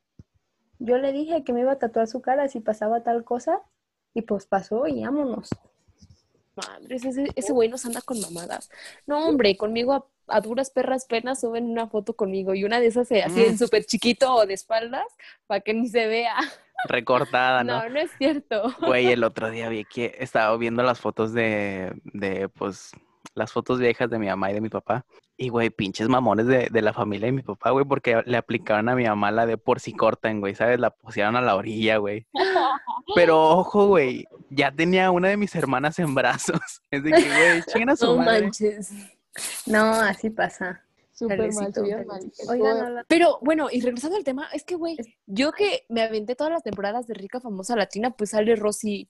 yo 0.80 0.98
le 0.98 1.12
dije 1.12 1.44
que 1.44 1.54
me 1.54 1.62
iba 1.62 1.74
a 1.74 1.80
tatuar 1.80 2.08
su 2.08 2.22
cara 2.22 2.48
si 2.48 2.60
pasaba 2.60 3.04
tal 3.04 3.24
cosa 3.24 3.62
y 4.14 4.22
pues 4.22 4.46
pasó 4.46 4.88
y 4.88 5.04
vámonos. 5.04 5.50
Madres, 6.56 7.04
ese, 7.06 7.28
ese 7.36 7.54
güey 7.54 7.70
nos 7.70 7.86
anda 7.86 8.02
con 8.02 8.20
mamadas. 8.22 8.70
No, 9.06 9.28
hombre, 9.28 9.58
conmigo 9.58 10.10
a, 10.28 10.42
duras 10.42 10.70
perras 10.70 11.06
penas 11.06 11.42
suben 11.42 11.66
una 11.66 11.88
foto 11.88 12.16
conmigo 12.16 12.56
y 12.56 12.64
una 12.64 12.80
de 12.80 12.88
esas 12.88 13.12
así 13.12 13.44
en 13.44 13.54
mm. 13.54 13.58
súper 13.58 13.86
chiquito 13.86 14.34
o 14.34 14.46
de 14.46 14.54
espaldas 14.54 15.06
para 15.48 15.62
que 15.62 15.74
ni 15.74 15.88
se 15.88 16.08
vea 16.08 16.36
recortada, 16.88 17.64
¿no? 17.64 17.84
No, 17.84 17.90
no 17.90 18.00
es 18.00 18.12
cierto. 18.18 18.76
Güey, 18.86 19.08
el 19.08 19.24
otro 19.24 19.50
día 19.50 19.70
vi 19.70 19.86
que 19.86 20.16
estaba 20.20 20.56
viendo 20.58 20.84
las 20.84 21.00
fotos 21.00 21.34
de, 21.34 21.94
de, 22.04 22.50
pues, 22.50 22.92
las 23.36 23.52
fotos 23.52 23.80
viejas 23.80 24.10
de 24.10 24.18
mi 24.18 24.28
mamá 24.28 24.50
y 24.50 24.56
de 24.56 24.62
mi 24.62 24.70
papá. 24.70 25.06
Y, 25.38 25.50
güey, 25.50 25.70
pinches 25.70 26.08
mamones 26.08 26.48
de, 26.48 26.70
de 26.72 26.82
la 26.82 26.94
familia 26.94 27.28
de 27.28 27.34
mi 27.34 27.44
papá, 27.44 27.72
güey, 27.72 27.86
porque 27.86 28.24
le 28.26 28.38
aplicaron 28.38 28.88
a 28.90 28.96
mi 28.96 29.04
mamá 29.04 29.32
la 29.32 29.46
de 29.46 29.58
por 29.58 29.80
si 29.82 29.94
cortan, 29.94 30.40
güey, 30.40 30.56
¿sabes? 30.56 30.80
La 30.80 30.92
pusieron 30.92 31.36
a 31.36 31.42
la 31.42 31.56
orilla, 31.56 31.98
güey. 31.98 32.26
Pero, 33.16 33.50
ojo, 33.50 33.88
güey, 33.88 34.26
ya 34.50 34.72
tenía 34.72 35.12
una 35.12 35.28
de 35.28 35.38
mis 35.38 35.54
hermanas 35.56 36.00
en 36.00 36.16
brazos. 36.16 36.60
Es 36.92 37.04
de 37.04 37.12
que, 37.12 37.28
güey, 37.28 37.64
chingan 37.68 37.90
a 37.90 37.96
su 37.96 38.06
no 38.06 38.18
madre. 38.18 38.44
manches. 38.44 38.92
No, 39.66 39.92
así 39.92 40.30
pasa. 40.30 40.82
Súper 41.12 41.40
mal, 41.54 41.74
mal. 42.06 43.06
Pero 43.08 43.40
bueno, 43.42 43.68
y 43.72 43.80
regresando 43.80 44.18
al 44.18 44.26
tema, 44.26 44.50
es 44.52 44.66
que, 44.66 44.76
güey, 44.76 44.98
yo 45.26 45.54
que 45.54 45.86
me 45.88 46.02
aventé 46.02 46.36
todas 46.36 46.52
las 46.52 46.64
temporadas 46.64 47.08
de 47.08 47.14
Rica 47.14 47.40
Famosa 47.40 47.76
Latina, 47.76 48.12
pues 48.12 48.32
sale 48.32 48.56
Rosy 48.58 49.10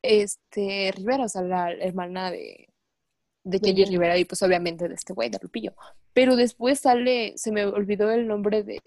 este, 0.00 0.92
Rivera, 0.96 1.24
o 1.24 1.28
sea, 1.28 1.42
la 1.42 1.72
hermana 1.72 2.30
de, 2.30 2.70
de 3.46 3.60
Jenny 3.60 3.84
Rivera 3.84 4.18
y 4.18 4.24
pues 4.24 4.42
obviamente 4.42 4.88
de 4.88 4.94
este 4.94 5.12
güey, 5.12 5.30
de 5.30 5.38
Lupillo. 5.40 5.74
Pero 6.12 6.36
después 6.36 6.80
sale, 6.80 7.34
se 7.36 7.52
me 7.52 7.64
olvidó 7.64 8.10
el 8.10 8.26
nombre 8.26 8.64
de, 8.64 8.80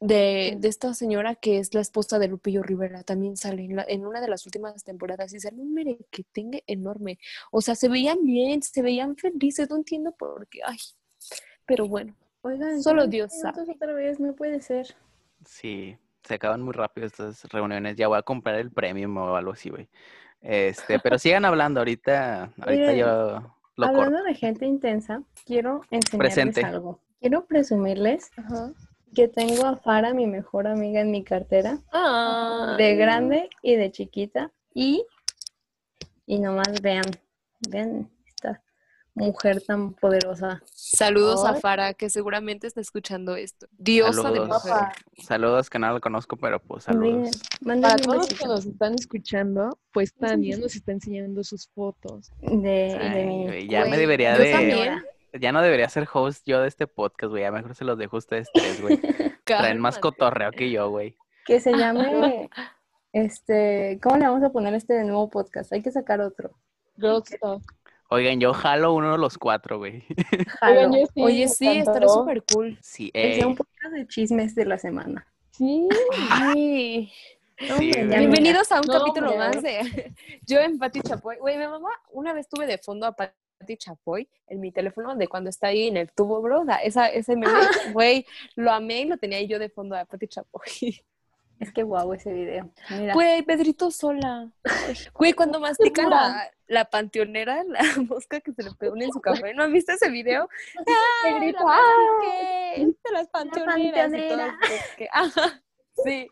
de, 0.00 0.56
de, 0.58 0.68
esta 0.68 0.92
señora 0.92 1.34
que 1.34 1.58
es 1.58 1.72
la 1.72 1.80
esposa 1.80 2.18
de 2.18 2.28
Lupillo 2.28 2.62
Rivera, 2.62 3.02
también 3.02 3.36
sale 3.36 3.64
en, 3.64 3.82
en 3.88 4.06
una 4.06 4.20
de 4.20 4.28
las 4.28 4.44
últimas 4.44 4.84
temporadas 4.84 5.32
y 5.32 5.40
sale 5.40 5.56
un 5.60 5.74
tenga 6.32 6.58
enorme. 6.66 7.18
O 7.50 7.62
sea, 7.62 7.74
se 7.74 7.88
veían 7.88 8.18
bien, 8.22 8.62
se 8.62 8.82
veían 8.82 9.16
felices, 9.16 9.70
no 9.70 9.76
entiendo 9.76 10.12
por 10.12 10.46
qué. 10.48 10.60
Ay, 10.66 10.78
pero 11.64 11.88
bueno, 11.88 12.14
Oigan, 12.42 12.82
solo 12.82 13.06
Dios 13.06 13.32
sabe. 13.40 13.62
Otra 13.62 13.94
vez, 13.94 14.20
no 14.20 14.34
puede 14.34 14.60
ser. 14.60 14.94
Sí, 15.46 15.96
se 16.22 16.34
acaban 16.34 16.60
muy 16.60 16.74
rápido 16.74 17.06
estas 17.06 17.42
reuniones. 17.44 17.96
Ya 17.96 18.06
voy 18.06 18.18
a 18.18 18.22
comprar 18.22 18.56
el 18.56 18.70
premio 18.70 19.08
o 19.08 19.34
algo 19.34 19.52
así, 19.52 19.70
güey. 19.70 19.88
Este, 20.42 20.98
pero 20.98 21.18
sigan 21.18 21.46
hablando 21.46 21.80
ahorita. 21.80 22.52
Ahorita 22.60 22.92
yo 22.92 23.53
lo 23.76 23.86
Hablando 23.86 24.22
de 24.22 24.34
gente 24.34 24.66
intensa, 24.66 25.22
quiero 25.44 25.80
enseñarles 25.90 26.64
algo. 26.64 27.00
Quiero 27.20 27.46
presumirles 27.46 28.30
que 29.14 29.28
tengo 29.28 29.66
a 29.66 29.76
Fara, 29.76 30.12
mi 30.12 30.26
mejor 30.26 30.66
amiga, 30.66 31.00
en 31.00 31.10
mi 31.10 31.24
cartera. 31.24 31.78
De 32.76 32.96
grande 32.96 33.48
y 33.62 33.76
de 33.76 33.90
chiquita. 33.90 34.52
Y, 34.74 35.04
y 36.26 36.38
nomás 36.38 36.80
vean, 36.82 37.04
vean 37.68 38.10
mujer 39.14 39.62
tan 39.62 39.94
poderosa. 39.94 40.62
Saludos 40.66 41.44
a 41.44 41.54
Fara, 41.54 41.94
que 41.94 42.10
seguramente 42.10 42.66
está 42.66 42.80
escuchando 42.80 43.36
esto. 43.36 43.66
Diosa 43.72 44.30
de 44.30 44.40
mujer. 44.40 44.88
Saludos, 45.22 45.70
que 45.70 45.78
no 45.78 45.92
lo 45.92 46.00
conozco, 46.00 46.36
pero 46.36 46.60
pues 46.60 46.84
saludos. 46.84 47.30
Para 47.64 47.96
todos 47.96 48.16
los 48.16 48.38
que 48.38 48.46
nos 48.46 48.66
están 48.66 48.94
escuchando, 48.94 49.78
pues 49.92 50.14
Tania 50.14 50.56
nos 50.58 50.74
está 50.74 50.92
enseñando 50.92 51.44
sus 51.44 51.68
fotos. 51.68 52.32
De, 52.40 53.66
ya 53.68 53.84
me 53.86 53.96
debería 53.96 54.36
de... 54.36 55.00
Ya 55.40 55.50
no 55.50 55.62
debería 55.62 55.88
ser 55.88 56.06
host 56.12 56.44
yo 56.46 56.60
de 56.60 56.68
este 56.68 56.86
podcast, 56.86 57.30
güey. 57.30 57.42
Ya 57.42 57.50
mejor 57.50 57.74
se 57.74 57.84
los 57.84 57.98
dejo 57.98 58.16
a 58.16 58.18
ustedes 58.18 58.48
tres, 58.54 58.80
güey. 58.80 59.00
Traen 59.44 59.80
más 59.80 59.98
cotorreo 59.98 60.52
que 60.52 60.70
yo, 60.70 60.90
güey. 60.90 61.16
Que 61.44 61.60
se 61.60 61.72
llame... 61.72 62.48
Este, 63.14 64.00
¿cómo 64.02 64.16
le 64.16 64.26
vamos 64.26 64.42
a 64.42 64.50
poner 64.50 64.74
este 64.74 65.04
nuevo 65.04 65.30
podcast? 65.30 65.72
Hay 65.72 65.82
que 65.82 65.92
sacar 65.92 66.20
otro. 66.20 66.50
Girl 66.96 67.22
Talk. 67.40 67.62
Oigan, 68.14 68.38
yo 68.38 68.54
jalo 68.54 68.92
uno 68.92 69.10
de 69.10 69.18
los 69.18 69.36
cuatro, 69.36 69.78
güey. 69.78 70.04
Oye, 71.16 71.48
sí, 71.48 71.66
estaría 71.66 72.06
súper 72.06 72.44
cool. 72.44 72.78
Sí, 72.80 73.10
Es 73.12 73.44
un 73.44 73.56
podcast 73.56 73.92
de 73.92 74.06
chismes 74.06 74.54
de 74.54 74.64
la 74.66 74.78
semana. 74.78 75.26
Sí. 75.50 75.88
Ay. 76.30 77.12
Bienvenidos 77.76 78.70
a 78.70 78.76
un 78.76 78.86
capítulo 78.86 79.36
más 79.36 79.60
de 79.60 80.14
Yo 80.46 80.60
en 80.60 80.78
Pati 80.78 81.00
Chapoy. 81.00 81.38
Güey, 81.38 81.58
mi 81.58 81.66
mamá 81.66 81.88
una 82.12 82.32
vez 82.32 82.48
tuve 82.48 82.68
de 82.68 82.78
fondo 82.78 83.04
a 83.04 83.16
Pati 83.16 83.76
Chapoy 83.78 84.28
en 84.46 84.60
mi 84.60 84.70
teléfono 84.70 85.16
de 85.16 85.26
cuando 85.26 85.50
está 85.50 85.66
ahí 85.68 85.88
en 85.88 85.96
el 85.96 86.12
tubo, 86.12 86.40
bro. 86.40 86.64
Esa, 86.84 87.08
ese 87.08 87.34
meme, 87.34 87.66
güey, 87.92 88.24
lo 88.54 88.70
amé 88.70 89.00
y 89.00 89.04
lo 89.06 89.16
tenía 89.16 89.42
yo 89.42 89.58
de 89.58 89.70
fondo 89.70 89.96
a 89.96 90.04
Pati 90.04 90.28
Chapoy. 90.28 91.02
Es 91.60 91.72
que 91.72 91.82
guau 91.82 92.12
ese 92.12 92.32
video. 92.32 92.70
Güey, 93.12 93.42
Pedrito 93.42 93.90
sola. 93.90 94.50
Güey, 95.14 95.32
cuando 95.32 95.60
mastica 95.60 96.08
la, 96.08 96.50
la 96.66 96.84
panteonera, 96.84 97.64
la 97.64 97.80
mosca 98.08 98.40
que 98.40 98.52
se 98.52 98.62
le 98.62 98.70
pegó 98.72 98.96
en 98.96 99.12
su 99.12 99.20
café. 99.20 99.54
¿No 99.54 99.62
has 99.62 99.70
visto 99.70 99.92
ese 99.92 100.10
video? 100.10 100.48
Pedrito, 101.22 101.64
¡ah! 101.66 101.80
De 102.76 102.94
las 103.12 103.28
panteoneras. 103.28 104.12
sí. 106.04 106.28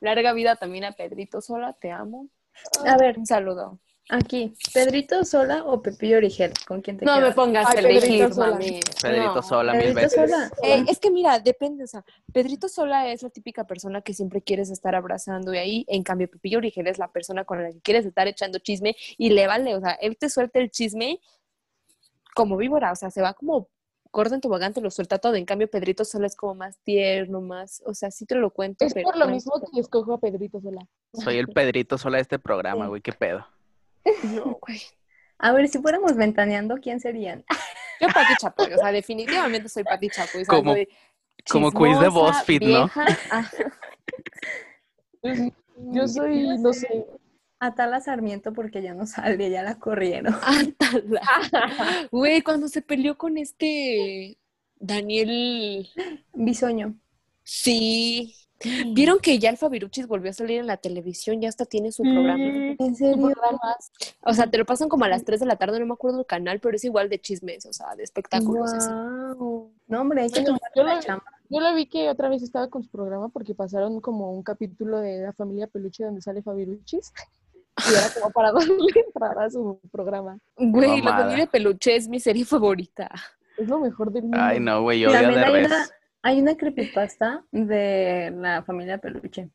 Larga 0.00 0.32
vida 0.32 0.56
también 0.56 0.84
a 0.84 0.92
Pedrito 0.92 1.40
sola, 1.40 1.72
te 1.74 1.90
amo. 1.90 2.28
A 2.86 2.96
ver. 2.96 3.18
Un 3.18 3.26
saludo. 3.26 3.80
Aquí, 4.08 4.54
¿Pedrito 4.72 5.24
Sola 5.24 5.64
o 5.64 5.82
Pepillo 5.82 6.18
Origel? 6.18 6.52
¿Con 6.68 6.80
quién 6.80 6.96
te 6.96 7.04
No 7.04 7.20
me 7.20 7.32
pongas 7.32 7.74
a 7.74 7.78
elegir, 7.78 8.32
Sola. 8.32 8.56
Pedrito 8.56 9.42
Sola, 9.42 9.74
mil 9.74 9.94
veces. 9.94 10.12
Sola. 10.12 10.48
Eh, 10.62 10.84
es 10.88 11.00
que 11.00 11.10
mira, 11.10 11.40
depende, 11.40 11.82
o 11.82 11.86
sea, 11.88 12.04
Pedrito 12.32 12.68
Sola 12.68 13.10
es 13.10 13.24
la 13.24 13.30
típica 13.30 13.66
persona 13.66 14.02
que 14.02 14.14
siempre 14.14 14.42
quieres 14.42 14.70
estar 14.70 14.94
abrazando 14.94 15.52
y 15.52 15.58
ahí, 15.58 15.84
en 15.88 16.04
cambio, 16.04 16.30
Pepillo 16.30 16.58
Origel 16.58 16.86
es 16.86 16.98
la 16.98 17.08
persona 17.08 17.44
con 17.44 17.60
la 17.62 17.72
que 17.72 17.80
quieres 17.80 18.06
estar 18.06 18.28
echando 18.28 18.60
chisme 18.60 18.94
y 19.18 19.30
le 19.30 19.48
vale, 19.48 19.74
o 19.74 19.80
sea, 19.80 19.92
él 19.92 20.16
te 20.16 20.30
suelta 20.30 20.60
el 20.60 20.70
chisme 20.70 21.20
como 22.32 22.56
víbora, 22.56 22.92
o 22.92 22.96
sea, 22.96 23.10
se 23.10 23.22
va 23.22 23.34
como 23.34 23.68
corto 24.12 24.36
en 24.36 24.40
tobogán, 24.40 24.72
te 24.72 24.80
lo 24.80 24.90
suelta 24.90 25.18
todo. 25.18 25.34
En 25.34 25.44
cambio, 25.44 25.68
Pedrito 25.68 26.04
Sola 26.04 26.26
es 26.26 26.36
como 26.36 26.54
más 26.54 26.78
tierno, 26.84 27.40
más, 27.40 27.82
o 27.84 27.92
sea, 27.92 28.12
sí 28.12 28.24
te 28.24 28.36
lo 28.36 28.50
cuento. 28.50 28.84
Es 28.84 28.94
por 28.94 29.16
lo 29.16 29.26
mismo 29.26 29.52
que 29.60 29.80
escojo 29.80 30.14
a 30.14 30.20
Pedrito 30.20 30.60
Sola. 30.60 30.86
Soy 31.12 31.38
el 31.38 31.48
Pedrito 31.48 31.98
Sola 31.98 32.18
de 32.18 32.22
este 32.22 32.38
programa, 32.38 32.86
güey, 32.86 33.02
qué 33.02 33.12
pedo. 33.12 33.44
No, 34.22 34.58
güey. 34.66 34.80
A 35.38 35.52
ver, 35.52 35.68
si 35.68 35.78
fuéramos 35.78 36.16
ventaneando, 36.16 36.76
¿quién 36.76 37.00
serían? 37.00 37.44
Yo 38.00 38.08
Pati 38.08 38.34
Chapoy, 38.40 38.72
o 38.72 38.78
sea, 38.78 38.92
definitivamente 38.92 39.68
soy 39.68 39.84
Pati 39.84 40.08
Chapoy. 40.10 40.44
Como, 40.44 40.74
como 41.50 41.72
quiz 41.72 41.98
de 41.98 42.08
BuzzFeed, 42.08 42.62
¿no? 42.62 42.90
Yo 45.92 46.08
soy, 46.08 46.58
no 46.58 46.72
sé. 46.72 47.06
Atala 47.58 48.00
Sarmiento 48.00 48.52
porque 48.52 48.82
ya 48.82 48.92
no 48.92 49.06
sale, 49.06 49.50
ya 49.50 49.62
la 49.62 49.78
corrieron. 49.78 50.34
Atala. 50.34 52.08
Güey, 52.10 52.42
cuando 52.42 52.68
se 52.68 52.82
peleó 52.82 53.16
con 53.16 53.38
este 53.38 54.38
Daniel 54.78 55.88
Bisoño. 56.34 56.98
Sí, 57.42 58.34
¿Vieron 58.94 59.18
que 59.18 59.38
ya 59.38 59.50
el 59.50 59.56
Fabiruchis 59.56 60.06
volvió 60.06 60.30
a 60.30 60.34
salir 60.34 60.60
en 60.60 60.66
la 60.66 60.78
televisión? 60.78 61.40
Ya 61.40 61.48
hasta 61.48 61.66
tiene 61.66 61.92
su 61.92 62.02
programa. 62.02 62.42
¿En 62.78 62.96
serio? 62.96 63.32
O 64.22 64.32
sea, 64.32 64.50
te 64.50 64.58
lo 64.58 64.64
pasan 64.64 64.88
como 64.88 65.04
a 65.04 65.08
las 65.08 65.24
3 65.24 65.40
de 65.40 65.46
la 65.46 65.56
tarde, 65.56 65.78
no 65.78 65.86
me 65.86 65.92
acuerdo 65.92 66.20
el 66.20 66.26
canal, 66.26 66.60
pero 66.60 66.76
es 66.76 66.84
igual 66.84 67.08
de 67.08 67.20
chismes, 67.20 67.66
o 67.66 67.72
sea, 67.72 67.94
de 67.96 68.02
espectáculos. 68.02 68.70
No, 69.88 70.00
hombre, 70.00 70.22
hay 70.22 70.30
que 70.30 70.44
yo, 70.44 70.82
la 70.82 71.00
chamba. 71.00 71.24
Yo 71.48 71.60
lo 71.60 71.74
vi 71.74 71.86
que 71.86 72.08
otra 72.08 72.28
vez 72.28 72.42
estaba 72.42 72.68
con 72.68 72.82
su 72.82 72.90
programa 72.90 73.28
porque 73.28 73.54
pasaron 73.54 74.00
como 74.00 74.32
un 74.32 74.42
capítulo 74.42 74.98
de 74.98 75.20
la 75.20 75.32
familia 75.32 75.68
Peluche 75.68 76.04
donde 76.04 76.20
sale 76.20 76.42
Fabiruchis. 76.42 77.12
Y 77.88 77.92
era 77.92 78.08
como 78.14 78.32
para 78.32 78.52
darle 78.52 78.74
entrada 79.06 79.44
a 79.44 79.50
su 79.50 79.78
programa. 79.92 80.38
Güey, 80.56 81.02
la 81.02 81.16
familia 81.18 81.46
Peluche 81.46 81.94
es 81.94 82.08
mi 82.08 82.18
serie 82.20 82.44
favorita. 82.44 83.10
Es 83.58 83.68
lo 83.68 83.78
mejor 83.78 84.12
del 84.12 84.24
mundo. 84.24 84.38
Ay, 84.40 84.60
no, 84.60 84.82
güey, 84.82 85.00
yo 85.00 85.10
odio 85.10 85.30
de 85.30 85.44
res 85.44 85.92
Hay 86.26 86.40
una 86.40 86.56
creepypasta 86.56 87.44
de 87.52 88.32
la 88.34 88.64
familia 88.64 88.98
Peluche. 88.98 89.48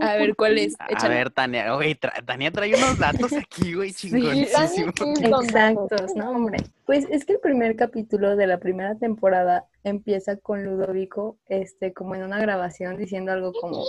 A 0.00 0.14
ver, 0.14 0.34
¿cuál 0.36 0.56
es? 0.56 0.74
A 0.78 1.06
ver, 1.06 1.28
Tania, 1.28 1.74
güey, 1.74 1.94
Tania 2.24 2.50
trae 2.50 2.74
unos 2.74 2.98
datos 2.98 3.30
aquí, 3.34 3.74
güey, 3.74 3.92
chingoncísimos. 3.92 4.94
Exactos, 5.20 6.16
no, 6.16 6.30
hombre. 6.30 6.60
Pues 6.86 7.06
es 7.10 7.26
que 7.26 7.34
el 7.34 7.40
primer 7.40 7.76
capítulo 7.76 8.36
de 8.36 8.46
la 8.46 8.58
primera 8.58 8.94
temporada 8.94 9.66
empieza 9.84 10.38
con 10.38 10.64
Ludovico, 10.64 11.36
este, 11.46 11.92
como 11.92 12.14
en 12.14 12.22
una 12.22 12.38
grabación 12.38 12.96
diciendo 12.96 13.32
algo 13.32 13.52
como... 13.52 13.84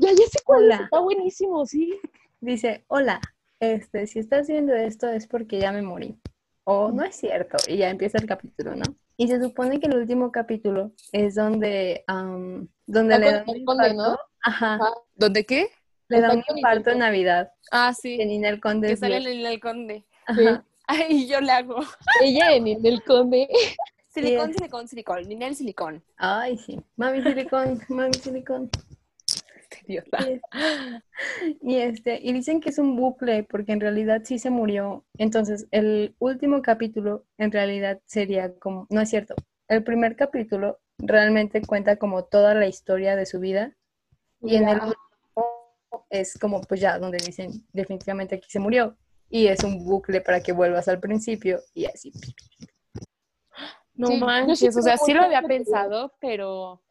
Ya, 0.00 0.10
ya 0.10 0.26
sé 0.28 0.40
cuál 0.44 0.72
es, 0.72 0.80
está 0.80 0.98
buenísimo, 0.98 1.64
sí. 1.66 2.00
Dice, 2.40 2.82
hola, 2.88 3.20
este, 3.60 4.08
si 4.08 4.18
estás 4.18 4.48
viendo 4.48 4.74
esto 4.74 5.08
es 5.08 5.28
porque 5.28 5.60
ya 5.60 5.70
me 5.70 5.82
morí. 5.82 6.18
O 6.64 6.90
no 6.90 7.04
es 7.04 7.14
cierto, 7.14 7.58
y 7.68 7.76
ya 7.76 7.90
empieza 7.90 8.18
el 8.18 8.26
capítulo, 8.26 8.74
¿no? 8.74 8.82
Y 9.20 9.28
se 9.28 9.38
supone 9.38 9.78
que 9.80 9.86
el 9.86 9.98
último 9.98 10.32
capítulo 10.32 10.92
es 11.12 11.34
donde, 11.34 12.04
donde 12.86 13.18
le 13.18 13.32
dan 13.32 13.44
un 13.46 13.56
infarto. 13.58 14.18
Ajá. 14.42 14.80
¿Dónde 15.14 15.44
qué? 15.44 15.68
Le 16.08 16.22
dan 16.22 16.38
un 16.38 16.56
infarto 16.56 16.88
en 16.88 17.00
Navidad. 17.00 17.52
Ah, 17.70 17.92
sí. 17.92 18.18
En 18.18 18.28
Ninel 18.28 18.62
Conde. 18.62 18.88
Que 18.88 18.96
sale 18.96 19.18
en 19.18 19.24
Ninel 19.24 19.60
Conde. 19.60 20.06
Ajá. 20.24 20.64
Ay, 20.86 21.28
yo 21.28 21.38
le 21.42 21.52
hago. 21.52 21.80
Ella 22.22 22.54
en 22.54 22.64
Ninel 22.64 23.04
Conde. 23.04 23.46
Silicón, 24.08 24.54
silicón, 24.54 24.88
silicón. 24.88 25.28
Ninel 25.28 25.54
silicón. 25.54 26.02
Ay, 26.16 26.56
sí. 26.56 26.80
Mami 26.96 27.22
silicón, 27.22 27.78
mami 27.90 28.14
silicón. 28.14 28.70
Y, 31.62 31.76
este, 31.76 32.20
y 32.22 32.32
dicen 32.32 32.60
que 32.60 32.70
es 32.70 32.78
un 32.78 32.96
bucle 32.96 33.44
porque 33.44 33.72
en 33.72 33.80
realidad 33.80 34.22
sí 34.24 34.38
se 34.38 34.50
murió. 34.50 35.04
Entonces, 35.18 35.66
el 35.70 36.14
último 36.18 36.62
capítulo 36.62 37.24
en 37.38 37.52
realidad 37.52 38.00
sería 38.06 38.54
como, 38.58 38.86
no 38.90 39.00
es 39.00 39.10
cierto, 39.10 39.34
el 39.68 39.84
primer 39.84 40.16
capítulo 40.16 40.80
realmente 40.98 41.62
cuenta 41.62 41.96
como 41.96 42.24
toda 42.24 42.54
la 42.54 42.66
historia 42.66 43.16
de 43.16 43.26
su 43.26 43.40
vida. 43.40 43.76
Y 44.42 44.56
en 44.56 44.68
el 44.68 44.80
último 44.80 44.96
es 46.08 46.38
como 46.38 46.60
pues 46.62 46.80
ya 46.80 46.98
donde 46.98 47.18
dicen 47.18 47.66
definitivamente 47.72 48.36
aquí 48.36 48.50
se 48.50 48.58
murió. 48.58 48.96
Y 49.28 49.46
es 49.46 49.62
un 49.62 49.84
bucle 49.84 50.20
para 50.20 50.42
que 50.42 50.52
vuelvas 50.52 50.88
al 50.88 50.98
principio 50.98 51.60
y 51.72 51.86
así. 51.86 52.12
No 53.94 54.10
manches, 54.16 54.76
o 54.76 54.82
sea, 54.82 54.96
sí 54.96 55.12
lo 55.12 55.22
había 55.22 55.42
pensado, 55.42 56.14
pero 56.20 56.82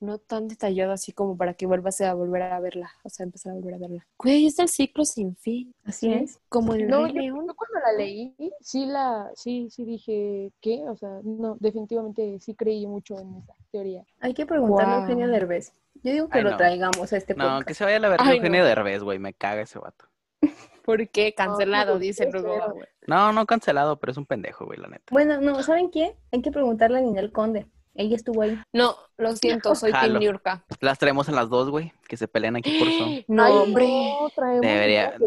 no 0.00 0.18
tan 0.18 0.48
detallado 0.48 0.92
así 0.92 1.12
como 1.12 1.36
para 1.36 1.54
que 1.54 1.66
vuelvas 1.66 2.00
a 2.00 2.14
volver 2.14 2.42
a 2.42 2.60
verla, 2.60 2.90
o 3.02 3.08
sea, 3.08 3.24
empezar 3.24 3.52
a 3.52 3.54
volver 3.54 3.74
a 3.74 3.78
verla. 3.78 4.06
Güey, 4.18 4.46
es 4.46 4.58
el 4.58 4.68
ciclo 4.68 5.04
sin 5.04 5.36
fin. 5.36 5.74
Así 5.84 6.12
es. 6.12 6.38
Como 6.48 6.74
el 6.74 6.88
no, 6.88 7.06
yo, 7.06 7.32
cuando 7.32 7.80
la 7.84 7.92
leí, 7.96 8.34
sí 8.60 8.86
la, 8.86 9.30
sí, 9.34 9.68
sí 9.70 9.84
dije, 9.84 10.52
¿qué? 10.60 10.84
O 10.88 10.96
sea, 10.96 11.20
no, 11.24 11.56
definitivamente 11.60 12.38
sí 12.40 12.54
creí 12.54 12.86
mucho 12.86 13.18
en 13.18 13.36
esa 13.36 13.54
teoría. 13.70 14.04
Hay 14.20 14.34
que 14.34 14.46
preguntarle 14.46 14.94
a 14.94 15.00
Eugenio 15.00 15.28
Derbez. 15.28 15.72
Yo 16.02 16.12
digo 16.12 16.28
que 16.28 16.42
lo 16.42 16.56
traigamos 16.56 17.12
a 17.12 17.16
este 17.16 17.34
podcast. 17.34 17.60
No, 17.60 17.64
que 17.64 17.74
se 17.74 17.84
vaya 17.84 17.96
a 17.96 18.00
la 18.00 18.08
versión 18.10 18.34
Eugenio 18.34 18.64
Derbez, 18.64 19.02
güey, 19.02 19.18
me 19.18 19.34
caga 19.34 19.62
ese 19.62 19.78
vato. 19.78 20.06
¿Por 20.84 21.08
qué? 21.08 21.34
Cancelado, 21.34 21.98
dice 21.98 22.30
luego. 22.30 22.74
No, 23.06 23.32
no 23.32 23.46
cancelado, 23.46 23.98
pero 23.98 24.12
es 24.12 24.18
un 24.18 24.26
pendejo, 24.26 24.66
güey, 24.66 24.78
la 24.78 24.88
neta. 24.88 25.06
Bueno, 25.10 25.40
no, 25.40 25.62
¿saben 25.62 25.90
qué? 25.90 26.16
Hay 26.32 26.42
que 26.42 26.52
preguntarle 26.52 26.98
a 26.98 27.00
Ninel 27.00 27.32
Conde. 27.32 27.66
Ella 27.96 28.16
estuvo 28.16 28.42
ahí. 28.42 28.58
No, 28.72 28.96
lo 29.16 29.34
siento, 29.36 29.74
soy 29.74 29.92
Tim 29.92 30.18
Niurka. 30.18 30.64
Las 30.80 30.98
traemos 30.98 31.28
en 31.28 31.34
las 31.34 31.48
dos, 31.48 31.70
güey, 31.70 31.92
que 32.06 32.16
se 32.16 32.28
pelean 32.28 32.56
aquí 32.56 32.78
por 32.78 32.88
eso. 32.88 33.06
No, 33.28 33.62
hombre. 33.62 33.88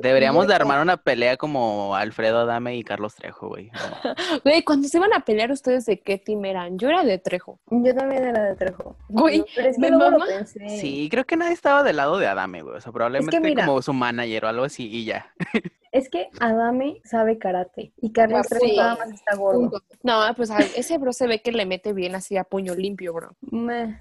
deberíamos 0.01 0.47
de 0.47 0.53
armar 0.53 0.81
una 0.81 0.97
pelea 0.97 1.37
como 1.37 1.95
Alfredo 1.95 2.39
Adame 2.39 2.75
y 2.77 2.83
Carlos 2.83 3.15
Trejo, 3.15 3.49
güey. 3.49 3.71
Güey, 4.43 4.63
cuando 4.63 4.87
se 4.87 4.97
iban 4.97 5.13
a 5.13 5.21
pelear 5.21 5.51
ustedes 5.51 5.85
de 5.85 5.99
qué 5.99 6.17
team 6.17 6.45
eran, 6.45 6.77
yo 6.77 6.89
era 6.89 7.03
de 7.03 7.17
Trejo. 7.17 7.59
Yo 7.69 7.95
también 7.95 8.23
era 8.23 8.43
de 8.43 8.55
Trejo. 8.55 8.95
Güey, 9.09 9.43
pero 9.55 9.69
es 9.69 9.77
que 9.77 9.91
mamá? 9.91 10.25
Sí, 10.45 11.07
creo 11.09 11.25
que 11.25 11.35
nadie 11.35 11.53
estaba 11.53 11.83
del 11.83 11.97
lado 11.97 12.17
de 12.17 12.27
Adame, 12.27 12.61
güey. 12.61 12.77
O 12.77 12.81
sea, 12.81 12.91
probablemente 12.91 13.55
como 13.55 13.81
su 13.81 13.93
manager 13.93 14.45
o 14.45 14.47
algo 14.47 14.63
así 14.63 14.87
y 14.87 15.05
ya. 15.05 15.33
Es 15.91 16.09
que 16.09 16.29
Adame 16.39 17.01
sabe 17.03 17.37
karate 17.39 17.93
y 17.97 18.11
Carlos 18.11 18.47
Trejo 18.47 18.75
nada 18.75 18.95
más 18.97 19.11
está 19.11 19.35
gordo. 19.35 19.81
No, 20.03 20.21
pues 20.35 20.51
ese 20.75 20.97
bro 20.97 21.13
se 21.13 21.27
ve 21.27 21.41
que 21.41 21.51
le 21.51 21.65
mete 21.65 21.93
bien 21.93 22.15
así 22.15 22.37
a 22.37 22.43
puño 22.43 22.75
limpio, 22.75 23.13
bro. 23.13 23.35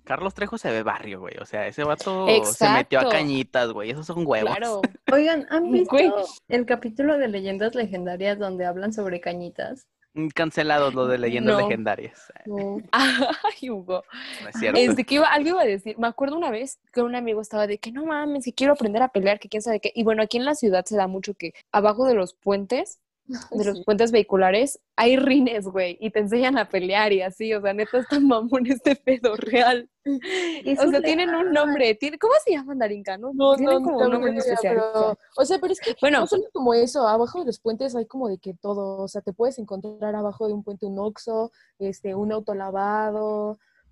Carlos 0.04 0.34
Trejo 0.34 0.58
se 0.58 0.70
ve 0.70 0.82
barrio, 0.82 1.20
güey. 1.20 1.36
O 1.40 1.46
sea, 1.46 1.66
ese 1.66 1.84
vato 1.84 2.26
se 2.44 2.68
metió 2.70 3.00
a 3.00 3.08
cañitas, 3.08 3.72
güey. 3.72 3.90
Esos 3.90 4.06
son 4.06 4.26
huevos. 4.26 4.54
Claro. 4.54 4.82
Oigan, 5.12 5.46
¿han 5.50 5.70
visto 5.70 5.96
el 6.48 6.66
capítulo 6.66 7.16
de 7.16 7.28
Leyendas 7.28 7.74
Legendarias 7.74 8.38
donde 8.38 8.66
hablan 8.66 8.92
sobre 8.92 9.20
cañitas? 9.20 9.86
Cancelados 10.34 10.94
lo 10.94 11.06
de 11.06 11.18
leyendas 11.18 11.56
legendarias. 11.58 12.32
Ay, 12.92 13.70
Hugo. 13.70 14.02
No 14.42 14.48
es 14.48 14.58
cierto. 14.58 14.80
Este, 14.80 15.04
que 15.04 15.16
iba, 15.16 15.26
algo 15.26 15.48
iba 15.50 15.62
a 15.62 15.66
decir. 15.66 15.98
Me 15.98 16.06
acuerdo 16.06 16.36
una 16.36 16.50
vez 16.50 16.78
que 16.92 17.02
un 17.02 17.14
amigo 17.14 17.40
estaba 17.40 17.66
de 17.66 17.78
que 17.78 17.92
no 17.92 18.04
mames, 18.04 18.44
que 18.44 18.52
quiero 18.52 18.72
aprender 18.72 19.02
a 19.02 19.08
pelear, 19.08 19.38
que 19.38 19.48
quién 19.48 19.62
sabe 19.62 19.80
qué. 19.80 19.92
Y 19.94 20.04
bueno, 20.04 20.22
aquí 20.22 20.36
en 20.36 20.44
la 20.44 20.54
ciudad 20.54 20.84
se 20.84 20.96
da 20.96 21.06
mucho 21.06 21.34
que 21.34 21.52
abajo 21.72 22.06
de 22.06 22.14
los 22.14 22.34
puentes 22.34 22.98
de 23.50 23.64
los 23.64 23.84
puentes 23.84 24.10
vehiculares, 24.10 24.80
hay 24.96 25.16
rines, 25.16 25.66
güey, 25.66 25.98
y 26.00 26.10
te 26.10 26.20
enseñan 26.20 26.58
a 26.58 26.68
pelear 26.68 27.12
y 27.12 27.22
así, 27.22 27.52
o 27.54 27.60
sea, 27.60 27.72
neta 27.72 27.98
está 27.98 28.18
mamón 28.20 28.66
este 28.66 28.96
pedo 28.96 29.36
real. 29.36 29.88
o 30.04 30.90
sea, 30.90 31.00
tienen 31.02 31.34
un 31.34 31.52
nombre, 31.52 31.94
¿tiene, 31.94 32.18
¿cómo 32.18 32.32
se 32.44 32.52
llama 32.52 32.74
Darinka? 32.76 33.18
No, 33.18 33.32
no, 33.34 33.54
tienen 33.56 33.82
como 33.82 33.98
un 33.98 34.10
nombre 34.10 34.36
especial. 34.36 34.78
o 34.78 35.44
sea, 35.44 35.58
pero 35.58 35.72
es 35.72 35.80
que 35.80 35.94
bueno, 36.00 36.20
no 36.20 36.26
solo 36.26 36.44
como 36.52 36.74
eso, 36.74 37.06
abajo 37.06 37.40
de 37.40 37.46
los 37.46 37.60
puentes 37.60 37.94
hay 37.94 38.06
como 38.06 38.28
de 38.28 38.38
que 38.38 38.54
todo, 38.54 39.02
o 39.02 39.08
sea, 39.08 39.20
te 39.20 39.32
puedes 39.32 39.58
encontrar 39.58 40.14
abajo 40.14 40.46
de 40.46 40.54
un 40.54 40.64
puente 40.64 40.86
un 40.86 40.98
oxo, 40.98 41.52
este, 41.78 42.14
un 42.14 42.32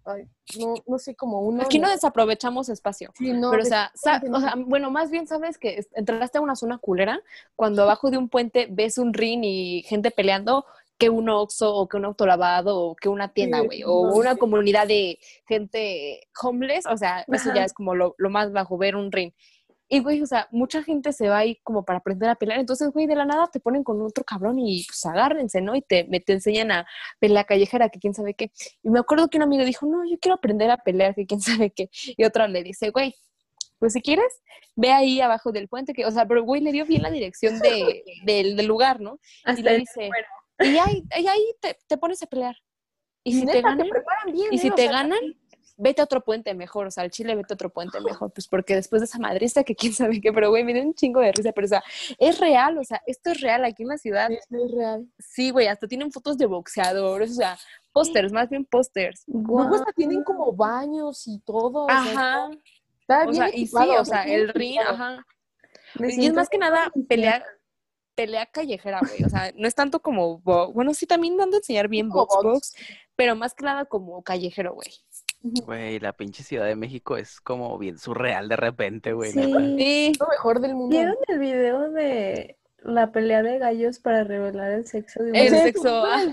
autolavado, 0.06 0.28
no, 0.58 0.74
no 0.86 0.98
sé, 0.98 1.14
como 1.14 1.40
uno... 1.40 1.62
Aquí 1.62 1.78
no 1.78 1.90
desaprovechamos 1.90 2.68
espacio. 2.68 3.12
Sí, 3.16 3.32
no, 3.32 3.50
pero 3.50 3.62
o 3.62 3.66
sea, 3.66 3.92
o 3.94 4.40
sea, 4.40 4.54
bueno, 4.56 4.90
más 4.90 5.10
bien 5.10 5.26
sabes 5.26 5.58
que 5.58 5.84
entraste 5.94 6.38
a 6.38 6.40
una 6.40 6.56
zona 6.56 6.78
culera 6.78 7.20
cuando 7.54 7.82
abajo 7.82 8.10
de 8.10 8.18
un 8.18 8.28
puente 8.28 8.68
ves 8.70 8.98
un 8.98 9.12
ring 9.12 9.42
y 9.44 9.82
gente 9.82 10.10
peleando 10.10 10.64
que 10.98 11.10
un 11.10 11.28
oxo 11.28 11.74
o 11.74 11.88
que 11.88 11.96
un 11.96 12.04
autolavado 12.04 12.78
o 12.78 12.96
que 12.96 13.08
una 13.08 13.28
tienda, 13.28 13.60
güey, 13.60 13.82
o 13.84 14.00
una 14.14 14.36
comunidad 14.36 14.86
de 14.86 15.18
gente 15.46 16.28
homeless, 16.40 16.86
o 16.86 16.96
sea, 16.96 17.24
eso 17.28 17.52
ya 17.54 17.64
es 17.64 17.72
como 17.74 17.94
lo, 17.94 18.14
lo, 18.16 18.30
más 18.30 18.52
bajo, 18.52 18.78
ver 18.78 18.96
un 18.96 19.12
ring. 19.12 19.32
Y, 19.88 20.00
güey, 20.00 20.20
o 20.20 20.26
sea, 20.26 20.48
mucha 20.50 20.82
gente 20.82 21.12
se 21.12 21.28
va 21.28 21.38
ahí 21.38 21.60
como 21.62 21.84
para 21.84 22.00
aprender 22.00 22.28
a 22.28 22.34
pelear. 22.34 22.58
Entonces, 22.58 22.90
güey, 22.90 23.06
de 23.06 23.14
la 23.14 23.24
nada 23.24 23.48
te 23.52 23.60
ponen 23.60 23.84
con 23.84 24.02
otro 24.02 24.24
cabrón 24.24 24.58
y 24.58 24.84
pues 24.84 25.04
agárrense, 25.06 25.60
¿no? 25.60 25.76
Y 25.76 25.82
te, 25.82 26.04
te 26.04 26.32
enseñan 26.32 26.72
a 26.72 26.86
pelear 27.20 27.46
callejera, 27.46 27.88
que 27.88 28.00
quién 28.00 28.12
sabe 28.12 28.34
qué. 28.34 28.50
Y 28.82 28.90
me 28.90 28.98
acuerdo 28.98 29.28
que 29.28 29.36
un 29.36 29.44
amigo 29.44 29.64
dijo, 29.64 29.86
no, 29.86 30.04
yo 30.04 30.18
quiero 30.18 30.34
aprender 30.34 30.70
a 30.70 30.78
pelear, 30.78 31.14
que 31.14 31.26
quién 31.26 31.40
sabe 31.40 31.70
qué. 31.70 31.88
Y 32.16 32.24
otro 32.24 32.48
le 32.48 32.64
dice, 32.64 32.90
güey, 32.90 33.14
pues 33.78 33.92
si 33.92 34.02
quieres, 34.02 34.42
ve 34.74 34.90
ahí 34.90 35.20
abajo 35.20 35.52
del 35.52 35.68
puente, 35.68 35.92
que, 35.92 36.04
o 36.04 36.10
sea, 36.10 36.26
pero 36.26 36.42
güey 36.42 36.60
le 36.62 36.72
dio 36.72 36.84
bien 36.86 37.02
la 37.02 37.10
dirección 37.10 37.60
de, 37.60 38.02
del, 38.24 38.66
lugar, 38.66 39.00
¿no? 39.00 39.20
y 39.56 39.62
le 39.62 39.78
dice, 39.78 40.10
y 40.60 40.76
ahí, 40.78 41.04
ahí 41.12 41.54
te, 41.60 41.76
te, 41.86 41.96
pones 41.96 42.22
a 42.22 42.26
pelear. 42.26 42.56
Y 43.22 43.40
si 43.40 43.46
te 43.46 43.60
ganan, 43.60 43.88
y 44.50 44.58
si 44.58 44.68
¿eh? 44.68 44.72
te 44.74 44.86
ganan, 44.86 45.18
vete 45.76 46.00
a 46.00 46.04
otro 46.04 46.22
puente 46.24 46.54
mejor, 46.54 46.86
o 46.86 46.90
sea, 46.90 47.04
al 47.04 47.10
Chile 47.10 47.34
vete 47.34 47.52
a 47.52 47.54
otro 47.54 47.70
puente 47.70 48.00
mejor, 48.00 48.32
pues 48.32 48.48
porque 48.48 48.74
después 48.74 49.00
de 49.00 49.06
esa 49.06 49.18
madrista 49.18 49.64
que 49.64 49.74
quién 49.74 49.92
sabe 49.92 50.20
qué, 50.20 50.32
pero 50.32 50.50
güey, 50.50 50.64
me 50.64 50.72
dio 50.72 50.82
un 50.82 50.94
chingo 50.94 51.20
de 51.20 51.32
risa, 51.32 51.52
pero 51.52 51.66
o 51.66 51.68
sea, 51.68 51.82
es 52.18 52.38
real, 52.40 52.78
o 52.78 52.84
sea, 52.84 53.02
esto 53.06 53.30
es 53.30 53.40
real 53.40 53.64
aquí 53.64 53.82
en 53.82 53.88
la 53.88 53.98
ciudad. 53.98 54.30
Es, 54.30 54.46
real. 54.50 55.06
Sí, 55.18 55.50
güey, 55.50 55.66
hasta 55.66 55.86
tienen 55.86 56.10
fotos 56.10 56.38
de 56.38 56.46
boxeadores, 56.46 57.32
o 57.32 57.34
sea, 57.34 57.58
pósters, 57.92 58.32
más 58.32 58.48
bien 58.48 58.64
pósters. 58.64 59.24
Luego 59.26 59.74
hasta 59.74 59.92
tienen 59.92 60.22
como 60.24 60.52
baños 60.52 61.26
y 61.26 61.38
todo. 61.40 61.88
Ajá. 61.90 62.50
está 63.00 63.26
bien 63.26 63.50
y 63.52 63.66
sí, 63.66 63.76
o 63.76 64.04
sea, 64.04 64.24
el 64.24 64.48
ring, 64.48 64.78
ajá. 64.80 65.24
y 65.98 66.26
es 66.26 66.32
más 66.32 66.48
que 66.48 66.58
nada 66.58 66.90
pelear 67.08 67.44
pelea 68.16 68.46
callejera, 68.46 69.00
güey. 69.00 69.22
O 69.24 69.28
sea, 69.28 69.52
no 69.54 69.68
es 69.68 69.74
tanto 69.74 70.00
como, 70.00 70.38
bueno, 70.40 70.94
sí 70.94 71.06
también 71.06 71.36
dando 71.36 71.56
a 71.56 71.58
enseñar 71.58 71.86
bien 71.86 72.08
box, 72.08 72.34
box, 72.42 72.74
pero 73.14 73.36
más 73.36 73.54
que 73.54 73.64
nada 73.64 73.84
como 73.84 74.22
callejero, 74.22 74.74
güey. 74.74 74.88
Güey, 75.42 76.00
la 76.00 76.12
pinche 76.12 76.42
Ciudad 76.42 76.66
de 76.66 76.76
México 76.76 77.16
es 77.16 77.40
como 77.40 77.78
bien 77.78 77.98
surreal 77.98 78.48
de 78.48 78.56
repente, 78.56 79.12
güey. 79.12 79.32
Sí, 79.32 80.12
lo 80.18 80.26
mejor 80.28 80.60
del 80.60 80.74
mundo. 80.74 80.96
¿Vieron 80.96 81.16
el 81.28 81.38
video 81.38 81.90
de 81.90 82.58
la 82.78 83.12
pelea 83.12 83.42
de 83.42 83.58
gallos 83.58 83.98
para 83.98 84.24
revelar 84.24 84.72
el 84.72 84.86
sexo 84.86 85.22
de 85.22 85.30
un 85.30 85.36
El 85.36 85.48
sexo. 85.50 86.04
Ah. 86.04 86.24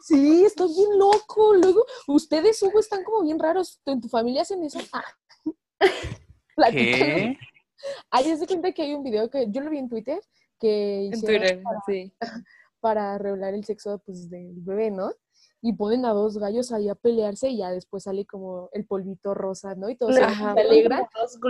Sí, 0.00 0.44
estoy 0.44 0.68
bien 0.74 0.98
loco. 0.98 1.54
Luego, 1.54 1.84
ustedes, 2.06 2.62
Hugo, 2.62 2.80
están 2.80 3.04
como 3.04 3.22
bien 3.22 3.38
raros. 3.38 3.80
¿En 3.86 4.00
tu 4.00 4.08
familia 4.08 4.42
hacen 4.42 4.62
eso? 4.62 4.78
Ah. 4.92 5.04
¿Qué? 6.70 7.38
Ahí 8.10 8.36
se 8.36 8.46
cuenta 8.46 8.72
que 8.72 8.82
hay 8.82 8.94
un 8.94 9.02
video 9.02 9.30
que 9.30 9.46
yo 9.50 9.60
lo 9.60 9.70
vi 9.70 9.78
en 9.78 9.88
Twitter 9.88 10.20
que 10.58 11.06
en 11.06 11.20
Twitter, 11.20 11.62
para, 11.62 11.80
sí. 11.86 12.12
para 12.80 13.18
revelar 13.18 13.54
el 13.54 13.64
sexo 13.64 14.02
pues, 14.04 14.28
del 14.28 14.54
bebé, 14.56 14.90
¿no? 14.90 15.12
Y 15.60 15.72
ponen 15.72 16.04
a 16.04 16.12
dos 16.12 16.38
gallos 16.38 16.70
ahí 16.72 16.88
a 16.88 16.94
pelearse 16.94 17.48
y 17.48 17.58
ya 17.58 17.70
después 17.70 18.04
sale 18.04 18.24
como 18.24 18.68
el 18.72 18.86
polvito 18.86 19.34
rosa, 19.34 19.74
¿no? 19.74 19.90
Y 19.90 19.96
todos 19.96 20.14
se 20.14 20.22
alegran. 20.22 21.04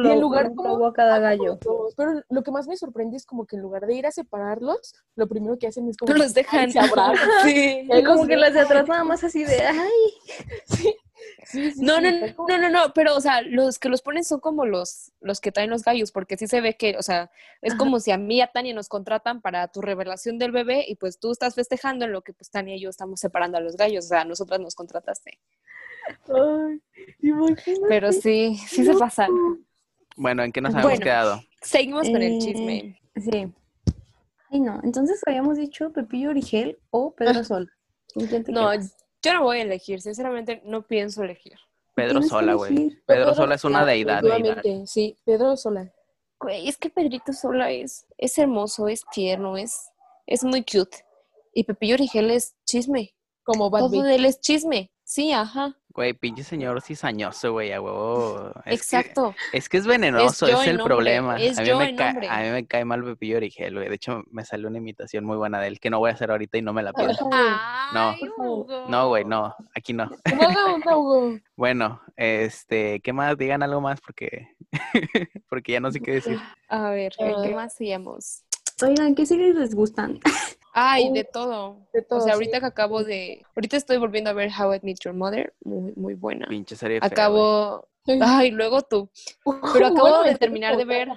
Y 0.04 0.08
en 0.08 0.20
lugar 0.20 0.54
como 0.54 0.92
cada 0.92 1.18
gallo. 1.18 1.58
Pero 1.96 2.22
lo 2.30 2.42
que 2.42 2.50
más 2.50 2.66
me 2.68 2.76
sorprende 2.76 3.16
es 3.16 3.26
como 3.26 3.46
que 3.46 3.56
en 3.56 3.62
lugar 3.62 3.86
de 3.86 3.94
ir 3.94 4.06
a 4.06 4.10
separarlos, 4.10 4.94
lo 5.14 5.28
primero 5.28 5.58
que 5.58 5.66
hacen 5.66 5.88
es 5.88 5.96
como 5.96 6.14
los 6.14 6.32
dejan 6.34 6.70
se 6.70 6.78
abrazan. 6.78 7.16
Sí. 7.44 7.86
Y 7.90 8.04
como 8.04 8.26
que 8.26 8.36
las 8.36 8.54
de 8.54 8.60
atrás 8.60 8.88
nada 8.88 9.04
más 9.04 9.22
así 9.24 9.44
de 9.44 9.60
ay. 9.60 10.12
Sí. 10.64 10.94
No, 11.76 12.00
no, 12.00 12.10
no, 12.10 12.26
no, 12.48 12.58
no, 12.58 12.70
no, 12.70 12.92
pero, 12.94 13.16
o 13.16 13.20
sea, 13.20 13.42
los 13.42 13.78
que 13.78 13.88
los 13.88 14.02
ponen 14.02 14.24
son 14.24 14.40
como 14.40 14.66
los, 14.66 15.12
los 15.20 15.40
que 15.40 15.52
traen 15.52 15.70
los 15.70 15.82
gallos, 15.82 16.12
porque 16.12 16.36
sí 16.36 16.46
se 16.46 16.60
ve 16.60 16.76
que, 16.76 16.96
o 16.96 17.02
sea, 17.02 17.30
es 17.62 17.74
como 17.74 18.00
si 18.00 18.10
a 18.10 18.18
mí 18.18 18.36
y 18.36 18.40
a 18.40 18.48
Tania 18.48 18.74
nos 18.74 18.88
contratan 18.88 19.40
para 19.40 19.68
tu 19.68 19.80
revelación 19.80 20.38
del 20.38 20.52
bebé 20.52 20.84
y 20.88 20.96
pues 20.96 21.18
tú 21.18 21.32
estás 21.32 21.54
festejando 21.54 22.04
en 22.04 22.12
lo 22.12 22.22
que 22.22 22.32
pues 22.32 22.50
Tania 22.50 22.76
y 22.76 22.80
yo 22.80 22.90
estamos 22.90 23.20
separando 23.20 23.58
a 23.58 23.60
los 23.60 23.76
gallos, 23.76 24.06
o 24.06 24.08
sea, 24.08 24.24
nosotras 24.24 24.60
nos 24.60 24.74
contrataste. 24.74 25.38
Ay, 26.28 26.80
pero 27.88 28.12
sí, 28.12 28.56
sí 28.66 28.84
se 28.84 28.94
pasan. 28.94 29.30
Bueno, 30.16 30.42
¿en 30.42 30.52
qué 30.52 30.60
nos 30.60 30.74
habíamos 30.74 31.00
quedado? 31.00 31.42
Seguimos 31.62 32.08
con 32.08 32.22
el 32.22 32.40
chisme. 32.40 33.00
Eh, 33.14 33.20
sí. 33.20 33.52
Ay, 34.50 34.60
no, 34.60 34.80
entonces 34.82 35.20
habíamos 35.26 35.58
dicho 35.58 35.92
Pepillo 35.92 36.30
Origel 36.30 36.78
o 36.90 37.14
Pedro 37.14 37.44
Sol. 37.44 37.70
No, 38.48 38.70
yo 39.22 39.34
no 39.34 39.42
voy 39.42 39.58
a 39.58 39.62
elegir, 39.62 40.00
sinceramente 40.00 40.62
no 40.64 40.86
pienso 40.86 41.22
elegir. 41.22 41.58
Pedro 41.94 42.22
Sola, 42.22 42.54
güey. 42.54 42.96
Pedro, 43.06 43.34
Sola 43.34 43.56
es 43.56 43.64
una 43.64 43.84
deidad. 43.84 44.22
Sí, 44.86 45.16
Pedro 45.24 45.56
Sola. 45.56 45.92
Güey, 46.40 46.68
es 46.68 46.76
que 46.76 46.90
Pedrito 46.90 47.32
Sola 47.32 47.72
es, 47.72 48.06
es 48.16 48.38
hermoso, 48.38 48.86
es 48.86 49.04
tierno, 49.10 49.56
es, 49.56 49.90
es 50.26 50.44
muy 50.44 50.62
cute. 50.62 51.04
Y 51.52 51.64
Pepillo 51.64 51.94
Origel 51.94 52.30
es 52.30 52.54
chisme. 52.64 53.14
Como 53.42 53.70
Bad 53.70 53.80
Todo 53.80 54.02
de 54.02 54.14
él 54.14 54.26
es 54.26 54.40
chisme. 54.40 54.92
Sí, 55.02 55.32
ajá. 55.32 55.76
Güey, 55.98 56.14
pinche 56.14 56.44
señor 56.44 56.80
cizañoso, 56.80 57.50
güey, 57.50 57.72
a 57.72 57.80
huevo. 57.80 58.52
Exacto. 58.66 59.34
es 59.52 59.68
que 59.68 59.78
es 59.78 59.84
venenoso, 59.84 60.46
es, 60.46 60.68
el 60.68 60.78
problema. 60.78 61.34
a, 61.34 61.38
mí 61.38 61.74
me 61.76 61.96
cae, 61.96 62.28
a 62.28 62.40
mí 62.40 62.50
me 62.50 62.66
cae 62.68 62.84
mal 62.84 63.02
Pepillo 63.02 63.38
Origel, 63.38 63.74
güey. 63.74 63.88
De 63.88 63.96
hecho, 63.96 64.22
me 64.30 64.44
salió 64.44 64.68
una 64.68 64.78
imitación 64.78 65.24
muy 65.24 65.36
buena 65.36 65.60
de 65.60 65.66
él 65.66 65.80
que 65.80 65.90
no 65.90 65.98
voy 65.98 66.10
a 66.10 66.12
hacer 66.12 66.30
ahorita 66.30 66.56
y 66.56 66.62
no 66.62 66.72
me 66.72 66.84
la 66.84 66.92
pido. 66.92 67.08
no, 67.92 68.14
no, 68.88 69.08
güey, 69.08 69.24
no, 69.24 69.56
aquí 69.74 69.92
no. 69.92 70.08
bueno, 71.56 72.00
este, 72.14 73.00
¿qué 73.00 73.12
más? 73.12 73.36
Digan 73.36 73.64
algo 73.64 73.80
más 73.80 74.00
porque, 74.00 74.54
porque 75.50 75.72
ya 75.72 75.80
no 75.80 75.90
sé 75.90 75.98
qué 75.98 76.12
decir. 76.12 76.38
A 76.68 76.90
ver, 76.90 77.12
¿qué 77.18 77.54
más 77.56 77.74
hacíamos? 77.74 78.44
Oigan, 78.84 79.16
¿qué 79.16 79.26
series 79.26 79.56
les 79.56 79.74
gustan? 79.74 80.20
Ay, 80.72 81.12
de 81.12 81.24
todo. 81.24 81.86
De 81.92 82.02
todo. 82.02 82.18
O 82.18 82.22
sea, 82.22 82.34
ahorita 82.34 82.60
que 82.60 82.66
acabo 82.66 83.04
de. 83.04 83.44
Ahorita 83.56 83.76
estoy 83.76 83.98
volviendo 83.98 84.30
a 84.30 84.32
ver 84.32 84.50
How 84.50 84.74
I 84.74 84.80
Met 84.82 84.98
Your 85.00 85.14
Mother. 85.14 85.54
Muy, 85.64 85.92
muy 85.96 86.14
buena. 86.14 86.46
Pinche 86.48 86.76
serie. 86.76 86.98
Acabo. 87.02 87.88
Ay, 88.20 88.50
luego 88.50 88.82
tú. 88.82 89.10
Pero 89.74 89.88
acabo 89.88 90.22
de 90.22 90.34
terminar 90.36 90.76
de 90.76 90.84
ver 90.84 91.08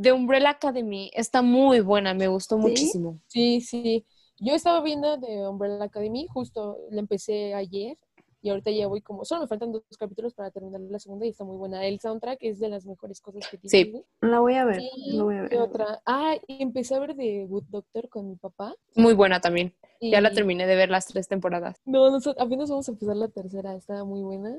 The 0.00 0.12
Umbrella 0.12 0.50
Academy. 0.50 1.10
Está 1.14 1.42
muy 1.42 1.80
buena, 1.80 2.14
me 2.14 2.28
gustó 2.28 2.58
muchísimo. 2.58 3.18
Sí, 3.26 3.60
sí. 3.60 4.04
Yo 4.38 4.54
estaba 4.54 4.80
viendo 4.80 5.18
The 5.20 5.48
Umbrella 5.48 5.84
Academy, 5.84 6.26
justo 6.26 6.78
la 6.90 7.00
empecé 7.00 7.54
ayer 7.54 7.98
y 8.42 8.50
ahorita 8.50 8.70
ya 8.70 8.86
voy 8.86 9.02
como, 9.02 9.24
solo 9.24 9.42
me 9.42 9.48
faltan 9.48 9.72
dos 9.72 9.82
capítulos 9.98 10.34
para 10.34 10.50
terminar 10.50 10.80
la 10.80 10.98
segunda 10.98 11.26
y 11.26 11.30
está 11.30 11.44
muy 11.44 11.56
buena. 11.56 11.84
El 11.86 12.00
soundtrack 12.00 12.38
es 12.42 12.58
de 12.58 12.68
las 12.68 12.86
mejores 12.86 13.20
cosas 13.20 13.46
que 13.50 13.58
tiene. 13.58 13.70
Sí, 13.70 14.04
la 14.20 14.40
voy 14.40 14.54
a 14.54 14.64
ver, 14.64 14.82
la 15.06 15.22
voy 15.22 15.36
a 15.36 15.42
ver. 15.42 15.58
otra? 15.58 16.02
Ah, 16.06 16.36
y 16.46 16.62
empecé 16.62 16.94
a 16.94 17.00
ver 17.00 17.14
The 17.16 17.46
Good 17.46 17.64
Doctor 17.68 18.08
con 18.08 18.28
mi 18.28 18.36
papá. 18.36 18.74
Muy 18.94 19.14
buena 19.14 19.40
también. 19.40 19.74
Ya 20.00 20.20
la 20.20 20.32
terminé 20.32 20.66
de 20.66 20.76
ver 20.76 20.88
las 20.88 21.06
tres 21.06 21.28
temporadas. 21.28 21.76
No, 21.84 22.10
nosotros, 22.10 22.42
apenas 22.44 22.70
vamos 22.70 22.88
a 22.88 22.92
empezar 22.92 23.16
la 23.16 23.28
tercera, 23.28 23.74
está 23.74 24.04
muy 24.04 24.22
buena. 24.22 24.58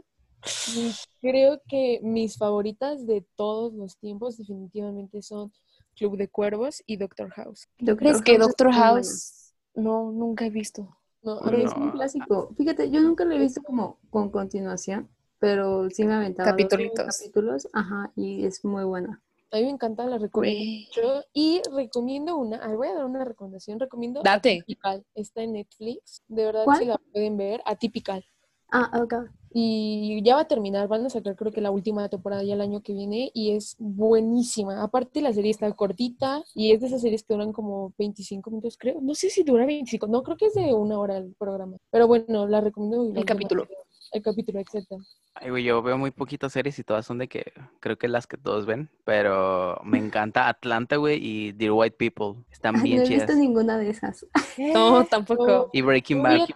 creo 1.21 1.61
que 1.67 1.99
mis 2.03 2.37
favoritas 2.37 3.07
de 3.07 3.25
todos 3.35 3.73
los 3.73 3.97
tiempos 3.97 4.37
definitivamente 4.37 5.21
son 5.21 5.51
Club 5.95 6.17
de 6.17 6.27
Cuervos 6.27 6.83
y 6.85 6.97
Doctor 6.97 7.29
House. 7.31 7.67
¿Crees 7.77 8.21
que 8.21 8.37
Doctor 8.37 8.71
House 8.71 9.53
no, 9.73 10.11
nunca 10.11 10.45
he 10.45 10.49
visto? 10.49 10.97
No, 11.23 11.39
es 11.51 11.73
un 11.73 11.91
clásico. 11.91 12.53
Fíjate, 12.57 12.89
yo 12.89 13.01
nunca 13.01 13.25
lo 13.25 13.35
he 13.35 13.39
visto 13.39 13.61
como 13.61 13.99
con 14.09 14.29
continuación, 14.29 15.09
pero 15.39 15.89
sí 15.89 16.05
me 16.05 16.13
ha 16.13 16.17
aventado 16.17 16.49
capítulos. 16.49 17.67
Ajá, 17.73 18.11
y 18.15 18.45
es 18.45 18.65
muy 18.65 18.83
buena. 18.83 19.21
A 19.51 19.57
mí 19.57 19.63
me 19.63 19.69
encanta, 19.71 20.05
la 20.05 20.17
recomiendo 20.17 21.25
Y 21.33 21.61
recomiendo 21.75 22.37
una, 22.37 22.61
ay, 22.63 22.75
voy 22.75 22.87
a 22.87 22.93
dar 22.93 23.05
una 23.05 23.25
recomendación, 23.25 23.79
recomiendo 23.79 24.21
Date. 24.23 24.59
Atypical. 24.61 25.05
Está 25.13 25.43
en 25.43 25.53
Netflix, 25.53 26.23
de 26.29 26.45
verdad 26.45 26.65
si 26.79 26.85
la 26.85 26.97
pueden 27.11 27.35
ver, 27.35 27.61
Atypical. 27.65 28.25
Ah, 28.71 28.89
ok. 29.01 29.13
Y 29.53 30.23
ya 30.23 30.35
va 30.35 30.41
a 30.41 30.47
terminar, 30.47 30.87
van 30.87 31.05
a 31.05 31.09
sacar 31.09 31.35
creo 31.35 31.51
que 31.51 31.59
la 31.59 31.71
última 31.71 32.07
temporada 32.07 32.41
ya 32.41 32.53
el 32.53 32.61
año 32.61 32.81
que 32.81 32.93
viene 32.93 33.31
y 33.33 33.51
es 33.51 33.75
buenísima. 33.79 34.81
Aparte 34.81 35.21
la 35.21 35.33
serie 35.33 35.51
está 35.51 35.69
cortita 35.73 36.41
y 36.55 36.71
es 36.71 36.79
de 36.79 36.87
esas 36.87 37.01
series 37.01 37.23
que 37.23 37.33
duran 37.33 37.51
como 37.51 37.93
25 37.97 38.49
minutos, 38.49 38.77
creo. 38.77 39.01
No 39.01 39.13
sé 39.13 39.29
si 39.29 39.43
dura 39.43 39.65
25, 39.65 40.07
no, 40.07 40.23
creo 40.23 40.37
que 40.37 40.45
es 40.45 40.53
de 40.53 40.73
una 40.73 40.97
hora 40.99 41.17
el 41.17 41.35
programa. 41.37 41.75
Pero 41.91 42.07
bueno, 42.07 42.47
la 42.47 42.61
recomiendo. 42.61 43.19
El 43.19 43.25
capítulo. 43.25 43.67
El 44.13 44.21
capítulo, 44.21 44.59
exacto. 44.59 44.97
Ay, 45.33 45.49
güey, 45.49 45.63
yo 45.63 45.81
veo 45.81 45.97
muy 45.97 46.11
poquitas 46.11 46.51
series 46.51 46.77
y 46.79 46.83
todas 46.83 47.05
son 47.05 47.17
de 47.17 47.27
que 47.27 47.53
creo 47.79 47.97
que 47.97 48.09
las 48.09 48.27
que 48.27 48.37
todos 48.37 48.65
ven, 48.65 48.89
pero 49.05 49.79
me 49.83 49.97
encanta 49.97 50.49
Atlanta, 50.49 50.97
güey, 50.97 51.17
y 51.21 51.51
Dear 51.53 51.71
White 51.71 51.95
People. 51.97 52.43
Están 52.51 52.81
bien 52.83 53.03
chidas. 53.03 53.09
No 53.09 53.15
he 53.15 53.17
visto 53.19 53.35
ninguna 53.35 53.77
de 53.77 53.89
esas. 53.89 54.25
No, 54.73 55.05
tampoco. 55.05 55.69
Y 55.71 55.81
Breaking 55.81 56.23
Bad. 56.23 56.47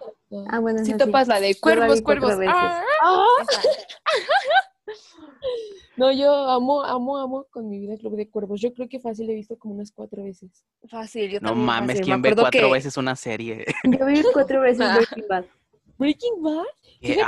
Ah, 0.49 0.59
bueno, 0.59 0.83
si 0.83 0.95
topas 0.95 1.27
la 1.27 1.39
de 1.39 1.55
cuervos, 1.59 2.01
cuervos. 2.01 2.33
¡Ah! 2.47 2.83
No, 5.97 6.11
yo 6.11 6.33
amo, 6.49 6.83
amo, 6.83 7.17
amo 7.17 7.47
con 7.49 7.69
mi 7.69 7.79
vida 7.79 7.95
Club 7.97 8.17
de 8.17 8.29
Cuervos. 8.29 8.59
Yo 8.59 8.73
creo 8.73 8.89
que 8.89 8.99
fácil 8.99 9.29
he 9.29 9.33
visto 9.33 9.57
como 9.57 9.75
unas 9.75 9.91
cuatro 9.91 10.23
veces. 10.23 10.65
Fácil, 10.89 11.31
yo 11.31 11.39
No 11.39 11.55
mames, 11.55 12.01
¿quién 12.01 12.21
ve 12.21 12.35
cuatro 12.35 12.69
veces 12.69 12.97
una 12.97 13.15
serie? 13.15 13.65
Yo 13.83 14.05
vi 14.05 14.21
cuatro 14.33 14.61
veces 14.61 14.81
ah. 14.81 14.95
Breaking 15.07 15.27
Bad. 15.29 15.45
¿Breaking 15.97 16.43
Bad? 16.43 16.65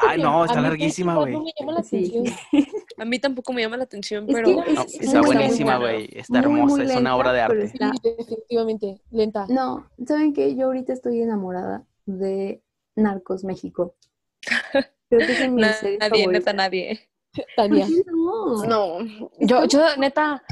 Ay, 0.06 0.22
no, 0.22 0.44
está 0.44 0.60
larguísima, 0.60 1.16
güey. 1.16 1.34
No 1.34 1.44
me 1.44 1.52
llama 1.58 1.74
la 1.74 1.80
atención. 1.80 2.26
A 2.98 3.06
mí 3.06 3.20
tampoco 3.20 3.54
me 3.54 3.62
llama 3.62 3.78
la 3.78 3.84
atención, 3.84 4.28
pero... 4.28 4.64
está 4.66 5.22
buenísima, 5.22 5.78
güey. 5.78 6.10
Está 6.12 6.40
hermosa, 6.40 6.84
es 6.84 6.96
una 6.96 7.16
obra 7.16 7.32
de 7.32 7.42
arte. 7.42 7.68
Sí, 7.70 7.78
definitivamente, 8.04 9.02
lenta. 9.12 9.46
No, 9.48 9.88
¿saben 10.06 10.34
qué? 10.34 10.56
Yo 10.56 10.66
ahorita 10.66 10.92
estoy 10.92 11.22
enamorada 11.22 11.86
de 12.06 12.62
Narcos 12.98 13.44
México. 13.44 13.96
Creo 15.10 15.26
que 15.26 15.34
es 15.34 15.50
mi 15.52 15.64
serie 15.64 15.98
Nadie, 15.98 16.28
neta, 16.28 16.54
nadie. 16.54 17.00
Tania. 17.56 17.88
No. 18.08 18.66
no. 18.66 19.30
Yo, 19.40 19.66
yo, 19.66 19.96
neta. 19.98 20.44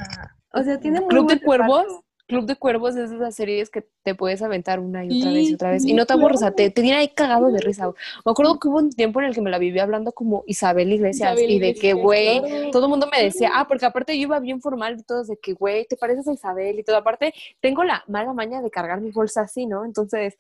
O 0.54 0.64
sea, 0.64 0.80
tiene 0.80 1.02
muy 1.02 1.10
Club 1.10 1.30
de 1.30 1.42
Cuervos. 1.42 1.86
Club 2.28 2.46
de 2.46 2.56
Cuervos 2.56 2.96
es 2.96 3.12
de 3.12 3.18
esas 3.18 3.36
series 3.36 3.70
que 3.70 3.88
te 4.02 4.16
puedes 4.16 4.42
aventar 4.42 4.80
una 4.80 5.06
y 5.06 5.20
otra 5.20 5.32
vez 5.32 5.50
y 5.50 5.54
otra 5.54 5.72
vez. 5.72 5.86
Y 5.86 5.94
no 5.94 6.08
te 6.08 6.14
aburres, 6.14 6.38
o 6.38 6.40
sea, 6.40 6.52
te, 6.52 6.72
te 6.72 6.82
tiene 6.82 6.98
ahí 6.98 7.10
cagado 7.10 7.52
de 7.52 7.60
risa. 7.60 7.88
Me 8.26 8.32
acuerdo 8.32 8.60
que 8.60 8.68
hubo 8.68 8.80
un 8.80 8.90
tiempo 8.90 9.20
en 9.20 9.28
el 9.28 9.36
que 9.36 9.42
me 9.42 9.52
la 9.52 9.60
viví 9.60 9.78
hablando 9.78 10.12
como 10.12 10.44
Isabel 10.48 10.92
Iglesias 10.92 11.40
y 11.40 11.60
de 11.60 11.76
que, 11.76 11.94
güey, 11.94 12.72
todo 12.72 12.86
el 12.86 12.90
mundo 12.90 13.08
me 13.12 13.22
decía, 13.22 13.52
ah, 13.54 13.68
porque 13.68 13.86
aparte 13.86 14.18
yo 14.18 14.24
iba 14.24 14.40
bien 14.40 14.60
formal 14.60 14.98
y 15.00 15.04
todos 15.04 15.28
de 15.28 15.38
que, 15.38 15.54
güey, 15.54 15.86
te 15.86 15.98
pareces 15.98 16.28
a 16.28 16.34
Isabel 16.34 16.80
y 16.80 16.84
todo. 16.84 16.98
Aparte, 16.98 17.32
tengo 17.60 17.84
la 17.84 18.04
mala 18.08 18.34
maña 18.34 18.60
de 18.64 18.72
cargar 18.72 19.02
mi 19.02 19.12
bolsa 19.12 19.42
así, 19.42 19.68
¿no? 19.68 19.86
Entonces, 19.86 20.36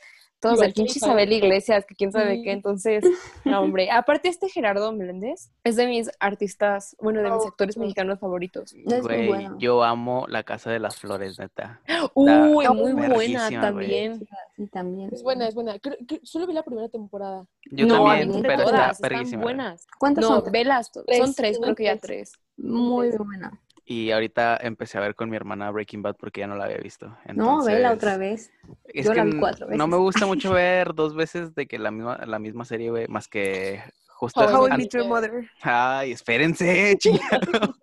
todos 0.45 0.73
pinche 0.73 0.99
Isabel 0.99 1.31
Iglesias, 1.31 1.85
que 1.85 1.95
quién 1.95 2.11
sabe 2.11 2.41
qué, 2.43 2.51
entonces, 2.51 3.03
no, 3.43 3.61
hombre. 3.61 3.89
Aparte, 3.91 4.29
este 4.29 4.49
Gerardo 4.49 4.91
Meléndez 4.91 5.51
es 5.63 5.75
de 5.75 5.87
mis 5.87 6.09
artistas, 6.19 6.95
bueno, 7.01 7.21
de 7.21 7.31
mis 7.31 7.43
oh, 7.43 7.47
actores 7.47 7.77
mexicanos 7.77 8.19
favoritos. 8.19 8.75
Güey, 8.83 9.47
yo 9.57 9.83
amo 9.83 10.25
La 10.27 10.43
Casa 10.43 10.71
de 10.71 10.79
las 10.79 10.97
Flores, 10.97 11.39
neta. 11.39 11.81
Uy, 12.13 12.67
muy 12.67 12.93
buena 12.93 13.49
también. 13.49 14.19
Sí, 14.55 14.67
también. 14.67 15.09
Es 15.11 15.23
buena, 15.23 15.47
es 15.47 15.55
buena. 15.55 15.77
solo 16.23 16.47
vi 16.47 16.53
la 16.53 16.63
primera 16.63 16.89
temporada. 16.89 17.45
Yo 17.71 17.87
también, 17.87 18.41
pero 18.43 18.65
todas, 18.65 18.99
está 19.01 19.21
están 19.21 19.41
buenas. 19.41 19.87
¿Cuántas 19.97 20.23
no, 20.23 20.41
son? 20.41 20.51
Velas, 20.51 20.91
son 21.17 21.33
tres, 21.33 21.59
creo 21.59 21.75
que 21.75 21.85
ya 21.85 21.97
tres. 21.97 22.33
Muy 22.57 23.09
buena. 23.11 23.59
Y 23.87 24.09
ahorita 24.09 24.57
empecé 24.61 24.97
a 24.97 25.01
ver 25.01 25.13
con 25.13 25.29
mi 25.29 25.35
hermana 25.35 25.69
Breaking 25.69 26.01
Bad 26.01 26.15
porque 26.19 26.41
ya 26.41 26.47
no 26.47 26.55
la 26.55 26.65
había 26.65 26.77
visto. 26.77 27.15
no, 27.35 27.63
vela 27.63 27.91
otra 27.91 28.17
vez. 28.17 28.51
Es 28.85 29.07
que 29.07 29.23
no 29.23 29.87
me 29.87 29.97
gusta 29.97 30.25
mucho 30.25 30.51
ver 30.53 30.95
dos 30.95 31.13
veces 31.13 31.53
de 31.53 31.67
que 31.67 31.77
la 31.77 31.91
misma, 31.91 32.17
la 32.25 32.39
misma 32.39 32.65
serie, 32.65 32.89
güey, 32.89 33.07
más 33.07 33.27
que 33.27 33.83
justo... 34.15 34.41
How 34.41 34.69
I 34.69 34.89
Your 34.91 35.05
Mother. 35.07 35.47
Ay, 35.61 36.13
espérense, 36.13 36.95
chingado. 36.99 37.75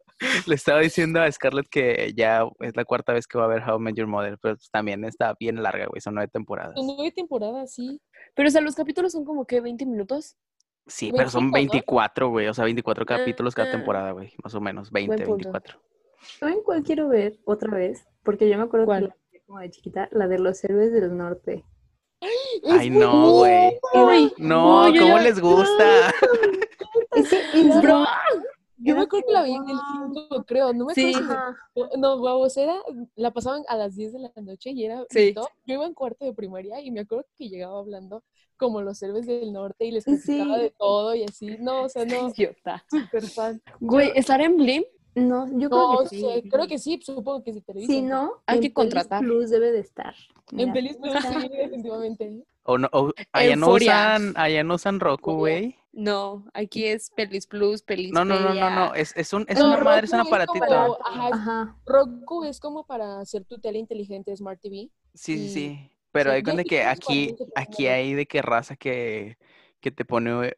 Le 0.46 0.54
estaba 0.56 0.80
diciendo 0.80 1.20
a 1.20 1.30
Scarlett 1.30 1.68
que 1.68 2.12
ya 2.16 2.48
es 2.60 2.76
la 2.76 2.84
cuarta 2.84 3.12
vez 3.12 3.28
que 3.28 3.38
va 3.38 3.44
a 3.44 3.48
ver 3.48 3.62
How 3.62 3.78
I 3.78 3.82
Met 3.82 3.94
Your 3.94 4.08
Mother, 4.08 4.38
pero 4.42 4.56
también 4.72 5.04
está 5.04 5.34
bien 5.38 5.62
larga, 5.62 5.86
güey, 5.86 6.00
son 6.00 6.14
nueve 6.14 6.30
temporadas. 6.32 6.74
Son 6.74 6.86
nueve 6.86 7.12
temporadas, 7.12 7.74
sí. 7.74 8.00
Pero, 8.34 8.48
o 8.48 8.50
sea, 8.50 8.60
los 8.60 8.74
capítulos 8.74 9.12
son 9.12 9.24
como 9.24 9.44
que 9.44 9.60
20 9.60 9.86
minutos. 9.86 10.36
Sí, 10.88 11.12
pero 11.16 11.30
son 11.30 11.52
24, 11.52 12.28
güey, 12.28 12.48
o 12.48 12.54
sea, 12.54 12.64
24 12.64 13.06
capítulos 13.06 13.54
cada 13.54 13.70
temporada, 13.70 14.10
güey, 14.10 14.32
más 14.42 14.52
o 14.54 14.60
menos, 14.60 14.90
20, 14.90 15.24
24. 15.26 15.80
¿Saben 16.38 16.62
cuál 16.64 16.82
quiero 16.82 17.08
ver 17.08 17.38
otra 17.44 17.76
vez? 17.76 18.06
Porque 18.22 18.48
yo 18.48 18.56
me 18.56 18.64
acuerdo 18.64 18.86
¿Cuál? 18.86 19.14
como 19.46 19.58
de 19.58 19.70
chiquita, 19.70 20.08
la 20.12 20.28
de 20.28 20.38
los 20.38 20.62
héroes 20.64 20.92
del 20.92 21.16
norte. 21.16 21.64
Ay, 22.64 22.90
no, 22.90 23.32
güey. 23.32 23.78
No, 24.38 24.84
¿cómo 24.98 25.18
les 25.18 25.40
gusta? 25.40 26.12
es, 27.16 27.30
Yo 28.78 28.96
me 28.96 29.02
acuerdo 29.02 29.26
que 29.26 29.32
la 29.32 29.42
vi 29.42 29.54
en 29.54 29.68
el 29.68 29.78
5, 30.14 30.44
creo. 30.46 30.72
No 30.72 30.86
me 30.86 30.92
acuerdo. 30.92 31.56
Si 31.74 31.98
no, 31.98 32.16
huevos, 32.16 32.56
era, 32.56 32.76
la 33.16 33.32
pasaban 33.32 33.62
a 33.68 33.76
las 33.76 33.96
10 33.96 34.12
de 34.12 34.18
la 34.20 34.32
noche 34.36 34.70
y 34.70 34.84
era. 34.84 35.04
Sí. 35.10 35.34
Yo 35.34 35.74
iba 35.74 35.86
en 35.86 35.94
cuarto 35.94 36.24
de 36.24 36.32
primaria 36.32 36.80
y 36.80 36.90
me 36.90 37.00
acuerdo 37.00 37.26
que 37.36 37.48
llegaba 37.48 37.78
hablando 37.78 38.22
como 38.56 38.80
los 38.80 39.02
héroes 39.02 39.26
del 39.26 39.52
norte 39.52 39.84
y 39.84 39.90
les 39.90 40.04
platicaba 40.04 40.58
de 40.58 40.70
todo 40.70 41.14
y 41.14 41.24
así. 41.24 41.56
No, 41.58 41.82
o 41.82 41.88
sea, 41.88 42.04
no. 42.06 42.30
Idiota. 42.30 42.84
Súper 42.88 43.26
fan. 43.26 43.62
Güey, 43.80 44.12
¿estar 44.14 44.40
en 44.40 44.56
Blim? 44.56 44.84
No, 45.14 45.46
yo 45.58 45.68
creo 45.68 45.98
que 46.02 46.08
sí. 46.08 46.48
creo 46.50 46.66
que 46.66 46.78
sí, 46.78 47.00
supongo 47.02 47.44
que 47.44 47.52
sí. 47.52 47.62
Si 47.86 48.02
no, 48.02 48.42
hay 48.46 48.60
que 48.60 48.72
contratar. 48.72 49.20
Plus 49.20 49.50
debe 49.50 49.72
de 49.72 49.80
estar. 49.80 50.14
En 50.52 50.72
Pelis 50.72 50.96
Plus 50.96 51.12
sí, 51.22 51.48
definitivamente. 51.56 52.44
O 52.64 52.78
no, 52.78 52.88
o, 52.92 53.12
allá, 53.32 53.56
no 53.56 53.72
usan, 53.72 54.34
allá 54.36 54.62
no 54.64 54.74
usan 54.74 55.00
Roku, 55.00 55.34
güey. 55.34 55.76
No, 55.92 56.46
aquí 56.54 56.86
es 56.86 57.10
Pelis 57.10 57.46
Plus, 57.46 57.82
Pelis 57.82 58.12
No, 58.12 58.24
no, 58.24 58.40
no, 58.40 58.54
no, 58.54 58.70
no, 58.70 58.94
es, 58.94 59.14
es, 59.14 59.32
un, 59.34 59.44
es 59.48 59.60
una 59.60 59.76
madre, 59.76 60.06
es 60.06 60.12
un 60.12 60.20
aparatito. 60.20 60.98
ajá, 61.04 61.76
Roku 61.84 62.44
es 62.44 62.60
como 62.60 62.86
para 62.86 63.20
hacer 63.20 63.44
tu 63.44 63.58
tele 63.58 63.78
inteligente 63.78 64.34
Smart 64.34 64.60
TV. 64.60 64.90
Sí, 65.14 65.36
sí, 65.36 65.48
sí. 65.50 65.90
Pero 66.12 66.30
hay 66.32 66.42
cuenta 66.42 66.64
que 66.64 66.82
aquí, 66.82 67.36
aquí 67.54 67.86
hay 67.86 68.14
de 68.14 68.26
qué 68.26 68.42
raza 68.42 68.76
que, 68.76 69.38
que 69.80 69.90
te 69.90 70.04
pone 70.04 70.56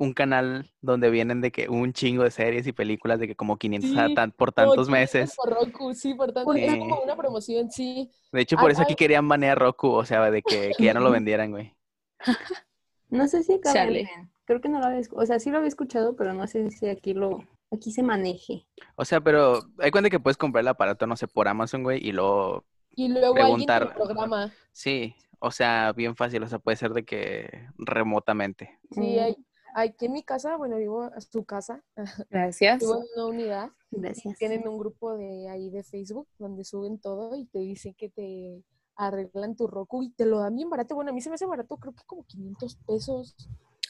un 0.00 0.14
canal 0.14 0.72
donde 0.80 1.10
vienen 1.10 1.42
de 1.42 1.52
que 1.52 1.68
un 1.68 1.92
chingo 1.92 2.24
de 2.24 2.30
series 2.30 2.66
y 2.66 2.72
películas 2.72 3.20
de 3.20 3.28
que 3.28 3.36
como 3.36 3.58
500 3.58 4.32
por 4.34 4.50
tantos 4.50 4.88
meses. 4.88 5.34
Por 5.36 5.50
Roku, 5.50 5.92
sí, 5.92 6.14
por 6.14 6.32
tanto, 6.32 6.54
es 6.54 6.74
como 6.78 7.02
una 7.02 7.14
promoción, 7.16 7.70
sí. 7.70 8.10
De 8.32 8.40
hecho, 8.40 8.56
por 8.56 8.70
eso 8.70 8.80
aquí 8.80 8.94
querían 8.94 9.28
banear 9.28 9.58
Roku, 9.58 9.88
o 9.88 10.04
sea, 10.06 10.30
de 10.30 10.40
que, 10.40 10.72
que 10.76 10.84
ya 10.84 10.94
no 10.94 11.00
lo 11.00 11.10
vendieran, 11.10 11.50
güey. 11.50 11.76
No 13.10 13.28
sé 13.28 13.42
si 13.42 13.52
acá 13.52 13.72
Creo 14.46 14.60
que 14.62 14.70
no 14.70 14.80
lo 14.80 14.86
había 14.86 15.02
o 15.12 15.26
sea, 15.26 15.38
sí 15.38 15.50
lo 15.50 15.58
había 15.58 15.68
escuchado, 15.68 16.16
pero 16.16 16.32
no 16.32 16.46
sé 16.46 16.70
si 16.70 16.88
aquí 16.88 17.12
lo 17.12 17.44
aquí 17.70 17.92
se 17.92 18.02
maneje. 18.02 18.66
O 18.96 19.04
sea, 19.04 19.20
pero 19.20 19.60
hay 19.78 19.90
cuenta 19.90 20.08
que 20.08 20.18
puedes 20.18 20.38
comprar 20.38 20.62
el 20.62 20.68
aparato, 20.68 21.06
no 21.06 21.16
sé, 21.16 21.28
por 21.28 21.46
Amazon, 21.46 21.82
güey, 21.82 22.04
y 22.04 22.12
luego 22.12 22.64
y 22.96 23.08
luego 23.08 23.34
preguntar. 23.34 23.82
Alguien 23.82 23.96
programa. 23.96 24.50
Sí, 24.72 25.14
o 25.40 25.50
sea, 25.50 25.92
bien 25.92 26.16
fácil, 26.16 26.42
o 26.42 26.48
sea, 26.48 26.58
puede 26.58 26.78
ser 26.78 26.94
de 26.94 27.04
que 27.04 27.68
remotamente. 27.76 28.78
Sí, 28.92 29.18
hay, 29.18 29.36
aquí 29.74 30.06
en 30.06 30.12
mi 30.12 30.22
casa, 30.22 30.56
bueno, 30.56 30.76
vivo 30.76 31.02
a 31.02 31.20
su 31.20 31.44
casa. 31.44 31.82
Gracias. 32.30 32.80
Vivo 32.80 32.96
en 32.96 33.06
una 33.16 33.26
unidad. 33.26 33.70
Gracias. 33.90 34.38
Tienen 34.38 34.66
un 34.68 34.78
grupo 34.78 35.16
de 35.16 35.48
ahí 35.48 35.70
de 35.70 35.82
Facebook 35.82 36.28
donde 36.38 36.64
suben 36.64 36.98
todo 36.98 37.36
y 37.36 37.46
te 37.46 37.58
dicen 37.58 37.94
que 37.94 38.08
te 38.08 38.62
arreglan 38.96 39.56
tu 39.56 39.66
Roku 39.66 40.02
y 40.02 40.10
te 40.10 40.26
lo 40.26 40.40
dan 40.40 40.54
bien 40.54 40.70
barato. 40.70 40.94
Bueno, 40.94 41.10
a 41.10 41.14
mí 41.14 41.20
se 41.20 41.30
me 41.30 41.34
hace 41.34 41.46
barato, 41.46 41.76
creo 41.76 41.94
que 41.94 42.04
como 42.04 42.24
500 42.24 42.76
pesos. 42.86 43.34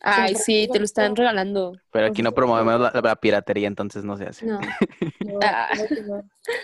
Ay, 0.03 0.35
sí, 0.35 0.69
te 0.73 0.79
lo 0.79 0.85
están 0.85 1.15
regalando. 1.15 1.73
Pero 1.91 2.07
aquí 2.07 2.23
no 2.23 2.33
promovemos 2.33 2.95
la, 2.95 3.17
piratería, 3.17 3.69
entonces 3.69 4.03
no 4.05 4.17
se 4.17 4.25
hace. 4.25 4.47
No. 4.47 4.61
Ah. 5.43 5.69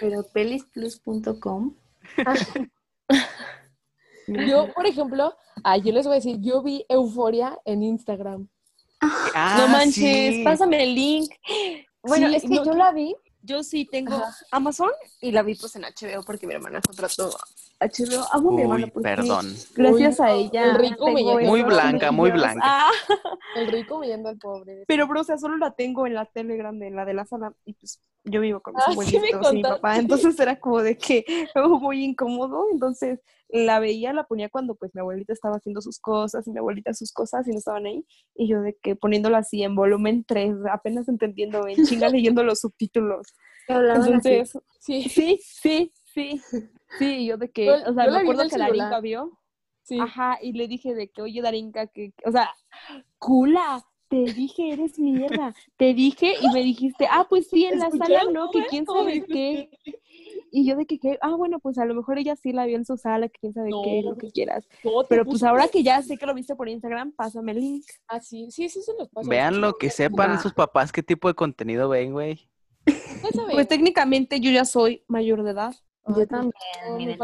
Pero 0.00 0.24
pelisplus.com. 0.34 1.76
yo, 4.26 4.72
por 4.74 4.86
ejemplo, 4.86 5.34
ay, 5.62 5.82
yo 5.82 5.92
les 5.92 6.04
voy 6.04 6.14
a 6.14 6.16
decir, 6.16 6.40
yo 6.40 6.62
vi 6.62 6.84
Euforia 6.88 7.56
en 7.64 7.82
Instagram. 7.82 8.48
Ah, 9.00 9.56
no 9.58 9.68
manches, 9.68 10.44
pásame 10.44 10.82
el 10.82 10.94
link. 10.94 11.30
Bueno, 12.02 12.28
es 12.28 12.42
que 12.42 12.56
yo 12.56 12.72
la 12.72 12.92
vi. 12.92 13.14
Yo 13.42 13.62
sí 13.62 13.84
tengo 13.84 14.20
Amazon 14.50 14.90
y 15.20 15.30
la 15.30 15.42
vi 15.42 15.54
pues 15.54 15.76
en 15.76 15.82
HBO 15.82 16.24
porque 16.24 16.48
mi 16.48 16.54
hermana 16.54 16.80
contrató 16.80 17.30
HBO. 17.80 18.24
Amo 18.32 18.50
a 18.50 18.52
mi 18.52 18.62
hermana 18.62 18.86
perdón. 19.02 19.54
Gracias 19.74 20.20
a 20.20 20.32
ella. 20.32 20.64
El 20.64 20.74
rico 20.76 21.10
Muy 21.10 21.62
blanca, 21.62 22.10
muy 22.10 22.30
blanca. 22.30 22.60
Ah. 22.62 22.90
El 23.56 23.68
rico 23.68 23.98
me 23.98 24.06
yendo 24.06 24.28
al 24.28 24.38
pobre. 24.38 24.84
Pero, 24.86 25.06
bro, 25.06 25.20
o 25.20 25.24
sea, 25.24 25.38
solo 25.38 25.56
la 25.56 25.72
tengo 25.72 26.06
en 26.06 26.14
la 26.14 26.24
tele 26.26 26.56
grande, 26.56 26.86
en 26.86 26.96
la 26.96 27.04
de 27.04 27.14
la 27.14 27.26
sala. 27.26 27.52
Y 27.64 27.74
pues 27.74 28.00
yo 28.24 28.40
vivo 28.40 28.60
con 28.60 28.74
mis 28.74 28.82
ah, 28.86 28.90
abuelitos 28.92 29.52
y 29.52 29.56
mi 29.56 29.62
papá. 29.62 29.98
Entonces 29.98 30.38
era 30.40 30.58
como 30.58 30.82
de 30.82 30.96
que 30.96 31.24
muy 31.80 32.04
incómodo. 32.04 32.64
Entonces 32.72 33.20
la 33.48 33.78
veía, 33.78 34.12
la 34.12 34.24
ponía 34.24 34.48
cuando 34.48 34.74
pues 34.74 34.94
mi 34.94 35.00
abuelita 35.00 35.32
estaba 35.32 35.56
haciendo 35.56 35.80
sus 35.80 35.98
cosas 35.98 36.46
y 36.46 36.50
mi 36.50 36.58
abuelita 36.58 36.94
sus 36.94 37.12
cosas 37.12 37.46
y 37.46 37.52
no 37.52 37.58
estaban 37.58 37.86
ahí. 37.86 38.04
Y 38.34 38.48
yo 38.48 38.60
de 38.60 38.74
que 38.74 38.96
poniéndola 38.96 39.38
así 39.38 39.62
en 39.62 39.74
volumen 39.74 40.24
3, 40.26 40.54
apenas 40.70 41.08
entendiendo 41.08 41.66
en 41.66 41.84
chinga 41.84 42.08
leyendo 42.08 42.42
los 42.42 42.60
subtítulos. 42.60 43.26
Entonces, 43.68 44.58
sí, 44.78 45.08
sí, 45.08 45.40
sí, 45.42 45.92
sí. 46.04 46.40
Sí, 46.98 47.26
yo 47.26 47.36
de 47.36 47.50
que, 47.50 47.70
o 47.70 47.94
sea, 47.94 48.10
me 48.10 48.18
acuerdo 48.18 48.48
que 48.48 48.58
Darinka 48.58 49.00
vio. 49.00 49.38
Sí. 49.82 49.98
Ajá, 50.00 50.38
y 50.42 50.52
le 50.52 50.66
dije 50.66 50.94
de 50.94 51.08
que, 51.08 51.22
oye, 51.22 51.40
Darinka, 51.42 51.86
que, 51.86 52.12
o 52.24 52.32
sea, 52.32 52.50
cula, 53.18 53.84
te 54.08 54.24
dije, 54.24 54.72
eres 54.72 54.98
mierda. 54.98 55.54
Te 55.76 55.94
dije 55.94 56.34
y 56.40 56.48
me 56.52 56.62
dijiste, 56.62 57.06
ah, 57.10 57.26
pues 57.28 57.48
sí, 57.48 57.64
en 57.64 57.78
la 57.78 57.90
sala 57.90 58.24
no, 58.32 58.50
que 58.50 58.64
quién 58.66 58.86
sabe 58.86 59.24
qué. 59.24 59.70
Y 60.52 60.64
yo 60.64 60.76
de 60.76 60.86
que, 60.86 61.18
ah, 61.20 61.34
bueno, 61.34 61.58
pues 61.58 61.76
a 61.78 61.84
lo 61.84 61.94
mejor 61.94 62.18
ella 62.18 62.36
sí 62.36 62.52
la 62.52 62.66
vio 62.66 62.76
en 62.76 62.84
su 62.84 62.96
sala, 62.96 63.28
que 63.28 63.38
quién 63.40 63.52
sabe 63.52 63.70
qué, 63.84 64.02
lo 64.02 64.16
que 64.16 64.30
quieras. 64.30 64.68
Pero 65.08 65.24
pues 65.24 65.42
ahora 65.42 65.68
que 65.68 65.82
ya 65.82 66.00
sé 66.02 66.16
que 66.16 66.26
lo 66.26 66.34
viste 66.34 66.54
por 66.54 66.68
Instagram, 66.68 67.12
pásame 67.12 67.52
el 67.52 67.60
link. 67.60 67.84
Ah, 68.08 68.20
sí, 68.20 68.50
sí, 68.50 68.68
sí 68.68 68.80
se 68.82 68.92
los 68.94 69.08
paso. 69.08 69.28
Vean 69.28 69.60
lo 69.60 69.74
que 69.74 69.90
sepan 69.90 70.40
sus 70.40 70.54
papás 70.54 70.92
qué 70.92 71.02
tipo 71.02 71.28
de 71.28 71.34
contenido 71.34 71.88
ven, 71.88 72.12
güey. 72.12 72.48
Pues 73.50 73.68
técnicamente 73.68 74.40
yo 74.40 74.50
ya 74.50 74.64
soy 74.64 75.04
mayor 75.08 75.42
de 75.42 75.50
edad. 75.50 75.74
Yo 76.08 76.26
también. 76.26 77.18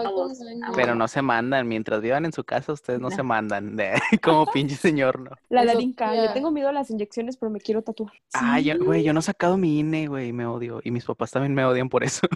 Pero 0.74 0.94
no 0.94 1.06
se 1.06 1.22
mandan, 1.22 1.68
mientras 1.68 2.00
vivan 2.00 2.24
en 2.24 2.32
su 2.32 2.42
casa, 2.44 2.72
ustedes 2.72 3.00
no, 3.00 3.10
se 3.10 3.22
mandan. 3.22 3.76
De, 3.76 3.92
como 4.22 4.46
pinche 4.46 4.74
señor, 4.74 5.20
¿no? 5.20 5.30
La 5.48 5.64
larinca, 5.64 6.12
le 6.12 6.28
tengo 6.30 6.50
miedo 6.50 6.68
a 6.68 6.72
las 6.72 6.90
inyecciones, 6.90 7.36
pero 7.36 7.50
me 7.50 7.60
quiero 7.60 7.82
tatuar. 7.82 8.12
Ah, 8.34 8.58
güey, 8.80 9.04
yo 9.04 9.12
no 9.12 9.20
he 9.20 9.22
sacado 9.22 9.56
mi 9.56 9.78
INE, 9.78 10.08
güey, 10.08 10.32
me 10.32 10.46
odio. 10.46 10.80
Y 10.82 10.90
mis 10.90 11.04
papás 11.04 11.30
también 11.30 11.54
me 11.54 11.64
odian 11.64 11.88
por 11.88 12.02
eso. 12.02 12.26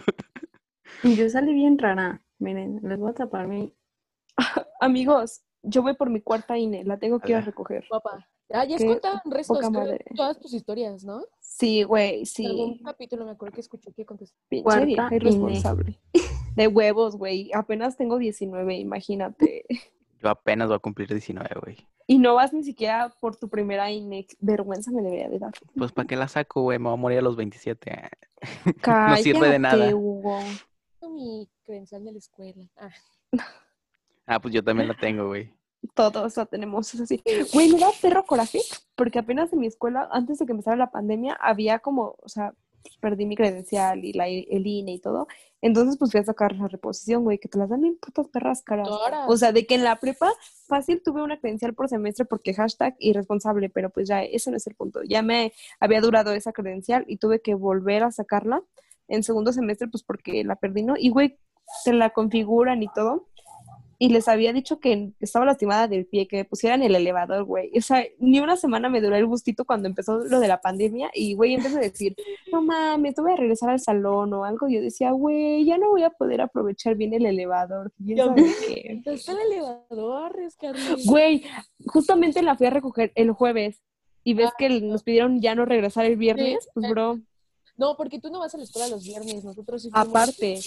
Y 1.03 1.15
yo 1.15 1.29
salí 1.29 1.53
bien 1.53 1.77
rara. 1.77 2.21
Miren, 2.39 2.79
les 2.83 2.97
voy 2.97 3.11
a 3.11 3.13
tapar 3.13 3.47
mi. 3.47 3.73
Amigos, 4.79 5.41
yo 5.63 5.81
voy 5.81 5.95
por 5.95 6.09
mi 6.09 6.21
cuarta 6.21 6.57
INE, 6.57 6.83
la 6.83 6.97
tengo 6.97 7.19
que 7.19 7.31
ir 7.31 7.37
a 7.37 7.41
recoger. 7.41 7.85
Papá. 7.89 8.27
Ah, 8.49 8.63
ya 8.63 8.77
has 8.77 8.83
contado 8.83 9.21
restos, 9.25 9.59
todas 10.15 10.39
tus 10.39 10.53
historias, 10.53 11.03
¿no? 11.03 11.25
Sí, 11.41 11.83
güey, 11.83 12.25
sí. 12.25 12.45
En 12.45 12.51
algún 12.51 12.77
capítulo 12.79 13.25
me 13.25 13.31
acuerdo 13.31 13.55
que 13.55 13.61
escuché 13.61 13.91
que 13.91 14.05
contestaste. 14.05 14.41
Pinche 14.47 14.85
vieja 14.85 15.09
irresponsable. 15.13 15.99
De 16.55 16.67
huevos, 16.67 17.17
güey. 17.17 17.51
Apenas 17.53 17.97
tengo 17.97 18.17
19, 18.17 18.75
imagínate. 18.77 19.65
Yo 20.21 20.29
apenas 20.29 20.69
voy 20.69 20.77
a 20.77 20.79
cumplir 20.79 21.09
19, 21.09 21.49
güey. 21.61 21.77
Y 22.07 22.19
no 22.19 22.35
vas 22.35 22.53
ni 22.53 22.63
siquiera 22.63 23.13
por 23.19 23.35
tu 23.35 23.49
primera 23.49 23.91
INEX. 23.91 24.37
Vergüenza 24.39 24.91
me 24.91 25.01
debería 25.01 25.29
de 25.29 25.39
dar. 25.39 25.51
Pues, 25.75 25.91
¿para 25.91 26.07
qué 26.07 26.15
la 26.15 26.29
saco, 26.29 26.61
güey? 26.61 26.79
Me 26.79 26.85
voy 26.85 26.93
a 26.93 27.01
morir 27.01 27.19
a 27.19 27.21
los 27.21 27.35
27. 27.35 28.09
no 28.87 29.17
sirve 29.17 29.49
de 29.49 29.59
nada. 29.59 29.93
Hugo. 29.93 30.39
Mi 31.01 31.49
credencial 31.63 32.05
de 32.05 32.11
la 32.13 32.17
escuela. 32.17 32.63
Ah. 32.77 32.89
ah, 34.25 34.39
pues 34.39 34.53
yo 34.53 34.63
también 34.63 34.87
la 34.87 34.95
tengo, 34.95 35.27
güey 35.27 35.56
todos 35.93 36.37
la 36.37 36.45
tenemos, 36.45 36.93
es 36.93 37.01
así. 37.01 37.23
Güey, 37.53 37.69
me 37.69 37.79
da 37.79 37.89
perro 38.01 38.25
coraje, 38.25 38.59
porque 38.95 39.19
apenas 39.19 39.51
en 39.53 39.59
mi 39.59 39.67
escuela, 39.67 40.07
antes 40.11 40.39
de 40.39 40.45
que 40.45 40.51
empezara 40.51 40.77
la 40.77 40.91
pandemia, 40.91 41.33
había 41.39 41.79
como, 41.79 42.15
o 42.21 42.29
sea, 42.29 42.53
pues, 42.87 42.97
perdí 42.97 43.25
mi 43.25 43.35
credencial 43.35 44.05
y 44.05 44.13
la, 44.13 44.27
el 44.27 44.65
INE 44.65 44.93
y 44.93 44.99
todo. 44.99 45.27
Entonces, 45.61 45.97
pues 45.97 46.11
fui 46.11 46.19
a 46.19 46.23
sacar 46.23 46.55
la 46.55 46.67
reposición, 46.67 47.23
güey, 47.23 47.37
que 47.37 47.49
te 47.49 47.57
las 47.57 47.69
dan 47.69 47.81
bien 47.81 47.97
putas 47.97 48.27
perras 48.27 48.61
caras. 48.61 48.87
O 49.27 49.37
sea, 49.37 49.51
de 49.51 49.65
que 49.65 49.75
en 49.75 49.83
la 49.83 49.97
prepa 49.97 50.31
fácil 50.67 51.01
tuve 51.03 51.21
una 51.21 51.39
credencial 51.39 51.73
por 51.73 51.89
semestre 51.89 52.25
porque 52.25 52.53
hashtag 52.53 52.95
irresponsable, 52.99 53.69
pero 53.69 53.89
pues 53.89 54.07
ya 54.07 54.23
eso 54.23 54.51
no 54.51 54.57
es 54.57 54.67
el 54.67 54.75
punto. 54.75 55.01
Ya 55.03 55.21
me 55.21 55.53
había 55.79 55.99
durado 56.01 56.31
esa 56.31 56.53
credencial 56.53 57.03
y 57.07 57.17
tuve 57.17 57.41
que 57.41 57.55
volver 57.55 58.03
a 58.03 58.11
sacarla 58.11 58.63
en 59.07 59.23
segundo 59.23 59.51
semestre, 59.51 59.87
pues 59.87 60.03
porque 60.03 60.43
la 60.43 60.55
perdí, 60.55 60.83
¿no? 60.83 60.95
Y, 60.97 61.09
güey, 61.09 61.37
te 61.83 61.93
la 61.93 62.11
configuran 62.11 62.83
y 62.83 62.87
todo 62.93 63.26
y 63.99 64.09
les 64.09 64.27
había 64.27 64.53
dicho 64.53 64.79
que 64.79 65.11
estaba 65.19 65.45
lastimada 65.45 65.87
del 65.87 66.05
pie, 66.05 66.27
que 66.27 66.37
me 66.37 66.45
pusieran 66.45 66.83
el 66.83 66.95
elevador, 66.95 67.43
güey. 67.45 67.71
O 67.75 67.81
sea, 67.81 68.05
ni 68.19 68.39
una 68.39 68.55
semana 68.55 68.89
me 68.89 69.01
duró 69.01 69.15
el 69.15 69.25
gustito 69.25 69.65
cuando 69.65 69.87
empezó 69.87 70.19
lo 70.19 70.39
de 70.39 70.47
la 70.47 70.61
pandemia 70.61 71.09
y, 71.13 71.33
güey, 71.33 71.55
empecé 71.55 71.77
a 71.77 71.81
decir, 71.81 72.15
no 72.51 72.61
mames, 72.61 73.15
te 73.15 73.21
voy 73.21 73.31
a 73.31 73.37
regresar 73.37 73.69
al 73.69 73.79
salón 73.79 74.33
o 74.33 74.43
algo. 74.43 74.67
Yo 74.69 74.81
decía, 74.81 75.11
güey, 75.11 75.65
ya 75.65 75.77
no 75.77 75.89
voy 75.89 76.03
a 76.03 76.11
poder 76.11 76.41
aprovechar 76.41 76.95
bien 76.95 77.13
el 77.13 77.25
elevador. 77.25 77.91
Está 77.97 79.31
el 79.31 79.39
elevador, 79.51 80.35
Güey, 81.05 81.43
justamente 81.87 82.41
la 82.43 82.55
fui 82.55 82.67
a 82.67 82.71
recoger 82.71 83.11
el 83.15 83.31
jueves 83.31 83.81
y 84.23 84.33
ves 84.33 84.51
que 84.57 84.69
nos 84.81 85.03
pidieron 85.03 85.41
ya 85.41 85.55
no 85.55 85.65
regresar 85.65 86.05
el 86.05 86.17
viernes, 86.17 86.69
pues, 86.73 86.89
bro. 86.89 87.19
No, 87.77 87.95
porque 87.95 88.19
tú 88.19 88.29
no 88.29 88.39
vas 88.39 88.53
a 88.53 88.57
la 88.57 88.63
escuela 88.63 88.87
los 88.87 89.03
viernes, 89.03 89.43
nosotros 89.43 89.83
sí 89.83 89.89
Aparte, 89.93 90.59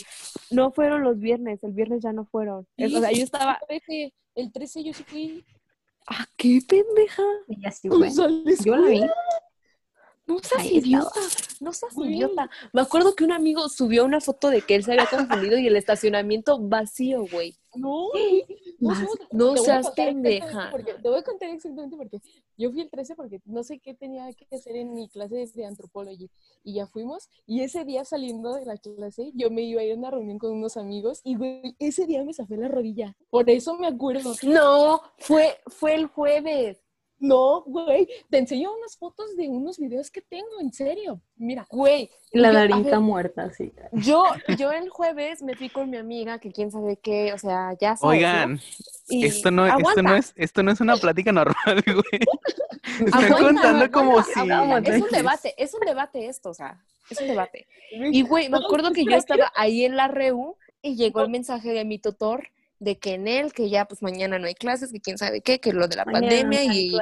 no 0.50 0.70
fueron 0.70 1.02
los 1.02 1.18
viernes, 1.18 1.62
el 1.64 1.72
viernes 1.72 2.02
ya 2.02 2.12
no 2.12 2.24
fueron. 2.24 2.66
o 2.78 2.88
sea, 2.88 3.12
yo 3.12 3.24
estaba... 3.24 3.58
El 4.36 4.52
13 4.52 4.84
yo 4.84 4.94
sí 4.94 5.02
fui. 5.02 5.44
¿Ah, 6.06 6.26
qué 6.36 6.60
pendeja? 6.66 7.22
Ella 7.48 7.70
sí 7.72 7.88
fue. 7.88 8.10
Yo 8.64 8.76
la 8.76 8.88
vi. 8.88 9.02
No 10.26 10.38
seas 10.38 10.64
idiota, 10.64 11.20
no 11.58 11.72
seas 11.72 11.92
idiota. 11.96 12.48
Me 12.72 12.82
acuerdo 12.82 13.16
que 13.16 13.24
un 13.24 13.32
amigo 13.32 13.68
subió 13.68 14.04
una 14.04 14.20
foto 14.20 14.48
de 14.48 14.62
que 14.62 14.76
él 14.76 14.84
se 14.84 14.92
había 14.92 15.06
confundido 15.06 15.58
y 15.58 15.66
el 15.66 15.74
estacionamiento 15.74 16.60
vacío, 16.60 17.26
güey. 17.26 17.56
No, 17.74 18.08
no 19.32 19.56
seas 19.56 19.90
pendeja. 19.90 20.72
Te 21.02 21.08
voy 21.08 21.18
a 21.18 21.22
contar 21.22 21.50
exactamente 21.50 21.96
porque 21.96 22.20
yo 22.56 22.70
fui 22.70 22.80
el 22.80 22.90
13 22.90 23.14
porque 23.14 23.40
no 23.44 23.62
sé 23.62 23.78
qué 23.78 23.94
tenía 23.94 24.32
que 24.32 24.46
hacer 24.54 24.76
en 24.76 24.94
mi 24.94 25.08
clase 25.08 25.46
de 25.54 25.64
antropología 25.64 26.28
y 26.62 26.74
ya 26.74 26.86
fuimos 26.86 27.28
y 27.46 27.62
ese 27.62 27.84
día 27.84 28.04
saliendo 28.04 28.54
de 28.54 28.64
la 28.64 28.76
clase 28.76 29.32
yo 29.34 29.50
me 29.50 29.62
iba 29.62 29.80
a 29.80 29.84
ir 29.84 29.92
a 29.92 29.96
una 29.96 30.10
reunión 30.10 30.38
con 30.38 30.52
unos 30.52 30.76
amigos 30.76 31.20
y 31.24 31.36
güey, 31.36 31.76
ese 31.78 32.06
día 32.06 32.24
me 32.24 32.34
zafé 32.34 32.56
la 32.56 32.68
rodilla. 32.68 33.16
Por 33.30 33.48
eso 33.50 33.76
me 33.76 33.86
acuerdo. 33.86 34.34
No, 34.42 35.00
fue, 35.18 35.58
fue 35.66 35.94
el 35.94 36.06
jueves. 36.06 36.78
No, 37.20 37.62
güey, 37.66 38.08
te 38.30 38.38
enseño 38.38 38.74
unas 38.74 38.96
fotos 38.96 39.36
de 39.36 39.46
unos 39.46 39.78
videos 39.78 40.10
que 40.10 40.22
tengo, 40.22 40.58
en 40.60 40.72
serio. 40.72 41.20
Mira, 41.36 41.66
güey. 41.70 42.10
La 42.32 42.50
narinca 42.50 42.98
muerta, 42.98 43.50
sí. 43.52 43.72
Yo, 43.92 44.24
yo 44.56 44.72
el 44.72 44.88
jueves 44.88 45.42
me 45.42 45.54
fui 45.54 45.68
con 45.68 45.90
mi 45.90 45.98
amiga, 45.98 46.38
que 46.38 46.50
quién 46.50 46.70
sabe 46.70 46.96
qué, 46.96 47.34
o 47.34 47.38
sea, 47.38 47.76
ya 47.78 47.96
sabes. 47.96 48.16
Oigan, 48.16 48.60
esto, 49.10 49.50
no, 49.50 49.66
esto, 49.66 50.02
no 50.02 50.14
es, 50.14 50.32
esto 50.34 50.62
no 50.62 50.72
es 50.72 50.80
una 50.80 50.96
plática 50.96 51.30
normal, 51.30 51.54
güey. 51.86 53.06
Estoy 53.06 53.30
contando 53.30 53.90
como 53.90 54.22
si... 54.22 54.40
Es 54.40 55.02
un 55.02 55.10
debate, 55.10 55.54
es 55.58 55.74
un 55.74 55.80
debate 55.80 56.26
esto, 56.26 56.50
o 56.50 56.54
sea, 56.54 56.82
es 57.10 57.20
un 57.20 57.28
debate. 57.28 57.66
Y, 57.90 58.22
güey, 58.22 58.48
me 58.48 58.58
acuerdo 58.58 58.92
que 58.92 59.04
yo 59.04 59.16
estaba 59.16 59.52
ahí 59.54 59.84
en 59.84 59.96
la 59.96 60.08
REU 60.08 60.56
y 60.80 60.96
llegó 60.96 61.20
el 61.20 61.28
mensaje 61.28 61.72
de 61.72 61.84
mi 61.84 61.98
tutor 61.98 62.48
de 62.80 62.98
que 62.98 63.14
en 63.14 63.28
él, 63.28 63.52
que 63.52 63.68
ya 63.68 63.84
pues 63.84 64.02
mañana 64.02 64.38
no 64.38 64.46
hay 64.46 64.54
clases, 64.54 64.90
que 64.90 65.00
quién 65.00 65.18
sabe 65.18 65.42
qué, 65.42 65.60
que 65.60 65.72
lo 65.72 65.86
de 65.86 65.96
la 65.96 66.04
pandemia 66.04 66.64
y 66.64 66.98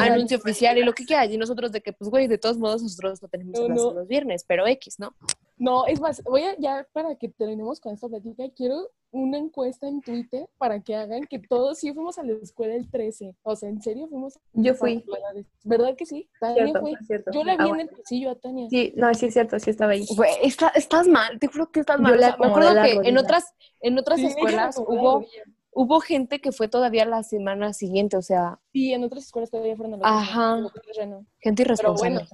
anuncio 0.00 0.38
oficial 0.38 0.78
y 0.78 0.82
lo 0.82 0.94
que 0.94 1.04
quiera. 1.04 1.26
Y 1.26 1.36
nosotros 1.36 1.70
de 1.70 1.82
que, 1.82 1.92
pues 1.92 2.10
güey, 2.10 2.26
de 2.26 2.38
todos 2.38 2.58
modos 2.58 2.82
nosotros 2.82 3.22
no 3.22 3.28
tenemos 3.28 3.60
clases 3.60 3.94
los 3.94 4.08
viernes, 4.08 4.44
pero 4.48 4.66
X, 4.66 4.98
¿no? 4.98 5.14
No, 5.60 5.86
es 5.86 6.00
más, 6.00 6.24
voy 6.24 6.42
a, 6.42 6.56
ya 6.58 6.88
para 6.90 7.16
que 7.16 7.28
terminemos 7.28 7.80
con 7.80 7.92
esta 7.92 8.08
plática, 8.08 8.44
quiero 8.56 8.88
una 9.10 9.36
encuesta 9.36 9.86
en 9.86 10.00
Twitter 10.00 10.48
para 10.56 10.80
que 10.80 10.96
hagan 10.96 11.24
que 11.24 11.38
todos 11.38 11.78
sí 11.78 11.92
fuimos 11.92 12.18
a 12.18 12.22
la 12.22 12.32
escuela 12.32 12.74
el 12.74 12.90
13. 12.90 13.36
O 13.42 13.54
sea, 13.54 13.68
¿en 13.68 13.82
serio 13.82 14.08
fuimos? 14.08 14.38
Yo 14.54 14.74
fui. 14.74 15.04
¿Verdad 15.64 15.96
que 15.96 16.06
sí? 16.06 16.30
Tania 16.40 16.72
fue. 16.80 16.94
Yo 17.30 17.44
la 17.44 17.58
vi 17.58 17.64
ah, 17.64 17.74
en 17.74 17.80
el 17.80 17.88
pasillo 17.90 18.30
a 18.30 18.36
Tania. 18.36 18.70
Sí, 18.70 18.94
no, 18.96 19.12
sí 19.12 19.26
es 19.26 19.34
cierto, 19.34 19.58
sí 19.58 19.68
estaba 19.68 19.92
ahí. 19.92 20.06
Güey, 20.16 20.30
estás 20.42 21.06
mal, 21.08 21.38
te 21.38 21.48
juro 21.48 21.70
que 21.70 21.80
estás 21.80 22.00
mal. 22.00 22.18
Yo 22.18 22.38
me 22.38 22.46
acuerdo 22.46 22.82
que 22.82 23.08
en 23.08 23.18
otras, 23.18 23.52
en 23.82 23.98
otras 23.98 24.20
escuelas 24.20 24.78
hubo, 24.78 25.26
hubo 25.72 26.00
gente 26.00 26.40
que 26.40 26.52
fue 26.52 26.68
todavía 26.68 27.04
la 27.04 27.22
semana 27.22 27.74
siguiente, 27.74 28.16
o 28.16 28.22
sea. 28.22 28.60
Sí, 28.72 28.94
en 28.94 29.04
otras 29.04 29.24
escuelas 29.24 29.50
todavía 29.50 29.76
fueron 29.76 29.94
a 29.94 29.96
la 29.98 30.20
Ajá. 30.20 30.58
Gente 31.38 31.62
irresponsable. 31.62 32.26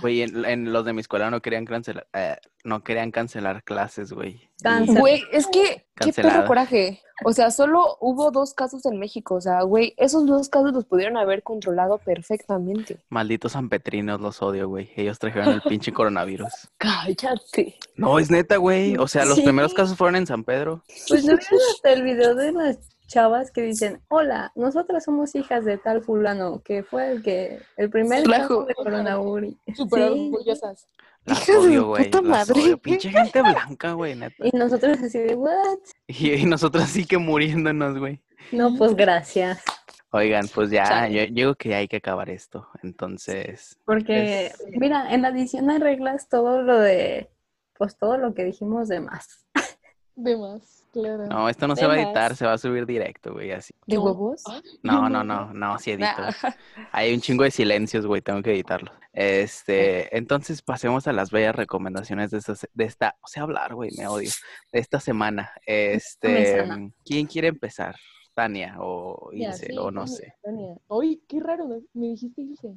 Güey, 0.00 0.22
en, 0.22 0.72
los 0.72 0.84
de 0.84 0.92
mi 0.92 1.00
escuela 1.00 1.30
no 1.30 1.40
querían 1.40 1.64
cancelar, 1.64 2.06
eh, 2.12 2.36
no 2.64 2.82
querían 2.82 3.10
cancelar 3.10 3.62
clases, 3.64 4.12
güey. 4.12 4.50
Güey, 4.86 5.22
es 5.32 5.46
que, 5.46 5.86
qué 5.96 6.12
perro 6.12 6.46
coraje. 6.46 7.00
O 7.24 7.32
sea, 7.32 7.50
solo 7.50 7.96
hubo 8.00 8.30
dos 8.30 8.54
casos 8.54 8.84
en 8.86 8.98
México. 8.98 9.36
O 9.36 9.40
sea, 9.40 9.62
güey, 9.62 9.94
esos 9.96 10.26
dos 10.26 10.48
casos 10.48 10.72
los 10.72 10.84
pudieron 10.84 11.16
haber 11.16 11.42
controlado 11.42 11.98
perfectamente. 11.98 12.98
Malditos 13.08 13.52
sanpetrinos, 13.52 14.20
los 14.20 14.42
odio, 14.42 14.68
güey. 14.68 14.90
Ellos 14.96 15.18
trajeron 15.18 15.54
el 15.54 15.62
pinche 15.62 15.92
coronavirus. 15.92 16.52
Cállate. 16.78 17.76
No, 17.96 18.18
es 18.18 18.30
neta, 18.30 18.56
güey. 18.56 18.96
O 18.96 19.06
sea, 19.06 19.24
los 19.24 19.40
primeros 19.40 19.74
casos 19.74 19.96
fueron 19.96 20.16
en 20.16 20.26
San 20.26 20.44
Pedro. 20.44 20.82
Pues 21.08 21.24
no 21.24 21.36
vieron 21.36 21.58
hasta 21.72 21.92
el 21.92 22.02
video 22.02 22.34
de 22.34 22.52
las 22.52 22.93
chavas 23.06 23.50
que 23.50 23.62
dicen, 23.62 24.00
hola, 24.08 24.52
nosotras 24.54 25.04
somos 25.04 25.34
hijas 25.34 25.64
de 25.64 25.78
tal 25.78 26.02
fulano, 26.02 26.62
que 26.62 26.82
fue 26.82 27.12
el 27.12 27.22
que, 27.22 27.60
el 27.76 27.90
primer 27.90 28.24
caso 28.24 28.64
de 28.64 28.74
coronavirus. 28.74 29.54
Súper 29.74 30.02
orgullosas. 30.02 30.86
Las 31.24 31.48
odio, 31.48 31.88
güey. 31.88 32.04
Puta 32.04 32.22
madre. 32.22 32.76
Pinche 32.76 33.10
gente 33.10 33.40
blanca, 33.40 33.92
güey, 33.92 34.14
neta. 34.14 34.46
Y 34.46 34.50
nosotros 34.56 34.98
así 35.02 35.18
de, 35.18 35.34
what? 35.34 35.78
Y, 36.06 36.44
nosotros 36.44 36.84
así 36.84 37.06
que 37.06 37.18
muriéndonos, 37.18 37.98
güey. 37.98 38.20
No, 38.52 38.76
pues 38.76 38.94
gracias. 38.94 39.62
Oigan, 40.10 40.46
pues 40.54 40.70
ya, 40.70 41.08
yo, 41.08 41.22
digo 41.28 41.54
que 41.56 41.74
hay 41.74 41.88
que 41.88 41.96
acabar 41.96 42.30
esto, 42.30 42.68
entonces. 42.84 43.76
Porque, 43.84 44.52
mira, 44.68 45.12
en 45.12 45.22
la 45.22 45.30
edición 45.30 45.68
hay 45.70 45.78
reglas 45.78 46.28
todo 46.28 46.62
lo 46.62 46.78
de, 46.78 47.30
pues 47.76 47.96
todo 47.96 48.16
lo 48.16 48.32
que 48.32 48.44
dijimos 48.44 48.88
de 48.88 49.00
más. 49.00 49.44
De 50.14 50.36
más. 50.36 50.83
No, 50.94 51.48
esto 51.48 51.66
no 51.66 51.76
se 51.76 51.86
va 51.86 51.94
a 51.94 52.00
editar, 52.00 52.36
se 52.36 52.46
va 52.46 52.52
a 52.52 52.58
subir 52.58 52.86
directo, 52.86 53.32
güey, 53.32 53.52
así. 53.52 53.74
¿De 53.86 53.98
huevos? 53.98 54.42
No, 54.82 55.08
no, 55.08 55.24
no, 55.24 55.52
no, 55.52 55.78
sí 55.78 55.92
edito. 55.92 56.08
Hay 56.92 57.12
un 57.12 57.20
chingo 57.20 57.44
de 57.44 57.50
silencios, 57.50 58.06
güey, 58.06 58.22
tengo 58.22 58.42
que 58.42 58.52
editarlo. 58.52 58.92
Este, 59.12 60.16
entonces 60.16 60.62
pasemos 60.62 61.06
a 61.06 61.12
las 61.12 61.30
bellas 61.30 61.54
recomendaciones 61.54 62.30
de 62.30 62.38
esta, 62.38 62.54
de 62.72 62.84
esta 62.84 63.16
o 63.20 63.28
sea, 63.28 63.44
hablar, 63.44 63.74
güey, 63.74 63.90
me 63.96 64.06
odio, 64.06 64.30
de 64.72 64.78
esta 64.78 65.00
semana. 65.00 65.52
Este, 65.66 66.90
¿quién 67.04 67.26
quiere 67.26 67.48
empezar? 67.48 67.96
Tania 68.34 68.76
o 68.78 69.30
Ilse, 69.32 69.78
o 69.78 69.90
no 69.90 70.06
sé. 70.06 70.34
Tania. 70.42 70.76
Oye, 70.88 71.20
qué 71.28 71.40
raro, 71.40 71.68
me 71.92 72.08
dijiste 72.08 72.42
Ilse. 72.42 72.74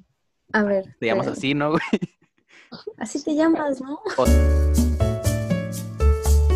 A 0.54 0.64
ver. 0.64 0.96
Te 1.00 1.08
llamas 1.08 1.28
así, 1.28 1.54
¿no, 1.54 1.72
güey? 1.72 1.82
Así 2.98 3.24
te 3.24 3.36
llamas, 3.36 3.82
¿no? 3.82 4.00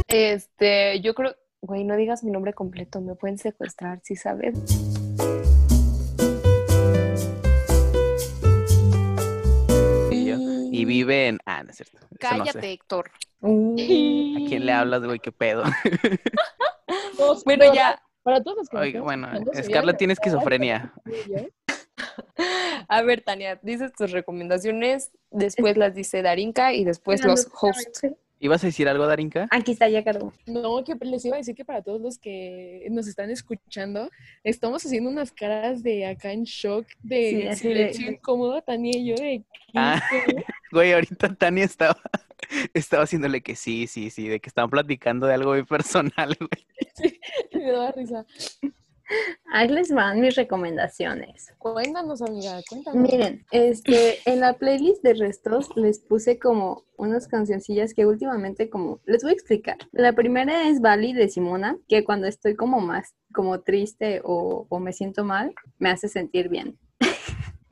Este, 0.08 1.00
yo 1.02 1.14
creo, 1.14 1.36
Güey, 1.64 1.84
no 1.84 1.96
digas 1.96 2.24
mi 2.24 2.32
nombre 2.32 2.54
completo, 2.54 3.02
me 3.02 3.14
pueden 3.14 3.38
secuestrar, 3.38 4.00
si 4.04 4.16
sabes. 4.16 4.56
Y, 10.10 10.86
vive 10.86 11.28
en. 11.28 11.38
Ah, 11.46 11.62
no 11.64 11.70
es 11.70 11.76
cierto. 11.76 12.00
Cállate, 12.20 12.72
Héctor. 12.72 13.12
¿A 13.42 13.48
quién 14.48 14.66
le 14.66 14.72
hablas, 14.72 15.04
güey? 15.04 15.20
¿Qué 15.20 15.32
pedo? 15.32 15.64
bueno, 17.46 17.72
ya. 17.74 18.02
Para 18.24 18.42
todos 18.42 18.58
los 18.58 18.74
Oiga, 18.74 19.02
bueno, 19.02 19.28
Scarlett 19.62 19.98
tiene 19.98 20.14
esquizofrenia. 20.14 20.94
A 22.88 23.02
ver, 23.04 23.22
Tania, 23.22 23.60
dices 23.62 23.92
tus 23.94 24.12
recomendaciones, 24.12 25.12
después 25.30 25.78
las 25.78 25.94
dice 25.94 26.22
Darinka 26.22 26.74
y 26.74 26.86
después 26.86 27.24
los 27.24 27.48
hosts. 27.54 28.02
¿Ibas 28.44 28.64
a 28.64 28.68
decir 28.68 28.90
algo, 28.90 29.06
Darinka? 29.06 29.48
Aquí 29.52 29.74
está, 29.74 29.88
ya 29.88 30.04
cargo. 30.04 30.34
No, 30.48 30.84
que 30.84 30.96
les 31.06 31.24
iba 31.26 31.36
a 31.36 31.38
decir 31.38 31.54
que 31.54 31.64
para 31.64 31.84
todos 31.84 32.02
los 32.02 32.18
que 32.18 32.88
nos 32.90 33.08
están 33.08 33.30
escuchando, 33.30 34.10
estamos 34.44 34.84
haciendo 34.84 35.12
unas 35.12 35.32
caras 35.32 35.84
de 35.84 36.08
acá 36.08 36.32
en 36.32 36.46
shock, 36.46 36.88
de 37.04 37.56
silencio 37.56 38.10
incómodo, 38.10 38.60
Tania 38.64 38.98
y 38.98 39.06
yo, 39.06 39.16
de... 39.16 39.44
Ah, 39.76 40.02
güey, 40.72 40.92
ahorita 40.92 41.36
Tania 41.36 41.66
estaba, 41.66 41.96
estaba 42.74 43.04
haciéndole 43.04 43.42
que 43.42 43.56
sí, 43.56 43.86
sí, 43.86 44.10
sí, 44.10 44.28
de 44.28 44.40
que 44.40 44.50
estaban 44.50 44.72
platicando 44.72 45.28
de 45.28 45.36
algo 45.36 45.52
muy 45.52 45.64
personal, 45.64 46.36
güey. 46.40 46.66
Sí, 46.96 47.20
me 47.54 47.72
daba 47.72 47.92
risa. 47.92 48.26
Ahí 49.52 49.68
les 49.68 49.92
van 49.92 50.22
mis 50.22 50.36
recomendaciones. 50.36 51.54
Cuéntanos, 51.58 52.22
amiga, 52.22 52.60
cuéntanos. 52.70 53.02
Miren, 53.02 53.46
este, 53.52 54.20
en 54.26 54.40
la 54.40 54.54
playlist 54.54 55.04
de 55.04 55.14
restos 55.14 55.70
les 55.76 56.00
puse 56.00 56.40
como 56.40 56.86
unas 56.98 57.28
cancioncillas 57.28 57.94
que 57.94 58.06
últimamente 58.06 58.70
como, 58.70 59.00
les 59.06 59.24
voy 59.24 59.32
a 59.32 59.34
explicar. 59.34 59.78
La 59.92 60.14
primera 60.14 60.70
es 60.70 60.80
Bali 60.82 61.14
de 61.14 61.30
Simona, 61.30 61.78
que 61.88 62.04
cuando 62.04 62.28
estoy 62.28 62.56
como 62.56 62.80
más, 62.80 63.14
como 63.34 63.62
triste 63.62 64.22
o, 64.24 64.66
o 64.70 64.80
me 64.80 64.94
siento 64.94 65.24
mal, 65.24 65.54
me 65.80 65.90
hace 65.90 66.08
sentir 66.08 66.50
bien. 66.50 66.78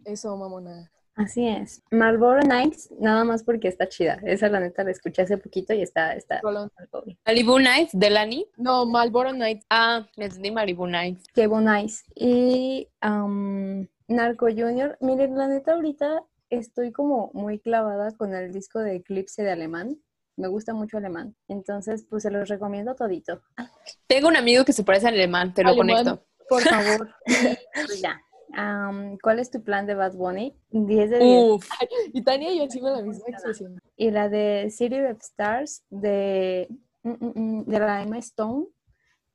Eso, 0.06 0.36
mamona. 0.36 0.92
Así 1.16 1.48
es. 1.48 1.84
Marlboro 1.92 2.42
Nights, 2.42 2.90
nada 3.00 3.24
más 3.26 3.44
porque 3.44 3.68
está 3.68 3.90
chida. 3.90 4.20
Esa 4.24 4.48
la 4.48 4.60
neta 4.60 4.84
la 4.84 4.92
escuché 4.92 5.22
hace 5.22 5.38
poquito 5.38 5.74
y 5.74 5.82
está... 5.82 6.14
está 6.14 6.42
Malibu 7.26 7.60
Nights 7.60 7.92
de 7.94 8.10
Lani. 8.10 8.46
No, 8.58 8.86
Marlboro 8.86 9.34
Nights. 9.34 9.66
Ah, 9.70 10.08
me 10.16 10.26
entendí 10.26 10.52
Malibu 10.52 10.88
Nights. 10.88 11.26
Qué 11.34 11.48
Nice. 11.48 12.04
Y 12.16 12.88
um, 13.04 13.86
Narco 14.08 14.48
Junior. 14.48 14.98
Miren, 15.02 15.38
la 15.38 15.48
neta 15.48 15.74
ahorita 15.74 16.24
estoy 16.50 16.92
como 16.92 17.32
muy 17.34 17.60
clavada 17.60 18.12
con 18.16 18.34
el 18.34 18.52
disco 18.52 18.80
de 18.80 18.96
Eclipse 18.96 19.44
de 19.44 19.52
Alemán. 19.52 19.98
Me 20.38 20.48
gusta 20.48 20.74
mucho 20.74 20.98
alemán. 20.98 21.36
Entonces, 21.50 22.06
pues 22.10 22.24
se 22.24 22.32
los 22.32 22.48
recomiendo 22.48 22.96
todito. 22.96 23.42
Tengo 24.08 24.30
un 24.30 24.38
amigo 24.38 24.64
que 24.64 24.72
se 24.72 24.84
parece 24.84 25.10
al 25.10 25.16
alemán, 25.16 25.54
te 25.54 25.64
lo 25.64 25.76
conecto. 25.76 26.26
Por 26.48 26.62
favor. 26.62 27.14
pues 27.26 28.02
ya. 28.56 28.92
¿Cuál 29.22 29.40
es 29.40 29.52
tu 29.52 29.64
plan 29.64 29.86
de 29.86 29.96
Bad 29.96 30.14
Bunny? 30.14 30.56
10 30.72 31.10
de 31.10 31.20
10. 31.20 31.70
y 32.14 32.24
Tania 32.24 32.52
y 32.52 32.58
yo 32.58 32.64
hicimos 32.66 32.92
la 32.92 33.02
misma 33.02 33.26
expresión. 33.28 33.80
Y 33.96 34.12
la 34.12 34.30
de 34.30 34.70
City 34.72 35.00
of 35.02 35.20
Stars 35.22 35.84
de, 35.90 36.68
mm, 37.04 37.10
mm, 37.10 37.32
mm, 37.36 37.66
de 37.66 37.80
la 37.80 38.02
Emma 38.02 38.18
Stone, 38.20 38.68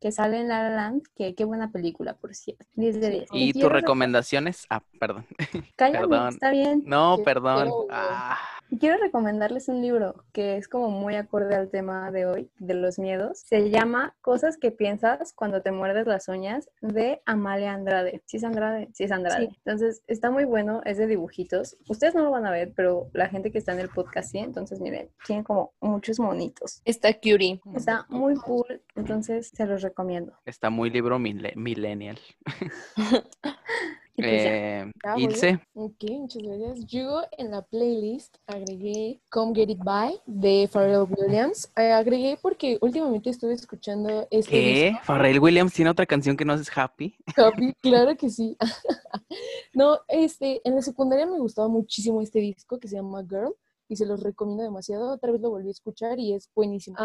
que 0.00 0.12
sale 0.12 0.40
en 0.40 0.48
La 0.48 0.62
La 0.62 0.70
Land, 0.70 1.02
que 1.14 1.34
qué 1.34 1.44
buena 1.44 1.70
película, 1.70 2.14
por 2.16 2.34
cierto. 2.34 2.66
10 2.74 3.00
de 3.00 3.10
10. 3.10 3.28
¿Y 3.32 3.52
tus 3.52 3.70
recomendaciones? 3.70 4.66
Ah, 4.68 4.82
perdón. 4.98 5.26
Cállate, 5.76 6.28
está 6.28 6.50
bien. 6.50 6.82
No, 6.84 7.18
perdón. 7.24 7.70
Ah. 7.90 8.38
Quiero 8.78 8.98
recomendarles 8.98 9.68
un 9.68 9.82
libro 9.82 10.24
que 10.32 10.56
es 10.56 10.68
como 10.68 10.90
muy 10.90 11.16
acorde 11.16 11.54
al 11.54 11.70
tema 11.70 12.10
de 12.10 12.26
hoy, 12.26 12.50
de 12.58 12.74
los 12.74 12.98
miedos. 12.98 13.40
Se 13.40 13.70
llama 13.70 14.16
Cosas 14.20 14.56
que 14.56 14.70
piensas 14.70 15.32
cuando 15.32 15.62
te 15.62 15.72
muerdes 15.72 16.06
las 16.06 16.28
uñas 16.28 16.70
de 16.80 17.22
Amalia 17.26 17.72
Andrade. 17.72 18.22
¿Sí 18.26 18.38
es 18.38 18.44
Andrade? 18.44 18.88
Sí 18.92 19.04
es 19.04 19.12
Andrade. 19.12 19.50
Entonces, 19.64 20.02
está 20.06 20.30
muy 20.30 20.44
bueno, 20.44 20.80
es 20.84 20.98
de 20.98 21.06
dibujitos. 21.06 21.76
Ustedes 21.88 22.14
no 22.14 22.22
lo 22.22 22.30
van 22.30 22.46
a 22.46 22.50
ver, 22.50 22.72
pero 22.74 23.08
la 23.12 23.28
gente 23.28 23.50
que 23.50 23.58
está 23.58 23.72
en 23.72 23.80
el 23.80 23.88
podcast 23.88 24.30
sí. 24.30 24.38
Entonces, 24.38 24.80
miren, 24.80 25.10
tiene 25.26 25.44
como 25.44 25.72
muchos 25.80 26.18
monitos. 26.18 26.80
Está 26.84 27.12
cutie. 27.12 27.60
Está 27.74 28.06
muy 28.08 28.34
cool, 28.36 28.82
entonces 28.94 29.50
se 29.54 29.66
los 29.66 29.82
recomiendo. 29.82 30.32
Está 30.44 30.70
muy 30.70 30.90
libro 30.90 31.18
millennial. 31.18 32.18
Eh, 34.16 34.90
Ilse. 35.16 35.60
Ok, 35.74 36.04
muchas 36.10 36.42
gracias. 36.42 36.86
Yo 36.86 37.22
en 37.36 37.50
la 37.50 37.62
playlist 37.62 38.36
agregué 38.46 39.20
Come 39.30 39.54
Get 39.54 39.70
It 39.70 39.82
By 39.82 40.20
de 40.26 40.68
Pharrell 40.70 41.06
Williams. 41.08 41.70
Eh, 41.76 41.90
agregué 41.90 42.38
porque 42.40 42.78
últimamente 42.80 43.30
estuve 43.30 43.54
escuchando 43.54 44.28
este 44.30 44.50
¿Qué? 44.50 44.96
¿Pharrell 45.04 45.40
Williams 45.40 45.72
tiene 45.72 45.90
otra 45.90 46.06
canción 46.06 46.36
que 46.36 46.44
no 46.44 46.54
es 46.54 46.70
Happy? 46.76 47.16
Happy, 47.36 47.72
claro 47.80 48.16
que 48.16 48.30
sí. 48.30 48.56
no, 49.74 49.98
este, 50.08 50.60
en 50.64 50.76
la 50.76 50.82
secundaria 50.82 51.26
me 51.26 51.38
gustaba 51.38 51.68
muchísimo 51.68 52.22
este 52.22 52.38
disco 52.38 52.78
que 52.78 52.88
se 52.88 52.96
llama 52.96 53.24
Girl 53.28 53.54
y 53.88 53.96
se 53.96 54.06
los 54.06 54.22
recomiendo 54.22 54.62
demasiado. 54.62 55.12
Otra 55.12 55.32
vez 55.32 55.40
lo 55.40 55.50
volví 55.50 55.68
a 55.68 55.72
escuchar 55.72 56.20
y 56.20 56.34
es 56.34 56.48
buenísimo. 56.54 56.96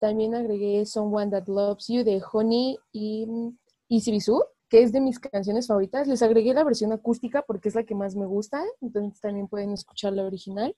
también 0.00 0.34
agregué 0.34 0.84
Someone 0.86 1.30
That 1.30 1.46
Loves 1.46 1.86
You 1.86 2.02
de 2.02 2.20
Honey 2.32 2.78
y, 2.92 3.26
y 3.88 4.00
Sibisu 4.00 4.42
que 4.68 4.82
es 4.82 4.92
de 4.92 5.00
mis 5.00 5.18
canciones 5.18 5.66
favoritas. 5.66 6.06
Les 6.06 6.22
agregué 6.22 6.54
la 6.54 6.64
versión 6.64 6.92
acústica 6.92 7.42
porque 7.42 7.68
es 7.68 7.74
la 7.74 7.84
que 7.84 7.94
más 7.94 8.14
me 8.14 8.26
gusta, 8.26 8.62
entonces 8.80 9.20
también 9.20 9.48
pueden 9.48 9.72
escuchar 9.72 10.12
la 10.12 10.24
original. 10.24 10.74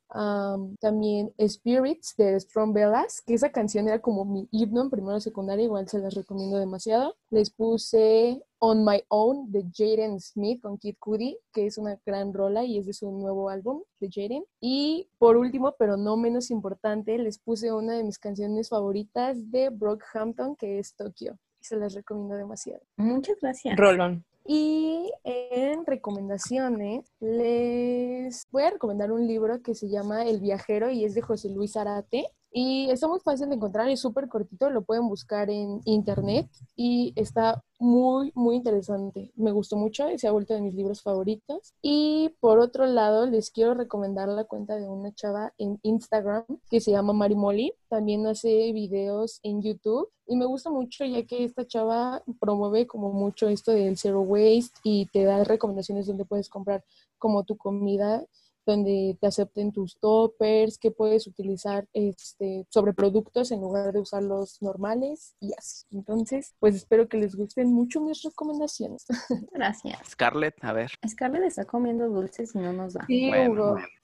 también 0.80 1.32
Spirits 1.38 2.14
de 2.16 2.38
Strong 2.38 2.72
Bellas, 2.72 3.22
que 3.22 3.34
esa 3.34 3.51
canción 3.51 3.88
era 3.88 4.01
como 4.01 4.24
mi 4.24 4.49
himno 4.51 4.82
en 4.82 4.91
primero 4.91 5.20
secundaria, 5.20 5.64
igual 5.64 5.88
se 5.88 5.99
las 5.99 6.14
recomiendo 6.14 6.59
demasiado. 6.59 7.16
Les 7.30 7.51
puse 7.51 8.43
On 8.59 8.84
My 8.84 9.03
Own 9.09 9.51
de 9.51 9.64
Jaden 9.72 10.20
Smith 10.20 10.61
con 10.61 10.78
Kid 10.78 10.97
Cudi, 10.99 11.38
que 11.53 11.66
es 11.66 11.78
una 11.78 11.99
gran 12.05 12.32
rola 12.32 12.64
y 12.64 12.78
es 12.78 12.86
de 12.86 12.93
su 12.93 13.11
nuevo 13.11 13.49
álbum 13.49 13.82
de 14.01 14.09
Jaden. 14.12 14.45
Y 14.61 15.09
por 15.18 15.36
último, 15.36 15.74
pero 15.78 15.97
no 15.97 16.16
menos 16.16 16.51
importante, 16.51 17.18
les 17.18 17.38
puse 17.38 17.72
una 17.72 17.95
de 17.95 18.05
mis 18.05 18.18
canciones 18.18 18.68
favoritas 18.68 19.51
de 19.51 19.70
Brockhampton, 19.70 20.57
que 20.57 20.78
es 20.78 20.95
Tokyo 20.95 21.38
se 21.61 21.76
les 21.76 21.94
recomiendo 21.94 22.34
demasiado. 22.36 22.82
Muchas 22.96 23.36
gracias. 23.40 23.76
Rolón. 23.76 24.24
Y 24.46 25.12
en 25.22 25.86
recomendaciones, 25.86 27.04
les 27.20 28.48
voy 28.50 28.62
a 28.64 28.70
recomendar 28.70 29.12
un 29.12 29.26
libro 29.26 29.62
que 29.62 29.74
se 29.74 29.88
llama 29.88 30.24
El 30.24 30.40
viajero 30.40 30.90
y 30.90 31.04
es 31.04 31.14
de 31.14 31.22
José 31.22 31.50
Luis 31.50 31.76
Arate. 31.76 32.26
Y 32.53 32.90
está 32.90 33.07
muy 33.07 33.20
fácil 33.20 33.48
de 33.48 33.55
encontrar, 33.55 33.88
es 33.88 34.01
súper 34.01 34.28
cortito, 34.28 34.70
lo 34.70 34.82
pueden 34.82 35.09
buscar 35.09 35.51
en 35.51 35.80
internet 35.84 36.48
y 36.74 37.12
está 37.16 37.62
muy, 37.78 38.32
muy 38.34 38.57
interesante. 38.57 39.32
Me 39.36 39.53
gustó 39.53 39.76
mucho 39.76 40.11
y 40.11 40.18
se 40.18 40.28
ha 40.28 40.32
vuelto 40.32 40.55
de 40.55 40.61
mis 40.61 40.74
libros 40.74 41.03
favoritos. 41.03 41.74
Y 41.80 42.34
por 42.40 42.59
otro 42.59 42.86
lado, 42.86 43.26
les 43.26 43.51
quiero 43.51 43.74
recomendar 43.74 44.28
la 44.28 44.44
cuenta 44.44 44.76
de 44.76 44.88
una 44.88 45.14
chava 45.14 45.53
en 45.59 45.78
Instagram 45.82 46.44
que 46.68 46.80
se 46.80 46.90
llama 46.90 47.12
Marimoli. 47.12 47.72
También 47.88 48.26
hace 48.26 48.72
videos 48.72 49.40
en 49.42 49.62
YouTube 49.62 50.11
y 50.26 50.36
me 50.36 50.44
gusta 50.44 50.70
mucho 50.70 51.05
ya 51.05 51.24
que 51.24 51.44
esta 51.44 51.66
chava 51.66 52.22
promueve 52.38 52.86
como 52.86 53.12
mucho 53.12 53.48
esto 53.48 53.72
del 53.72 53.96
zero 53.96 54.20
waste 54.20 54.78
y 54.84 55.07
te 55.07 55.24
da 55.24 55.42
recomendaciones 55.42 56.07
donde 56.07 56.24
puedes 56.24 56.48
comprar 56.48 56.84
como 57.18 57.42
tu 57.44 57.57
comida 57.57 58.24
donde 58.70 59.16
te 59.20 59.26
acepten 59.26 59.72
tus 59.72 59.98
toppers, 59.98 60.78
que 60.78 60.90
puedes 60.90 61.26
utilizar 61.26 61.86
este, 61.92 62.66
sobre 62.70 62.92
productos 62.92 63.50
en 63.50 63.60
lugar 63.60 63.92
de 63.92 64.00
usar 64.00 64.22
los 64.22 64.62
normales 64.62 65.34
y 65.40 65.52
así. 65.56 65.86
Entonces, 65.90 66.54
pues 66.58 66.74
espero 66.74 67.08
que 67.08 67.18
les 67.18 67.34
gusten 67.34 67.72
mucho 67.72 68.00
mis 68.00 68.22
recomendaciones. 68.22 69.06
Gracias. 69.52 69.98
Scarlett, 70.08 70.54
a 70.62 70.72
ver. 70.72 70.92
Scarlett 71.06 71.44
está 71.44 71.64
comiendo 71.64 72.08
dulces 72.08 72.54
y 72.54 72.58
no 72.58 72.72
nos 72.72 72.94
da. 72.94 73.04
Sí, 73.06 73.30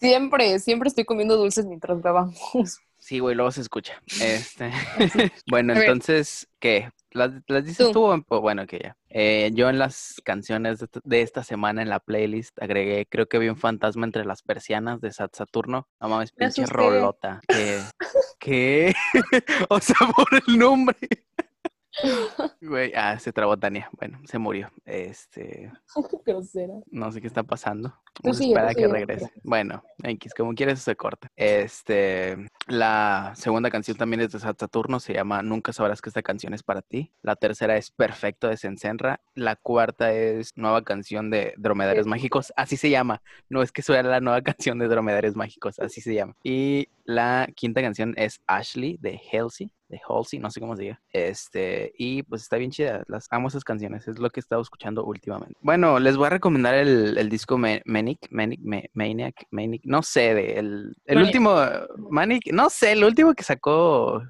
Siempre, 0.01 0.59
siempre 0.59 0.89
estoy 0.89 1.05
comiendo 1.05 1.37
dulces 1.37 1.65
mientras 1.65 2.01
grabamos. 2.01 2.81
Sí, 2.99 3.21
güey, 3.21 3.37
luego 3.37 3.51
se 3.53 3.61
escucha. 3.61 4.03
Este... 4.21 4.73
bueno, 5.51 5.75
entonces, 5.75 6.49
¿qué? 6.59 6.91
¿Las, 7.17 7.65
dices 7.65 7.91
tú, 7.93 8.05
o 8.05 8.41
bueno, 8.41 8.67
que 8.67 8.79
ya? 8.79 8.97
Eh, 9.09 9.51
yo 9.55 9.71
en 9.71 9.79
las 9.79 10.21
canciones 10.25 10.85
de, 11.05 11.23
esta 11.23 11.43
semana 11.43 11.83
en 11.83 11.89
la 11.89 12.01
playlist 12.01 12.61
agregué, 12.61 13.07
creo 13.07 13.27
que 13.27 13.39
vi 13.39 13.49
un 13.49 13.57
fantasma 13.57 14.05
entre 14.05 14.25
las 14.25 14.43
persianas 14.43 15.01
de 15.01 15.13
Sat 15.13 15.35
Saturno. 15.35 15.89
No 16.01 16.09
mames, 16.09 16.33
pinche 16.33 16.67
rolota. 16.67 17.41
¿Qué? 17.49 17.81
¿Qué? 18.39 18.95
o 19.71 19.81
sea, 19.81 19.97
por 20.17 20.29
el 20.47 20.59
nombre. 20.59 20.97
Güey, 22.61 22.93
ah, 22.95 23.19
se 23.19 23.33
trabó 23.33 23.57
Tania. 23.57 23.89
Bueno, 23.93 24.21
se 24.25 24.39
murió. 24.39 24.71
Este. 24.85 25.73
No 26.91 27.13
sé 27.13 27.21
qué 27.21 27.27
está 27.27 27.43
pasando. 27.43 27.95
Vamos 28.23 28.41
a 28.41 28.75
que 28.75 28.89
regrese. 28.89 29.31
Bueno, 29.43 29.83
X, 30.03 30.35
como 30.35 30.55
quieres 30.55 30.81
se 30.81 30.97
corta. 30.97 31.31
Este. 31.37 32.37
La 32.67 33.33
segunda 33.37 33.71
canción 33.71 33.97
también 33.97 34.21
es 34.21 34.33
de 34.33 34.41
Saturno, 34.41 35.01
se 35.01 35.15
llama 35.15 35.43
Nunca 35.43 35.73
sabrás 35.73 36.01
que 36.01 36.11
esta 36.11 36.23
canción 36.23 36.55
es 36.55 36.63
para 36.63 36.83
ti. 36.83 37.13
La 37.23 37.37
tercera 37.37 37.77
es 37.77 37.91
Perfecto 37.91 38.49
de 38.49 38.57
Sensenra. 38.57 39.21
La 39.35 39.57
cuarta 39.57 40.13
es 40.13 40.53
Nueva 40.57 40.83
canción 40.83 41.31
de 41.31 41.55
Dromedarios 41.57 42.07
Mágicos. 42.07 42.53
Así 42.57 42.77
se 42.77 42.91
llama. 42.91 43.23
No 43.49 43.63
es 43.63 43.73
que 43.73 43.83
sea 43.83 44.03
la 44.03 44.21
nueva 44.21 44.43
canción 44.43 44.79
de 44.79 44.89
Dromedarios 44.89 45.37
Mágicos, 45.37 45.79
así 45.79 46.01
se 46.01 46.15
llama. 46.15 46.35
Y 46.43 46.89
la 47.07 47.49
quinta 47.55 47.81
canción 47.81 48.15
es 48.17 48.41
Ashley 48.47 48.99
de 49.01 49.21
Halsey 49.33 49.71
de 49.89 50.01
Halsey, 50.09 50.39
no 50.39 50.51
sé 50.51 50.61
cómo 50.61 50.77
se 50.77 50.83
diga. 50.83 51.01
Este, 51.13 51.93
y 51.97 52.23
pues 52.25 52.43
está 52.43 52.57
bien 52.57 52.71
chida, 52.71 53.03
las 53.07 53.27
amo 53.31 53.49
esas 53.49 53.65
canciones, 53.65 54.07
es 54.09 54.19
lo 54.19 54.31
que 54.31 54.41
he 54.41 54.43
estado 54.43 54.63
escuchando 54.63 55.05
últimamente. 55.05 55.57
Bueno, 55.61 55.99
les 55.99 56.17
voy 56.17 56.27
a 56.27 56.31
recomendar 56.31 56.75
el, 56.75 57.17
el 57.17 57.29
disco 57.29 57.59
Manic, 57.59 58.27
Manic, 58.31 58.61
Maniac, 58.95 59.47
Manic, 59.51 59.83
no 59.85 60.03
sé, 60.03 60.35
de 60.35 60.59
el, 60.59 60.97
el 61.05 61.19
último, 61.23 61.55
Manic, 62.11 62.53
no 62.53 62.71
sé, 62.71 62.93
el 62.93 63.05
último 63.05 63.35
que 63.35 63.45
sacó 63.45 64.23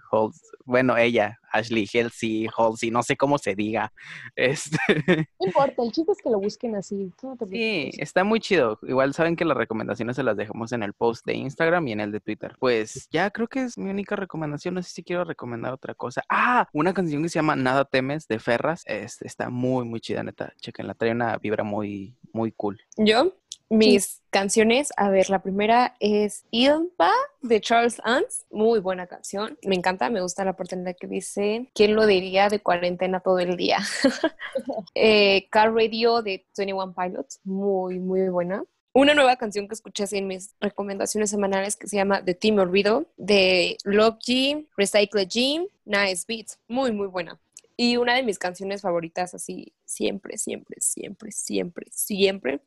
bueno, 0.64 0.96
ella, 0.96 1.38
Ashley 1.52 1.88
Halsey, 1.92 2.48
Halsey, 2.56 2.90
no 2.90 3.02
sé 3.02 3.16
cómo 3.16 3.38
se 3.38 3.54
diga. 3.54 3.92
Este... 4.36 5.28
No 5.40 5.46
importa, 5.46 5.82
el 5.82 5.92
chiste 5.92 6.12
es 6.12 6.18
que 6.18 6.30
lo 6.30 6.38
busquen 6.38 6.76
así. 6.76 7.12
sí, 7.50 7.90
está 7.98 8.24
muy 8.24 8.40
chido. 8.40 8.78
Igual 8.82 9.14
saben 9.14 9.36
que 9.36 9.44
las 9.44 9.56
recomendaciones 9.56 10.16
se 10.16 10.22
las 10.22 10.36
dejamos 10.36 10.72
en 10.72 10.82
el 10.82 10.92
post 10.92 11.24
de 11.26 11.34
Instagram 11.34 11.88
y 11.88 11.92
en 11.92 12.00
el 12.00 12.12
de 12.12 12.20
Twitter. 12.20 12.56
Pues 12.58 13.08
ya 13.10 13.30
creo 13.30 13.48
que 13.48 13.62
es 13.64 13.78
mi 13.78 13.90
única 13.90 14.16
recomendación. 14.16 14.74
No 14.74 14.82
sé 14.82 14.90
si 14.90 15.02
quiero 15.02 15.24
recomendar 15.24 15.72
otra 15.72 15.94
cosa. 15.94 16.22
Ah, 16.28 16.68
una 16.72 16.92
canción 16.92 17.22
que 17.22 17.28
se 17.28 17.38
llama 17.38 17.56
Nada 17.56 17.84
temes 17.84 18.28
de 18.28 18.38
Ferras. 18.38 18.82
Este, 18.86 19.26
está 19.26 19.50
muy, 19.50 19.84
muy 19.84 20.00
chida, 20.00 20.22
neta. 20.22 20.52
Chequenla, 20.60 20.94
trae 20.94 21.12
una 21.12 21.36
vibra 21.38 21.64
muy, 21.64 22.16
muy 22.32 22.52
cool. 22.52 22.80
¿Yo? 22.96 23.32
Mis 23.68 24.22
canciones, 24.30 24.92
a 24.96 25.10
ver, 25.10 25.28
la 25.28 25.42
primera 25.42 25.96
es 25.98 26.44
Ilva 26.52 27.10
de 27.42 27.60
Charles 27.60 28.00
Ants, 28.04 28.46
muy 28.50 28.78
buena 28.78 29.08
canción, 29.08 29.58
me 29.64 29.74
encanta, 29.74 30.08
me 30.08 30.20
gusta 30.20 30.44
la 30.44 30.56
la 30.56 30.94
que 30.94 31.06
dice, 31.08 31.68
¿quién 31.74 31.96
lo 31.96 32.06
diría 32.06 32.48
de 32.48 32.60
cuarentena 32.60 33.18
todo 33.18 33.40
el 33.40 33.56
día? 33.56 33.78
eh, 34.94 35.48
Car 35.50 35.74
Radio 35.74 36.22
de 36.22 36.46
21 36.56 36.94
Pilots, 36.94 37.40
muy, 37.42 37.98
muy 37.98 38.28
buena. 38.28 38.62
Una 38.92 39.14
nueva 39.14 39.36
canción 39.36 39.66
que 39.66 39.74
escuché 39.74 40.04
así 40.04 40.18
en 40.18 40.28
mis 40.28 40.54
recomendaciones 40.60 41.28
semanales 41.28 41.76
que 41.76 41.88
se 41.88 41.96
llama 41.96 42.24
The 42.24 42.34
Team 42.34 42.58
Olvido 42.58 43.06
de 43.16 43.76
Love 43.84 44.18
G, 44.18 44.66
Recycle 44.76 45.26
Gym, 45.26 45.66
Nice 45.84 46.24
Beats, 46.28 46.58
muy, 46.68 46.92
muy 46.92 47.08
buena. 47.08 47.38
Y 47.76 47.96
una 47.96 48.14
de 48.14 48.22
mis 48.22 48.38
canciones 48.38 48.80
favoritas 48.80 49.34
así, 49.34 49.72
siempre, 49.84 50.38
siempre, 50.38 50.76
siempre, 50.80 51.32
siempre, 51.32 51.86
siempre 51.90 52.60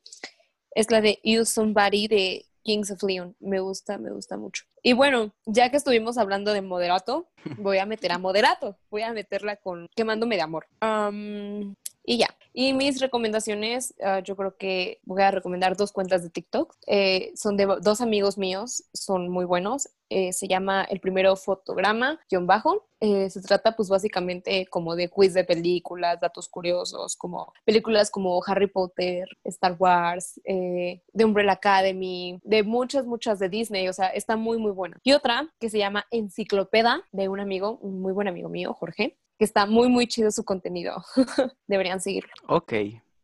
es 0.79 0.89
la 0.91 1.01
de 1.01 1.19
You 1.23 1.43
Somebody 1.43 2.07
de 2.07 2.45
Kings 2.63 2.89
of 2.91 3.03
Leon. 3.03 3.35
Me 3.41 3.59
gusta, 3.59 3.97
me 3.97 4.11
gusta 4.11 4.37
mucho. 4.37 4.63
Y 4.81 4.93
bueno, 4.93 5.33
ya 5.45 5.69
que 5.69 5.75
estuvimos 5.75 6.17
hablando 6.17 6.53
de 6.53 6.61
moderato, 6.61 7.27
voy 7.57 7.79
a 7.79 7.85
meter 7.85 8.13
a 8.13 8.17
moderato. 8.17 8.77
Voy 8.89 9.01
a 9.01 9.11
meterla 9.11 9.57
con 9.57 9.89
quemándome 9.93 10.37
de 10.37 10.41
amor. 10.41 10.67
y 12.05 12.17
ya. 12.17 12.29
Y 12.53 12.71
mis 12.73 13.01
recomendaciones, 13.01 13.93
ah, 14.01 14.19
yo 14.19 14.37
creo 14.37 14.55
que 14.55 15.01
voy 15.03 15.21
a 15.21 15.31
recomendar 15.31 15.75
dos 15.75 15.91
cuentas 15.91 16.23
de 16.23 16.29
TikTok. 16.29 16.73
Eh, 16.87 17.33
son 17.35 17.57
de 17.57 17.65
dos 17.81 17.99
amigos 17.99 18.37
míos, 18.37 18.85
son 18.93 19.27
muy 19.27 19.43
buenos. 19.43 19.89
Eh, 20.09 20.33
se 20.33 20.47
llama 20.47 20.83
el 20.83 20.99
primero 20.99 21.35
fotograma, 21.35 22.19
guion 22.29 22.47
bajo. 22.47 22.87
Eh, 22.99 23.29
se 23.29 23.41
trata 23.41 23.75
pues 23.75 23.89
básicamente 23.89 24.65
como 24.67 24.95
de 24.95 25.09
quiz 25.09 25.33
de 25.33 25.43
películas, 25.43 26.19
datos 26.19 26.49
curiosos, 26.49 27.15
como 27.15 27.53
películas 27.63 28.11
como 28.11 28.41
Harry 28.45 28.67
Potter, 28.67 29.27
Star 29.45 29.75
Wars, 29.79 30.41
de 30.43 31.25
Umbrella 31.25 31.53
Academy, 31.53 32.39
de 32.43 32.63
muchas, 32.63 33.05
muchas 33.05 33.39
de 33.39 33.47
Disney, 33.47 33.87
o 33.87 33.93
sea, 33.93 34.07
está 34.07 34.35
muy, 34.35 34.57
muy 34.57 34.71
buena. 34.71 34.97
Y 35.03 35.13
otra 35.13 35.47
que 35.59 35.69
se 35.69 35.77
llama 35.77 36.05
Enciclopeda 36.11 37.03
de 37.11 37.29
un 37.29 37.39
amigo, 37.39 37.77
un 37.77 38.01
muy 38.01 38.11
buen 38.11 38.27
amigo 38.27 38.49
mío, 38.49 38.73
Jorge, 38.73 39.17
que 39.37 39.45
está 39.45 39.65
muy, 39.65 39.87
muy 39.87 40.07
chido 40.07 40.31
su 40.31 40.43
contenido. 40.43 41.03
Deberían 41.67 42.01
seguirlo. 42.01 42.31
Ok, 42.47 42.73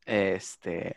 este, 0.05 0.95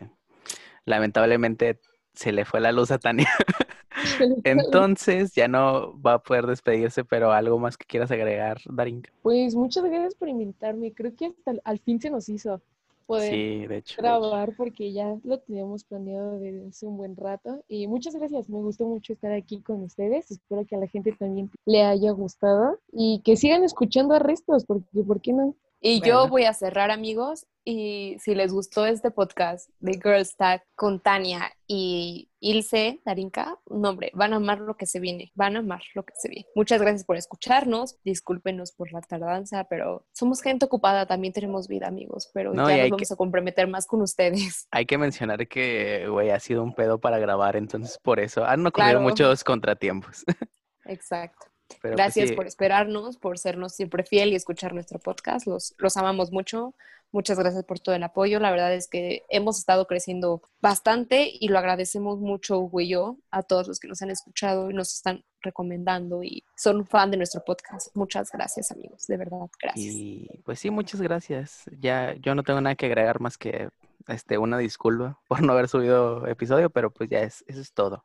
lamentablemente 0.84 1.80
se 2.14 2.32
le 2.32 2.44
fue 2.44 2.60
la 2.60 2.72
luz 2.72 2.90
a 2.90 2.98
Tania. 2.98 3.28
Entonces 4.44 5.32
ya 5.34 5.48
no 5.48 6.00
va 6.00 6.14
a 6.14 6.22
poder 6.22 6.46
despedirse, 6.46 7.04
pero 7.04 7.32
algo 7.32 7.58
más 7.58 7.76
que 7.76 7.86
quieras 7.86 8.10
agregar, 8.10 8.58
Darinka. 8.66 9.10
Pues 9.22 9.54
muchas 9.54 9.84
gracias 9.84 10.14
por 10.14 10.28
invitarme. 10.28 10.92
Creo 10.92 11.14
que 11.14 11.26
hasta 11.26 11.54
al 11.64 11.78
fin 11.78 12.00
se 12.00 12.10
nos 12.10 12.28
hizo 12.28 12.60
poder 13.06 13.30
sí, 13.30 13.66
de 13.66 13.78
hecho, 13.78 14.02
grabar 14.02 14.54
porque 14.54 14.92
ya 14.92 15.16
lo 15.24 15.38
teníamos 15.38 15.82
planeado 15.84 16.38
desde 16.38 16.68
hace 16.68 16.86
un 16.86 16.96
buen 16.96 17.16
rato. 17.16 17.64
Y 17.68 17.86
muchas 17.86 18.14
gracias, 18.14 18.48
me 18.50 18.60
gustó 18.60 18.86
mucho 18.86 19.14
estar 19.14 19.32
aquí 19.32 19.60
con 19.60 19.82
ustedes. 19.82 20.30
Espero 20.30 20.64
que 20.66 20.76
a 20.76 20.78
la 20.78 20.88
gente 20.88 21.12
también 21.12 21.50
le 21.64 21.82
haya 21.82 22.10
gustado 22.12 22.78
y 22.92 23.20
que 23.24 23.36
sigan 23.36 23.64
escuchando 23.64 24.14
a 24.14 24.18
Restos, 24.18 24.64
porque 24.66 25.02
¿por 25.02 25.20
qué 25.20 25.32
no? 25.32 25.56
Y 25.80 26.00
yo 26.00 26.26
voy 26.28 26.44
a 26.44 26.54
cerrar, 26.54 26.90
amigos, 26.90 27.46
y 27.64 28.16
si 28.18 28.34
les 28.34 28.52
gustó 28.52 28.86
este 28.86 29.10
podcast 29.10 29.68
de 29.78 29.92
Girls 29.92 30.36
Tag 30.36 30.64
con 30.74 31.00
Tania 31.00 31.52
y 31.66 32.30
Ilse 32.40 33.00
Darinka, 33.04 33.58
no 33.66 33.90
hombre, 33.90 34.10
van 34.14 34.32
a 34.32 34.36
amar 34.36 34.58
lo 34.58 34.76
que 34.76 34.86
se 34.86 34.98
viene, 35.00 35.30
van 35.34 35.54
a 35.54 35.58
amar 35.58 35.82
lo 35.94 36.02
que 36.02 36.14
se 36.16 36.28
viene. 36.30 36.46
Muchas 36.54 36.80
gracias 36.80 37.04
por 37.04 37.16
escucharnos, 37.16 37.98
discúlpenos 38.02 38.72
por 38.72 38.90
la 38.90 39.02
tardanza, 39.02 39.64
pero 39.64 40.06
somos 40.12 40.40
gente 40.40 40.64
ocupada, 40.64 41.06
también 41.06 41.32
tenemos 41.32 41.68
vida, 41.68 41.86
amigos, 41.86 42.30
pero 42.32 42.54
ya 42.54 42.76
nos 42.78 42.90
vamos 42.90 43.12
a 43.12 43.16
comprometer 43.16 43.68
más 43.68 43.86
con 43.86 44.00
ustedes. 44.00 44.66
Hay 44.70 44.86
que 44.86 44.98
mencionar 44.98 45.46
que, 45.46 46.08
güey, 46.08 46.30
ha 46.30 46.40
sido 46.40 46.64
un 46.64 46.74
pedo 46.74 46.98
para 46.98 47.18
grabar, 47.18 47.54
entonces 47.54 47.98
por 48.02 48.18
eso 48.18 48.44
han 48.44 48.66
ocurrido 48.66 49.00
muchos 49.00 49.44
contratiempos. 49.44 50.24
Exacto. 50.86 51.47
Pues 51.80 51.94
Gracias 51.94 52.32
por 52.32 52.46
esperarnos, 52.46 53.16
por 53.18 53.38
sernos 53.38 53.74
siempre 53.74 54.04
fiel 54.04 54.32
y 54.32 54.36
escuchar 54.36 54.74
nuestro 54.74 54.98
podcast. 54.98 55.46
Los, 55.46 55.74
los 55.78 55.96
amamos 55.96 56.32
mucho. 56.32 56.74
Muchas 57.10 57.38
gracias 57.38 57.64
por 57.64 57.80
todo 57.80 57.94
el 57.94 58.02
apoyo. 58.02 58.38
La 58.38 58.50
verdad 58.50 58.74
es 58.74 58.86
que 58.86 59.24
hemos 59.30 59.58
estado 59.58 59.86
creciendo 59.86 60.42
bastante 60.60 61.30
y 61.32 61.48
lo 61.48 61.58
agradecemos 61.58 62.18
mucho, 62.18 62.58
Hugo 62.58 62.80
y 62.80 62.88
yo, 62.88 63.16
a 63.30 63.42
todos 63.42 63.66
los 63.66 63.80
que 63.80 63.88
nos 63.88 64.02
han 64.02 64.10
escuchado 64.10 64.70
y 64.70 64.74
nos 64.74 64.92
están 64.92 65.24
recomendando 65.40 66.22
y 66.22 66.44
son 66.54 66.86
fan 66.86 67.10
de 67.10 67.16
nuestro 67.16 67.42
podcast. 67.44 67.94
Muchas 67.96 68.30
gracias, 68.30 68.70
amigos. 68.72 69.06
De 69.06 69.16
verdad, 69.16 69.48
gracias. 69.60 69.94
Y 69.94 70.28
pues 70.44 70.58
sí, 70.58 70.70
muchas 70.70 71.00
gracias. 71.00 71.64
Ya 71.80 72.14
yo 72.20 72.34
no 72.34 72.42
tengo 72.42 72.60
nada 72.60 72.76
que 72.76 72.86
agregar 72.86 73.20
más 73.20 73.38
que 73.38 73.70
este, 74.06 74.36
una 74.36 74.58
disculpa 74.58 75.18
por 75.28 75.42
no 75.42 75.52
haber 75.52 75.68
subido 75.68 76.26
episodio, 76.26 76.68
pero 76.68 76.90
pues 76.90 77.08
ya 77.08 77.20
es, 77.20 77.42
eso 77.46 77.60
es 77.60 77.72
todo. 77.72 78.04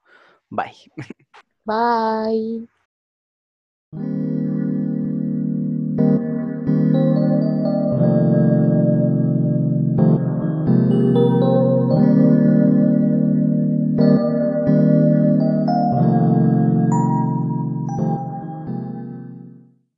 Bye. 0.50 0.92
Bye. 1.66 2.70